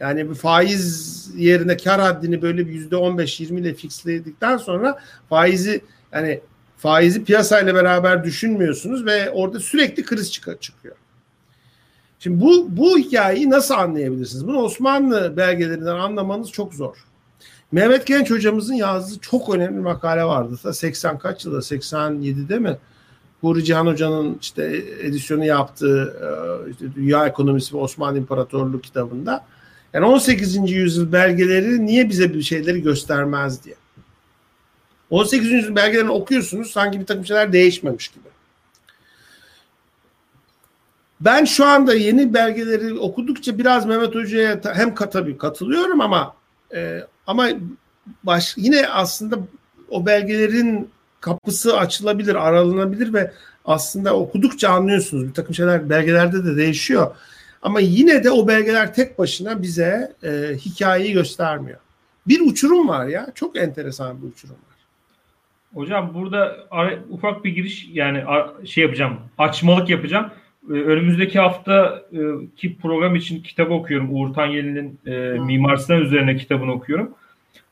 [0.00, 4.98] Yani bir faiz yerine kar haddini böyle bir yüzde 15-20 ile fixledikten sonra
[5.28, 5.80] faizi
[6.12, 6.40] yani
[6.76, 10.96] faizi piyasayla beraber düşünmüyorsunuz ve orada sürekli kriz çıkıyor.
[12.18, 14.46] Şimdi bu bu hikayeyi nasıl anlayabilirsiniz?
[14.46, 16.96] Bunu Osmanlı belgelerinden anlamanız çok zor.
[17.72, 20.74] Mehmet Genç hocamızın yazdığı çok önemli makale vardı.
[20.74, 22.78] 80 kaç yılda 87'de mi?
[23.40, 24.64] Huri Cihan Hoca'nın işte
[25.00, 29.44] edisyonu yaptığı e, işte Dünya Ekonomisi ve Osmanlı İmparatorluğu kitabında
[29.92, 30.70] yani 18.
[30.70, 33.74] yüzyıl belgeleri niye bize bir şeyleri göstermez diye.
[35.10, 35.50] 18.
[35.50, 38.28] yüzyıl belgelerini okuyorsunuz sanki bir takım şeyler değişmemiş gibi.
[41.20, 46.34] Ben şu anda yeni belgeleri okudukça biraz Mehmet Hoca'ya hem tabii katılıyorum ama
[46.74, 47.48] e, ama
[48.22, 49.38] baş, yine aslında
[49.88, 50.90] o belgelerin
[51.20, 53.32] kapısı açılabilir, aralanabilir ve
[53.64, 55.28] aslında okudukça anlıyorsunuz.
[55.28, 57.16] Bir takım şeyler belgelerde de değişiyor.
[57.62, 61.78] Ama yine de o belgeler tek başına bize e, hikayeyi göstermiyor.
[62.28, 63.26] Bir uçurum var ya.
[63.34, 64.78] Çok enteresan bir uçurum var.
[65.74, 66.56] Hocam burada
[67.10, 68.24] ufak bir giriş yani
[68.66, 69.16] şey yapacağım.
[69.38, 70.30] Açmalık yapacağım.
[70.70, 72.18] Ee, önümüzdeki hafta e,
[72.56, 74.14] ki program için kitap okuyorum.
[74.14, 77.14] Uğur Tanyeli'nin e, Mimar Sinan üzerine kitabını okuyorum.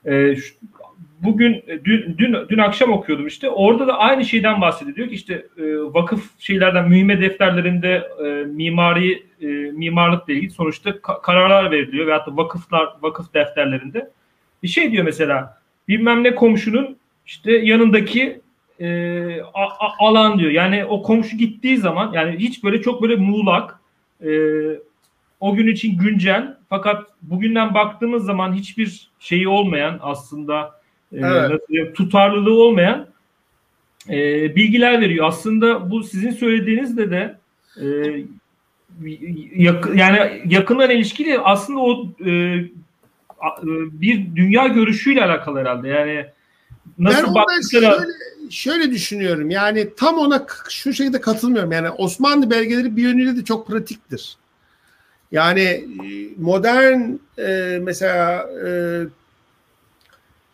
[0.06, 0.36] E,
[1.22, 3.50] bugün e, dün, dün dün akşam okuyordum işte.
[3.50, 4.96] Orada da aynı şeyden bahsediyor.
[4.96, 11.22] Diyor ki işte e, vakıf şeylerden mühimme defterlerinde e, mimari e, mimarlıkla ilgili sonuçta ka-
[11.22, 14.10] kararlar veriliyor veyahut da vakıflar vakıf defterlerinde.
[14.62, 18.40] Bir şey diyor mesela bilmem ne komşunun işte yanındaki
[18.80, 20.50] e, a, a, alan diyor.
[20.50, 23.80] Yani o komşu gittiği zaman yani hiç böyle çok böyle muğlak
[24.24, 24.30] e,
[25.40, 30.80] o gün için güncel fakat bugünden baktığımız zaman hiçbir şeyi olmayan aslında
[31.12, 31.60] evet.
[31.70, 33.06] nasıl, tutarlılığı olmayan
[34.10, 35.26] e, bilgiler veriyor.
[35.28, 37.36] Aslında bu sizin söylediğinizde de
[37.80, 37.86] e,
[39.56, 42.70] yak, yani yakından ilişkili aslında o e, e,
[44.00, 45.88] bir dünya görüşüyle alakalı herhalde.
[45.88, 46.26] Yani
[46.98, 47.96] nasıl ben şöyle,
[48.50, 49.50] şöyle düşünüyorum.
[49.50, 51.72] Yani tam ona şu şekilde katılmıyorum.
[51.72, 54.36] Yani Osmanlı belgeleri bir yönüyle de çok pratiktir.
[55.32, 55.84] Yani e,
[56.38, 57.00] modern
[57.38, 58.68] e, mesela e,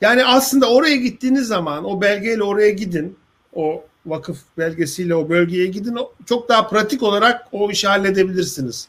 [0.02, 3.16] yani aslında oraya gittiğiniz zaman o belgeyle oraya gidin.
[3.54, 5.98] O vakıf belgesiyle o bölgeye gidin.
[6.26, 8.88] Çok daha pratik olarak o işi halledebilirsiniz.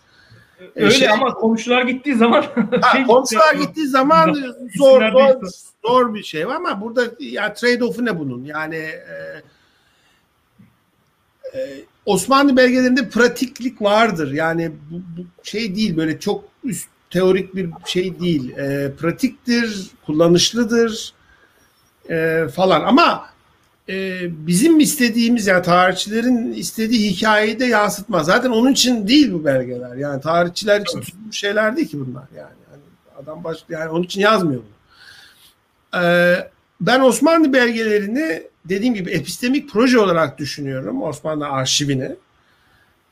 [0.76, 2.42] Öyle şey, ama komşular gittiği zaman
[2.82, 4.34] ha, şey komşular gittiği zaman
[4.78, 5.50] zor zor,
[5.86, 8.46] zor bir şey var ama burada ya trade-off'u ne bunun?
[8.46, 9.44] Yani e,
[11.56, 14.32] e, Osmanlı belgelerinde pratiklik vardır.
[14.32, 18.58] Yani bu, bu şey değil böyle çok üst teorik bir şey değil.
[18.58, 21.14] E, pratiktir, kullanışlıdır
[22.10, 23.30] e, falan ama
[23.90, 28.26] e, bizim istediğimiz yani tarihçilerin istediği hikayeyi de yansıtmaz.
[28.26, 29.96] Zaten onun için değil bu belgeler.
[29.96, 32.56] Yani tarihçiler için tutulmuş şeyler değil ki bunlar yani.
[32.72, 32.82] yani
[33.24, 36.04] adam baş yani onun için yazmıyor bunu.
[36.04, 36.50] Ee,
[36.82, 41.04] ben Osmanlı belgelerini dediğim gibi epistemik proje olarak düşünüyorum.
[41.04, 42.16] Osmanlı arşivini.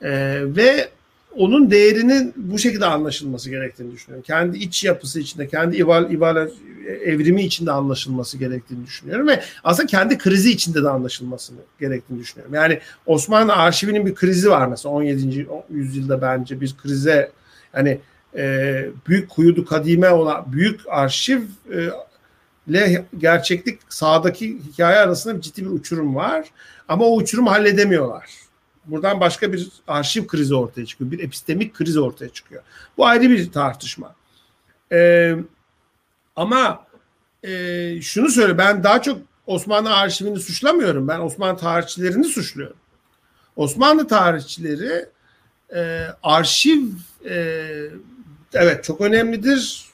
[0.01, 0.89] Ee, ve
[1.37, 4.23] onun değerinin bu şekilde anlaşılması gerektiğini düşünüyorum.
[4.27, 6.49] Kendi iç yapısı içinde, kendi ival, ival
[6.87, 12.53] evrimi içinde anlaşılması gerektiğini düşünüyorum ve aslında kendi krizi içinde de anlaşılması gerektiğini düşünüyorum.
[12.53, 15.47] Yani Osmanlı arşivinin bir krizi var mesela 17.
[15.69, 17.31] yüzyılda bence bir krize
[17.75, 17.99] yani
[18.35, 21.41] e, büyük kuyudu kadime olan büyük arşiv
[21.73, 21.89] e,
[22.67, 26.47] ile gerçeklik sağdaki hikaye arasında ciddi bir uçurum var.
[26.87, 28.29] Ama o uçurumu halledemiyorlar
[28.85, 31.11] buradan başka bir arşiv krizi ortaya çıkıyor.
[31.11, 32.63] Bir epistemik kriz ortaya çıkıyor.
[32.97, 34.15] Bu ayrı bir tartışma.
[34.91, 35.35] Ee,
[36.35, 36.85] ama
[37.43, 41.07] e, şunu söyle ben daha çok Osmanlı arşivini suçlamıyorum.
[41.07, 42.77] Ben Osmanlı tarihçilerini suçluyorum.
[43.55, 45.05] Osmanlı tarihçileri
[45.75, 46.87] e, arşiv
[47.29, 47.65] e,
[48.53, 49.85] evet çok önemlidir.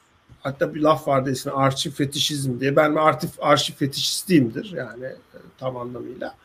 [0.41, 2.75] Hatta bir laf vardı ismi arşiv fetişizm diye.
[2.75, 6.35] Ben arşiv, arşiv fetişistiyimdir yani e, tam anlamıyla.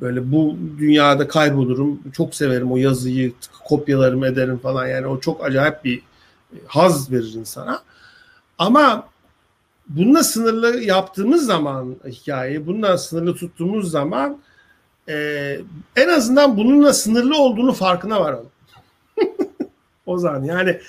[0.00, 2.00] Böyle bu dünyada kaybolurum.
[2.12, 3.32] Çok severim o yazıyı,
[3.64, 4.86] kopyalarımı ederim falan.
[4.86, 6.02] Yani o çok acayip bir
[6.66, 7.82] haz verir insana.
[8.58, 9.08] Ama
[9.88, 14.38] bununla sınırlı yaptığımız zaman hikayeyi, bununla sınırlı tuttuğumuz zaman
[15.08, 15.60] e,
[15.96, 18.50] en azından bununla sınırlı olduğunu farkına varalım.
[20.06, 20.80] o zaman yani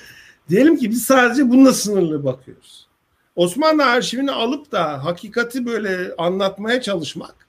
[0.50, 2.88] diyelim ki biz sadece bununla sınırlı bakıyoruz.
[3.36, 7.49] Osmanlı arşivini alıp da hakikati böyle anlatmaya çalışmak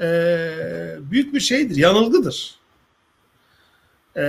[0.00, 0.06] e,
[1.00, 2.56] büyük bir şeydir, yanılgıdır.
[4.16, 4.22] Ee,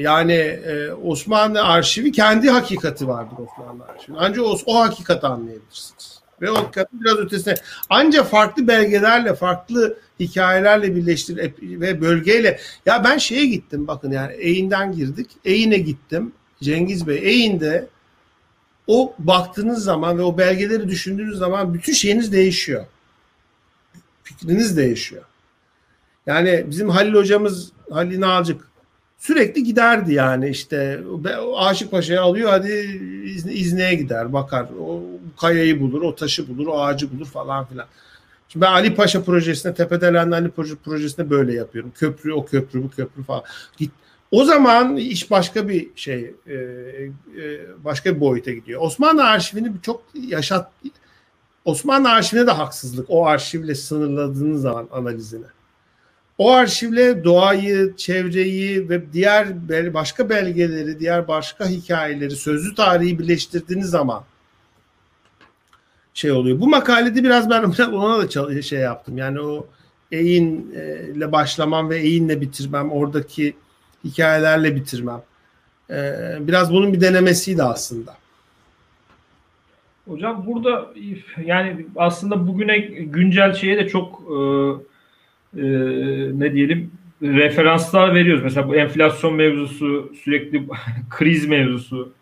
[0.00, 4.16] yani e, Osmanlı arşivi kendi hakikati vardır Osmanlı arşivi.
[4.18, 6.20] Ancak o, o hakikati anlayabilirsiniz.
[6.42, 7.54] Ve o hakikatin biraz ötesine.
[7.90, 12.60] Ancak farklı belgelerle, farklı hikayelerle birleştir ve bölgeyle.
[12.86, 15.30] Ya ben şeye gittim bakın yani Eğin'den girdik.
[15.44, 16.32] Eğin'e gittim.
[16.62, 17.86] Cengiz Bey Eğin'de
[18.86, 22.86] o baktığınız zaman ve o belgeleri düşündüğünüz zaman bütün şeyiniz değişiyor.
[24.28, 25.22] Fikriniz değişiyor.
[26.26, 28.68] Yani bizim Halil hocamız Halil Nalcık
[29.18, 31.00] sürekli giderdi yani işte
[31.56, 32.72] Aşık Paşa'yı alıyor hadi
[33.52, 35.02] İzne'ye gider bakar o
[35.40, 37.86] kayayı bulur o taşı bulur o ağacı bulur falan filan.
[38.48, 41.92] Şimdi ben Ali Paşa projesinde Tepedelen'de Ali Paşa projesinde böyle yapıyorum.
[41.94, 43.42] Köprü o köprü bu köprü falan.
[43.76, 43.90] Git.
[44.30, 47.10] O zaman iş başka bir şey e, e,
[47.84, 48.80] başka bir boyuta gidiyor.
[48.82, 50.70] Osmanlı arşivini çok yaşat
[51.68, 55.44] Osmanlı arşivine de haksızlık o arşivle sınırladığınız zaman analizini.
[56.38, 64.24] O arşivle doğayı, çevreyi ve diğer başka belgeleri, diğer başka hikayeleri, sözlü tarihi birleştirdiğiniz zaman
[66.14, 66.60] şey oluyor.
[66.60, 67.62] Bu makalede biraz ben
[67.92, 69.18] ona da şey yaptım.
[69.18, 69.66] Yani o
[70.12, 73.56] eğinle başlamam ve eğinle bitirmem, oradaki
[74.04, 75.22] hikayelerle bitirmem.
[76.40, 78.16] Biraz bunun bir denemesiydi aslında.
[80.08, 80.92] Hocam burada
[81.44, 84.36] yani aslında bugüne güncel şeye de çok e,
[85.60, 85.64] e,
[86.38, 86.90] ne diyelim
[87.22, 88.44] referanslar veriyoruz.
[88.44, 90.62] Mesela bu enflasyon mevzusu, sürekli
[91.10, 92.12] kriz mevzusu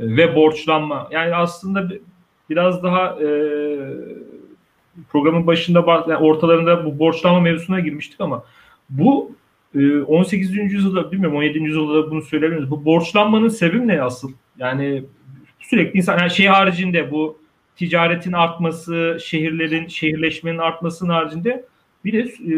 [0.00, 1.08] e, ve borçlanma.
[1.10, 1.88] Yani aslında
[2.50, 3.28] biraz daha e,
[5.08, 8.44] programın başında yani ortalarında bu borçlanma mevzusuna girmiştik ama
[8.90, 9.32] bu
[9.74, 10.56] e, 18.
[10.56, 11.58] yüzyılda bilmiyorum 17.
[11.58, 12.70] yüzyılda bunu söyleyebiliriz.
[12.70, 14.32] Bu borçlanmanın sebebi ne asıl?
[14.58, 15.04] Yani
[15.70, 17.38] sürekli insan yani şey haricinde bu
[17.76, 21.64] ticaretin artması, şehirlerin şehirleşmenin artmasının haricinde
[22.04, 22.54] bir de e,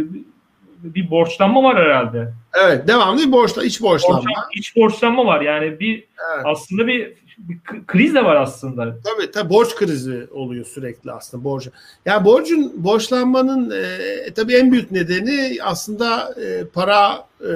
[0.82, 2.32] bir borçlanma var herhalde.
[2.64, 4.16] Evet, devamlı bir borçla iç borçlanma.
[4.16, 5.40] Borçlan, iç borçlanma var.
[5.40, 6.46] Yani bir evet.
[6.46, 8.84] aslında bir, bir kriz de var aslında.
[8.84, 11.68] Tabii tabii borç krizi oluyor sürekli aslında borç.
[12.06, 17.52] Yani borcun borçlanmanın e, tabii en büyük nedeni aslında e, para e,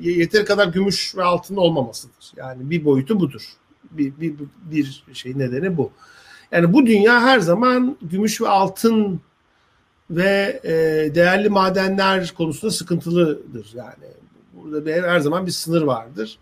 [0.00, 2.32] yeteri kadar gümüş ve altın olmamasıdır.
[2.36, 3.42] Yani bir boyutu budur.
[3.98, 4.34] Bir, bir,
[4.70, 5.90] bir şey nedeni bu.
[6.52, 9.20] Yani bu dünya her zaman gümüş ve altın
[10.10, 10.70] ve e,
[11.14, 13.72] değerli madenler konusunda sıkıntılıdır.
[13.74, 13.94] Yani
[14.52, 16.38] burada bir, her zaman bir sınır vardır.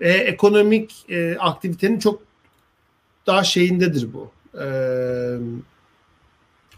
[0.00, 2.22] E, ekonomik e, aktivitenin çok
[3.26, 4.30] daha şeyindedir bu.
[4.60, 4.66] E,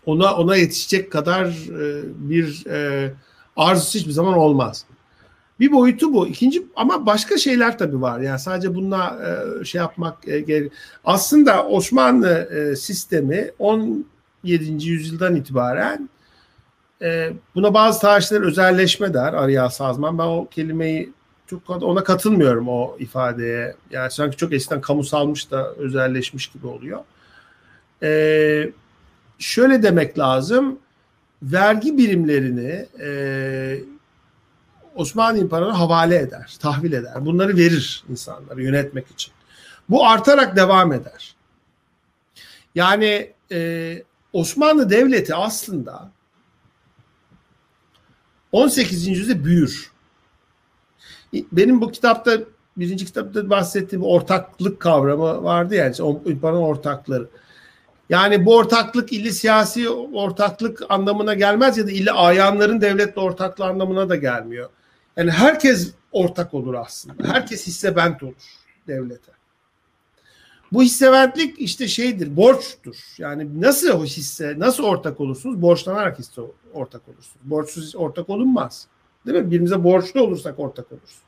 [0.07, 3.11] ona ona yetişecek kadar e, bir e,
[3.57, 4.85] arzusu hiçbir zaman olmaz.
[5.61, 6.27] Bir boyutu bu.
[6.29, 8.21] İkinci ama başka şeyler tabii var.
[8.21, 9.19] Yani sadece bununla
[9.61, 10.73] e, şey yapmak e, gerek.
[11.05, 14.05] Aslında Osmanlı e, sistemi 17.
[14.89, 16.09] yüzyıldan itibaren
[17.03, 20.19] e, buna bazı tarihçiler özelleşme der Arya Sazman.
[20.19, 21.13] Ben o kelimeyi
[21.47, 23.75] çok ona katılmıyorum o ifadeye.
[23.91, 27.01] Yani sanki çok eskiden kamusalmış da özelleşmiş gibi oluyor.
[28.03, 28.71] E,
[29.39, 30.79] şöyle demek lazım.
[31.43, 33.79] Vergi birimlerini e,
[34.95, 37.27] Osmanlı İmparatorluğu havale eder, tahvil eder.
[37.27, 39.33] Bunları verir insanlara yönetmek için.
[39.89, 41.35] Bu artarak devam eder.
[42.75, 44.03] Yani e,
[44.33, 46.11] Osmanlı Devleti aslında
[48.53, 49.07] 18.
[49.07, 49.93] yüzyılda büyür.
[51.53, 52.39] Benim bu kitapta
[52.77, 55.95] birinci kitapta bahsettiğim ortaklık kavramı vardı yani
[56.27, 57.29] İmparatorluğun ortakları.
[58.11, 64.09] Yani bu ortaklık illi siyasi ortaklık anlamına gelmez ya da illi ayanların devletle ortaklığı anlamına
[64.09, 64.71] da gelmiyor.
[65.17, 67.29] Yani herkes ortak olur aslında.
[67.29, 68.43] Herkes hissebent olur
[68.87, 69.33] devlete.
[70.73, 72.97] Bu hisseventlik işte şeydir, borçtur.
[73.19, 75.63] Yani nasıl o hisse, nasıl ortak olursunuz?
[75.63, 76.43] Borçlanarak hisse
[76.73, 77.37] ortak olursunuz.
[77.43, 78.87] Borçsuz ortak olunmaz.
[79.27, 79.51] Değil mi?
[79.51, 81.19] Birimize borçlu olursak ortak oluruz.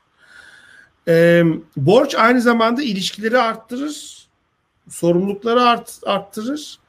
[1.07, 1.43] Ee,
[1.77, 4.27] borç aynı zamanda ilişkileri arttırır,
[4.89, 6.79] sorumlulukları art, arttırır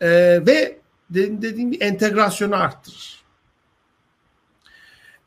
[0.00, 0.08] ee,
[0.46, 0.78] ve
[1.10, 3.23] dediğim gibi entegrasyonu arttırır.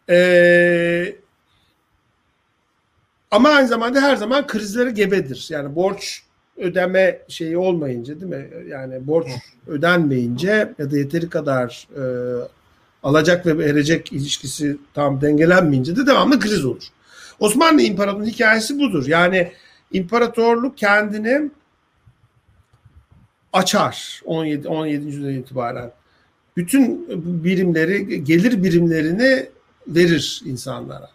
[0.09, 1.15] Ee,
[3.31, 5.47] ama aynı zamanda her zaman krizlere gebedir.
[5.49, 6.23] Yani borç
[6.57, 8.49] ödeme şeyi olmayınca değil mi?
[8.67, 9.27] Yani borç
[9.67, 12.03] ödenmeyince ya da yeteri kadar e,
[13.03, 16.83] alacak ve verecek ilişkisi tam dengelenmeyince de devamlı kriz olur.
[17.39, 19.07] Osmanlı İmparatorluğu'nun hikayesi budur.
[19.07, 19.51] Yani
[19.91, 21.49] imparatorluk kendini
[23.53, 25.05] açar 17 17.
[25.05, 25.91] yüzyıldan itibaren.
[26.57, 27.07] Bütün
[27.43, 29.45] birimleri, gelir birimlerini
[29.87, 31.09] verir insanlara.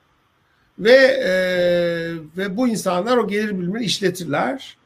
[0.78, 1.32] Ve e,
[2.36, 4.76] ve bu insanlar o gelir birimini işletirler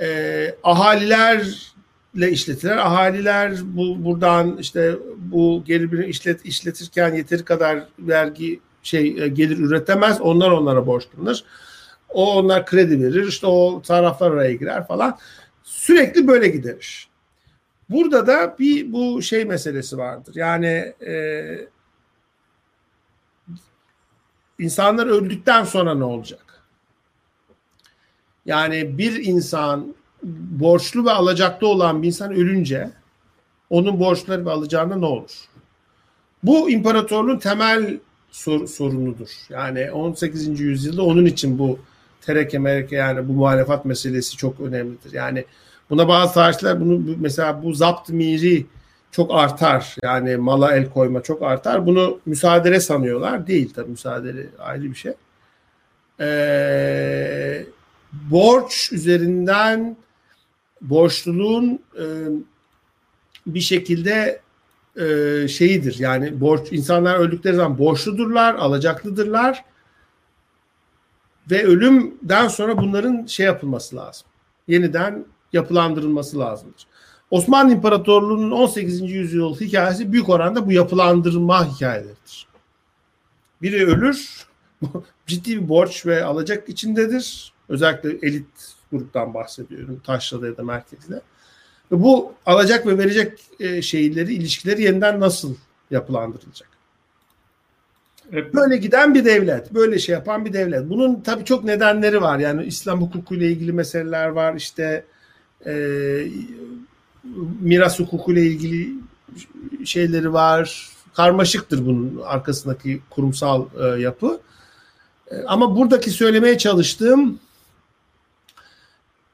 [0.00, 2.76] e, ahalilerle işletirler.
[2.76, 10.20] Ahaliler bu buradan işte bu gelir işlet işletirken yeteri kadar vergi şey e, gelir üretemez.
[10.20, 11.44] Onlar onlara borçlanır.
[12.08, 13.28] O onlar kredi verir.
[13.28, 15.18] işte o taraflar araya girer falan.
[15.64, 17.08] Sürekli böyle gider.
[17.90, 20.34] Burada da bir bu şey meselesi vardır.
[20.36, 21.14] Yani e,
[24.58, 26.62] insanlar öldükten sonra ne olacak?
[28.46, 29.94] Yani bir insan
[30.50, 32.90] borçlu ve alacaklı olan bir insan ölünce
[33.70, 35.30] onun borçları ve alacağında ne olur?
[36.42, 37.98] Bu imparatorluğun temel
[38.30, 39.28] sor, sorunudur.
[39.48, 40.60] Yani 18.
[40.60, 41.78] yüzyılda onun için bu
[42.20, 45.12] tereke mereke yani bu muhalefat meselesi çok önemlidir.
[45.12, 45.44] Yani
[45.90, 48.66] buna bazı tarihçiler bunu mesela bu zapt miri
[49.14, 49.96] çok artar.
[50.02, 51.86] Yani mala el koyma çok artar.
[51.86, 53.46] Bunu müsaadele sanıyorlar.
[53.46, 55.12] Değil tabii müsaadele ayrı bir şey.
[56.20, 57.66] Ee,
[58.12, 59.96] borç üzerinden
[60.80, 62.04] borçluluğun e,
[63.46, 64.40] bir şekilde
[64.96, 65.96] e, şeyidir.
[65.98, 69.64] Yani borç insanlar öldükleri zaman borçludurlar, alacaklıdırlar
[71.50, 74.26] ve ölümden sonra bunların şey yapılması lazım.
[74.68, 76.86] Yeniden yapılandırılması lazımdır.
[77.34, 79.00] Osmanlı İmparatorluğu'nun 18.
[79.00, 82.46] yüzyıl hikayesi büyük oranda bu yapılandırma hikayeleridir.
[83.62, 84.46] Biri ölür,
[85.26, 87.52] ciddi bir borç ve alacak içindedir.
[87.68, 90.00] Özellikle elit gruptan bahsediyorum.
[90.06, 91.14] Taşra'da ya da merkezde.
[91.92, 95.54] Ve bu alacak ve verecek e, şeyleri, ilişkileri yeniden nasıl
[95.90, 96.68] yapılandırılacak?
[98.32, 100.88] Böyle giden bir devlet, böyle şey yapan bir devlet.
[100.90, 102.38] Bunun tabii çok nedenleri var.
[102.38, 104.54] Yani İslam hukukuyla ilgili meseleler var.
[104.54, 105.04] İşte
[105.66, 105.72] e,
[107.60, 108.92] miras hukukuyla ilgili
[109.84, 110.88] şeyleri var.
[111.14, 114.40] Karmaşıktır bunun arkasındaki kurumsal e, yapı.
[115.30, 117.38] E, ama buradaki söylemeye çalıştığım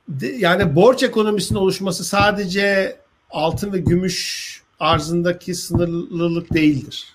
[0.08, 2.96] de, yani borç ekonomisinin oluşması sadece
[3.30, 4.50] altın ve gümüş
[4.80, 7.08] arzındaki sınırlılık değildir.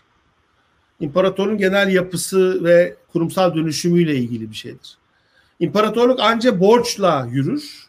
[0.99, 4.97] İmparatorluğun genel yapısı ve kurumsal dönüşümüyle ilgili bir şeydir.
[5.60, 7.85] İmparatorluk ancak borçla yürür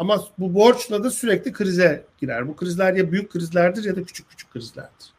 [0.00, 2.48] ama bu borçla da sürekli krize girer.
[2.48, 5.12] Bu krizler ya büyük krizlerdir ya da küçük küçük krizlerdir.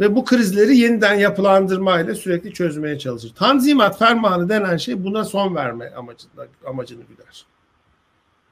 [0.00, 3.34] Ve bu krizleri yeniden yapılandırmayla sürekli çözmeye çalışır.
[3.34, 7.46] Tanzimat fermanı denen şey buna son verme amacında, amacını güder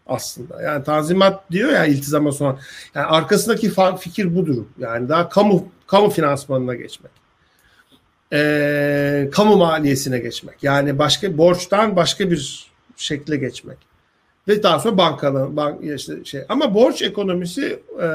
[0.06, 0.62] aslında.
[0.62, 2.58] Yani tanzimat diyor ya iltizama son.
[2.94, 4.64] Yani arkasındaki fikir budur.
[4.78, 7.12] Yani daha kamu kamu finansmanına geçmek.
[8.32, 10.64] Ee, kamu maliyesine geçmek.
[10.64, 13.87] Yani başka borçtan başka bir şekle geçmek.
[14.48, 16.42] Ve daha sonra bankalı bank işte şey.
[16.48, 18.08] Ama borç ekonomisi e,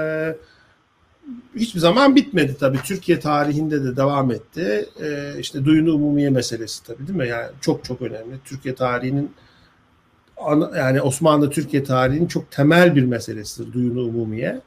[1.55, 2.77] hiçbir zaman bitmedi tabii.
[2.83, 4.89] Türkiye tarihinde de devam etti.
[5.01, 7.27] E, işte duyunu umumiye meselesi tabii değil mi?
[7.27, 8.39] Yani çok çok önemli.
[8.45, 9.31] Türkiye tarihinin
[10.75, 14.61] yani Osmanlı Türkiye tarihinin çok temel bir meselesidir duyunu umumiye.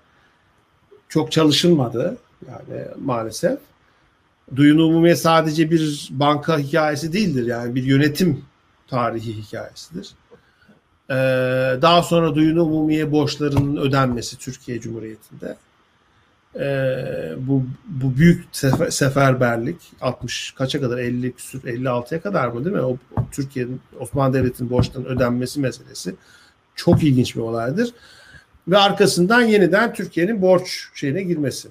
[1.08, 2.16] Çok çalışılmadı
[2.48, 3.58] yani maalesef.
[4.56, 8.44] Duyunu umumiye sadece bir banka hikayesi değildir yani bir yönetim
[8.88, 10.14] tarihi hikayesidir.
[11.10, 11.14] Ee,
[11.82, 15.56] daha sonra duyunu umumiye borçlarının ödenmesi Türkiye Cumhuriyeti'nde
[16.60, 16.66] e,
[17.38, 22.82] bu bu büyük sefer, seferberlik 60 kaça kadar 50 küsur 56'ya kadar mı değil mi?
[22.82, 22.98] O,
[23.32, 26.14] Türkiye'nin Osmanlı Devleti'nin borçlarının ödenmesi meselesi
[26.74, 27.94] çok ilginç bir olaydır.
[28.68, 31.68] Ve arkasından yeniden Türkiye'nin borç şeyine girmesi.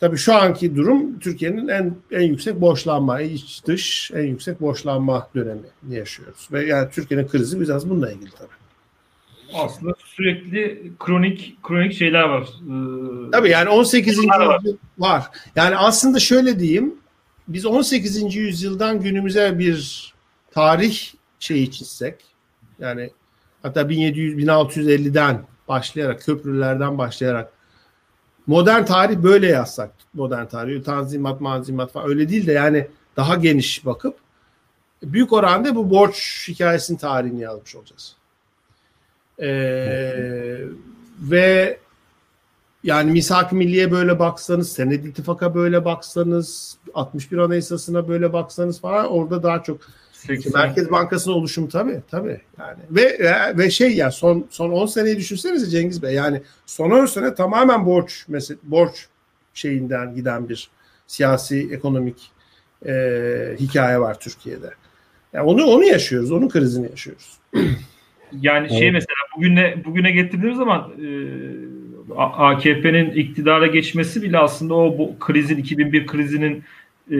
[0.00, 5.66] Tabii şu anki durum Türkiye'nin en en yüksek borçlanma, iç dış en yüksek borçlanma dönemi
[5.90, 6.48] yaşıyoruz.
[6.52, 8.59] Ve yani Türkiye'nin krizi biraz bununla ilgili tabii
[9.54, 12.42] aslında sürekli kronik kronik şeyler var.
[12.42, 14.16] Ee, Tabii yani 18.
[14.16, 14.62] yüzyıl var.
[14.98, 15.26] var.
[15.56, 16.94] Yani aslında şöyle diyeyim.
[17.48, 18.36] Biz 18.
[18.36, 20.12] yüzyıldan günümüze bir
[20.50, 22.14] tarih şeyi çizsek
[22.78, 23.10] yani
[23.62, 27.52] hatta 1700 1650'den başlayarak köprülerden başlayarak
[28.46, 32.86] modern tarih böyle yazsak modern tarih tanzimat manzimat falan öyle değil de yani
[33.16, 34.16] daha geniş bakıp
[35.02, 38.16] büyük oranda bu borç hikayesinin tarihini yazmış olacağız.
[39.42, 40.60] Ee,
[41.20, 41.78] ve
[42.84, 49.42] yani misak milliye böyle baksanız, sened ittifaka böyle baksanız, 61 anayasasına böyle baksanız falan orada
[49.42, 49.80] daha çok
[50.12, 50.52] 80.
[50.52, 53.18] Merkez Bankası'nın oluşumu tabii tabii yani ve
[53.58, 57.86] ve şey ya son son 10 seneyi düşünsenize Cengiz Bey yani son 10 sene tamamen
[57.86, 59.06] borç mesela borç
[59.54, 60.70] şeyinden giden bir
[61.06, 62.30] siyasi ekonomik
[62.86, 62.92] e,
[63.60, 64.70] hikaye var Türkiye'de.
[65.32, 67.38] Yani onu onu yaşıyoruz, onun krizini yaşıyoruz.
[68.40, 68.78] Yani şey evet.
[68.78, 71.08] şey mesela bugüne bugüne getirdiğimiz zaman e,
[72.16, 76.64] AKP'nin iktidara geçmesi bile aslında o bu krizin 2001 krizinin
[77.10, 77.16] e,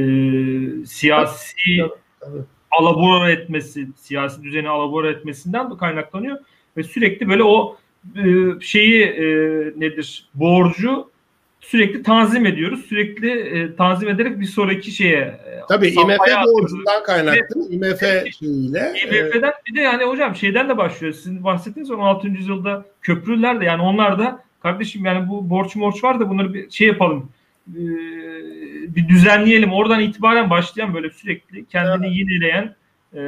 [0.86, 1.82] siyasi
[2.70, 6.38] alabora etmesi, siyasi düzeni alabora etmesinden kaynaklanıyor
[6.76, 7.76] ve sürekli böyle o
[8.16, 8.24] e,
[8.60, 9.26] şeyi e,
[9.76, 11.10] nedir borcu
[11.60, 12.84] sürekli tanzim ediyoruz.
[12.88, 17.68] Sürekli e, tanzim ederek bir sonraki şeye e, Tabii IMF borcundan kaynaklı.
[17.70, 18.00] IMF
[18.38, 18.92] şeyiyle.
[19.04, 21.12] IMF'den bir de yani hocam şeyden de başlıyor.
[21.12, 22.28] Sizin bahsettiğiniz 16.
[22.28, 26.70] yüzyılda köprüler de yani onlar da kardeşim yani bu borç morç var da bunları bir
[26.70, 27.32] şey yapalım.
[27.68, 27.82] E,
[28.96, 29.72] bir düzenleyelim.
[29.72, 32.18] Oradan itibaren başlayan böyle sürekli kendini evet.
[32.18, 32.76] yenileyen
[33.14, 33.18] e,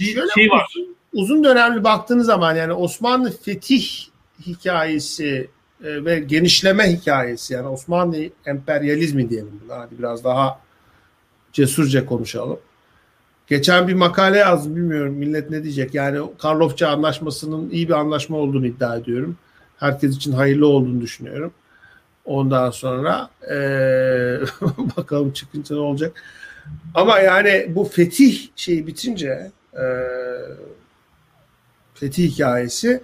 [0.00, 0.66] bir Şöyle şey var.
[0.68, 3.88] Uzun, uzun dönemli baktığınız zaman yani Osmanlı fetih
[4.46, 9.78] hikayesi e, ve genişleme hikayesi yani Osmanlı emperyalizmi diyelim buna.
[9.78, 10.60] Hadi biraz daha
[11.52, 12.58] cesurca konuşalım.
[13.46, 15.94] Geçen bir makale yazdım bilmiyorum millet ne diyecek.
[15.94, 19.36] Yani Karlofça anlaşmasının iyi bir anlaşma olduğunu iddia ediyorum.
[19.78, 21.52] Herkes için hayırlı olduğunu düşünüyorum.
[22.24, 24.40] Ondan sonra ee,
[24.96, 26.22] bakalım çıkınca ne olacak.
[26.94, 29.84] Ama yani bu fetih şeyi bitince e,
[31.94, 33.02] fetih hikayesi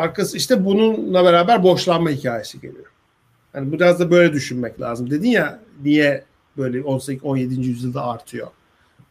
[0.00, 2.86] arkası işte bununla beraber boşlanma hikayesi geliyor.
[3.54, 5.10] Yani biraz da böyle düşünmek lazım.
[5.10, 6.24] Dedin ya niye
[6.56, 7.68] böyle 18 17.
[7.68, 8.46] yüzyılda artıyor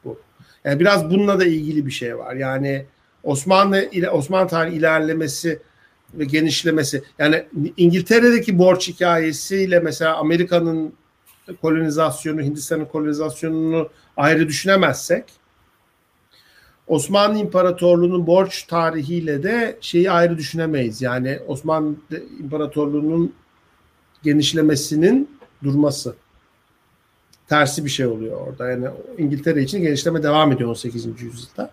[0.06, 0.20] bu.
[0.64, 2.36] Yani biraz bununla da ilgili bir şey var.
[2.36, 2.86] Yani
[3.24, 5.60] Osmanlı ile Osmanlı tarihi ilerlemesi
[6.14, 7.04] ve genişlemesi.
[7.20, 7.46] Yani
[7.78, 10.94] İngiltere'deki borç hikayesiyle mesela Amerika'nın
[11.62, 15.24] kolonizasyonu, Hindistan'ın kolonizasyonunu ayrı düşünemezsek
[16.90, 21.02] Osmanlı İmparatorluğu'nun borç tarihiyle de şeyi ayrı düşünemeyiz.
[21.02, 21.96] Yani Osmanlı
[22.40, 23.34] İmparatorluğu'nun
[24.24, 25.30] genişlemesinin
[25.64, 26.16] durması.
[27.48, 28.70] Tersi bir şey oluyor orada.
[28.72, 28.88] Yani
[29.18, 31.06] İngiltere için genişleme devam ediyor 18.
[31.06, 31.72] yüzyılda.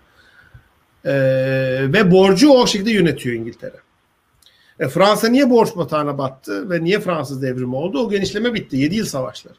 [1.04, 1.12] Ee,
[1.92, 3.76] ve borcu o şekilde yönetiyor İngiltere.
[4.80, 7.98] E, Fransa niye borç batağına battı ve niye Fransız devrimi oldu?
[8.06, 8.76] O genişleme bitti.
[8.76, 9.54] 7 yıl savaşları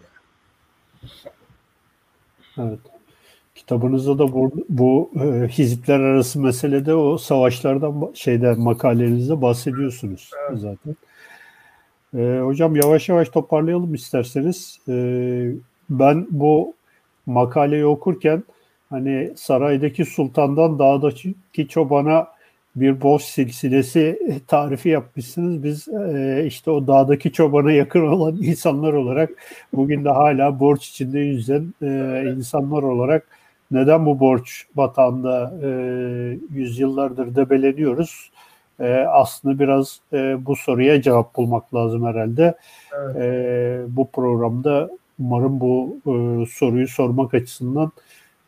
[2.57, 2.69] yani.
[2.69, 2.96] Evet.
[3.67, 10.59] Kitabınızda da bu, bu e, hizipler arası meselede o savaşlardan şeyde makalenizde bahsediyorsunuz evet.
[10.59, 10.95] zaten.
[12.17, 14.79] E, hocam yavaş yavaş toparlayalım isterseniz.
[14.89, 14.93] E,
[15.89, 16.73] ben bu
[17.25, 18.43] makaleyi okurken
[18.89, 22.27] hani saraydaki sultandan dağdaki çobana
[22.75, 25.63] bir boş silsilesi tarifi yapmışsınız.
[25.63, 29.29] Biz e, işte o dağdaki çobana yakın olan insanlar olarak
[29.73, 33.27] bugün de hala borç içinde yüzen e, insanlar olarak
[33.71, 35.69] neden bu borç batağında e,
[36.53, 38.31] yüzyıllardır debeleniyoruz?
[38.79, 42.57] E, aslında biraz e, bu soruya cevap bulmak lazım herhalde.
[42.95, 43.15] Evet.
[43.15, 44.89] E, bu programda
[45.19, 47.91] umarım bu e, soruyu sormak açısından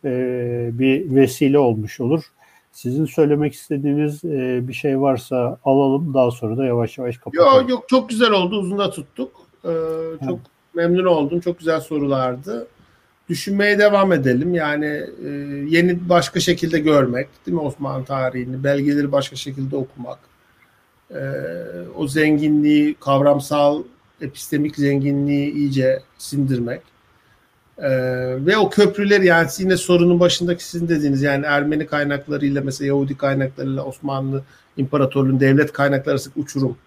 [0.05, 2.23] e, bir vesile olmuş olur.
[2.71, 6.13] Sizin söylemek istediğiniz e, bir şey varsa alalım.
[6.13, 7.61] Daha sonra da yavaş yavaş kapatalım.
[7.61, 8.59] Yok yok çok güzel oldu.
[8.59, 9.31] Uzun da tuttuk.
[9.65, 9.69] Ee,
[10.19, 10.39] çok evet.
[10.73, 11.39] memnun oldum.
[11.39, 12.67] Çok güzel sorulardı.
[13.29, 14.53] Düşünmeye devam edelim.
[14.55, 15.29] Yani e,
[15.67, 20.19] yeni başka şekilde görmek, değil mi Osmanlı tarihini, belgeleri başka şekilde okumak.
[21.11, 21.21] E,
[21.95, 23.83] o zenginliği, kavramsal,
[24.21, 26.81] epistemik zenginliği iyice sindirmek
[27.81, 33.17] ee, ve o köprüler yani yine sorunun başındaki sizin dediğiniz yani Ermeni kaynaklarıyla mesela Yahudi
[33.17, 34.43] kaynaklarıyla Osmanlı
[34.77, 36.77] İmparatorluğu'nun devlet kaynakları arasındaki uçurum.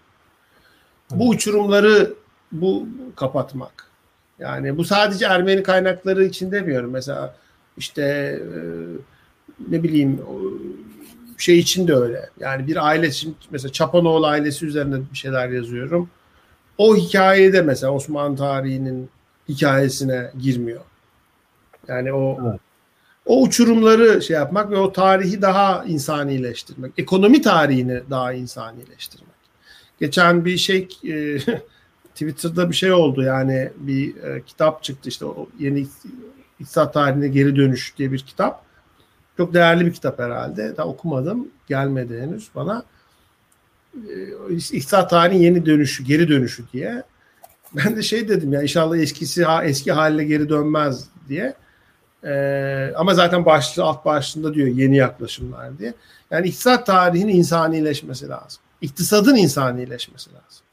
[1.11, 2.13] Bu uçurumları
[2.51, 3.92] bu kapatmak.
[4.39, 6.91] Yani bu sadece Ermeni kaynakları için demiyorum.
[6.91, 7.35] Mesela
[7.77, 8.01] işte
[8.41, 8.59] e,
[9.69, 10.21] ne bileyim
[11.37, 12.29] şey için de öyle.
[12.39, 16.09] Yani bir aile için mesela Çapanoğlu ailesi üzerinde bir şeyler yazıyorum.
[16.77, 19.09] O hikayede mesela Osmanlı tarihinin
[19.49, 20.81] hikayesine girmiyor.
[21.87, 22.59] Yani o evet.
[23.25, 26.93] o uçurumları şey yapmak ve o tarihi daha insanileştirmek.
[26.97, 29.33] Ekonomi tarihini daha insanileştirmek.
[29.99, 31.37] Geçen bir şey e,
[32.31, 35.87] Twitter'da bir şey oldu yani bir e, kitap çıktı işte o yeni
[36.59, 38.63] iktisat tarihine geri dönüş diye bir kitap.
[39.37, 40.77] Çok değerli bir kitap herhalde.
[40.77, 41.47] Daha okumadım.
[41.67, 42.83] Gelmedi henüz bana.
[43.95, 47.03] E, iktisat tarihinin yeni dönüşü, geri dönüşü diye.
[47.73, 51.55] Ben de şey dedim ya inşallah eskisi eski haline geri dönmez diye.
[52.25, 55.93] Ee, ama zaten başlığı alt başlığında diyor yeni yaklaşımlar diye.
[56.31, 58.61] Yani iktisat tarihinin insanileşmesi lazım.
[58.81, 60.65] İktisadın insanileşmesi lazım.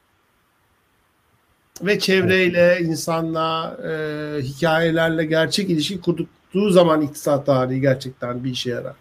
[1.83, 8.95] Ve çevreyle, insanla, e, hikayelerle gerçek ilişki kurduktuğu zaman iktisat tarihi gerçekten bir işe yarar.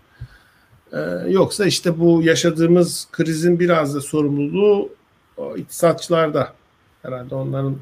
[0.93, 4.89] Ee, yoksa işte bu yaşadığımız krizin biraz da sorumluluğu
[5.37, 6.53] o iktisatçılarda
[7.01, 7.77] herhalde onların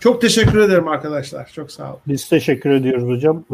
[0.00, 1.50] çok teşekkür ederim arkadaşlar.
[1.54, 2.00] Çok sağ olun.
[2.08, 3.44] Biz teşekkür ediyoruz hocam.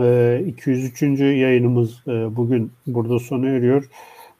[0.49, 1.03] 203.
[1.03, 3.89] Ee, yayınımız e, bugün burada sona eriyor.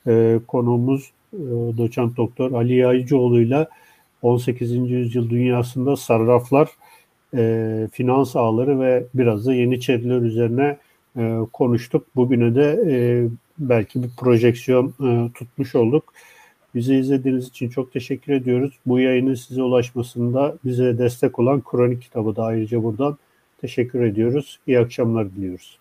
[0.07, 1.39] Ee, konuğumuz e,
[1.79, 3.69] doçent doktor Ali Yaycıoğlu ile
[4.25, 4.91] 18.
[4.91, 6.69] yüzyıl dünyasında sarraflar,
[7.37, 10.77] e, finans ağları ve biraz da yeniçeriler üzerine
[11.53, 12.07] konuştuk.
[12.17, 13.29] Bugüne de
[13.59, 14.95] belki bir projeksiyon
[15.35, 16.13] tutmuş olduk.
[16.75, 18.79] Bizi izlediğiniz için çok teşekkür ediyoruz.
[18.87, 23.19] Bu yayının size ulaşmasında bize destek olan Kronik kitabı da ayrıca buradan
[23.61, 24.59] teşekkür ediyoruz.
[24.67, 25.79] İyi akşamlar diliyoruz.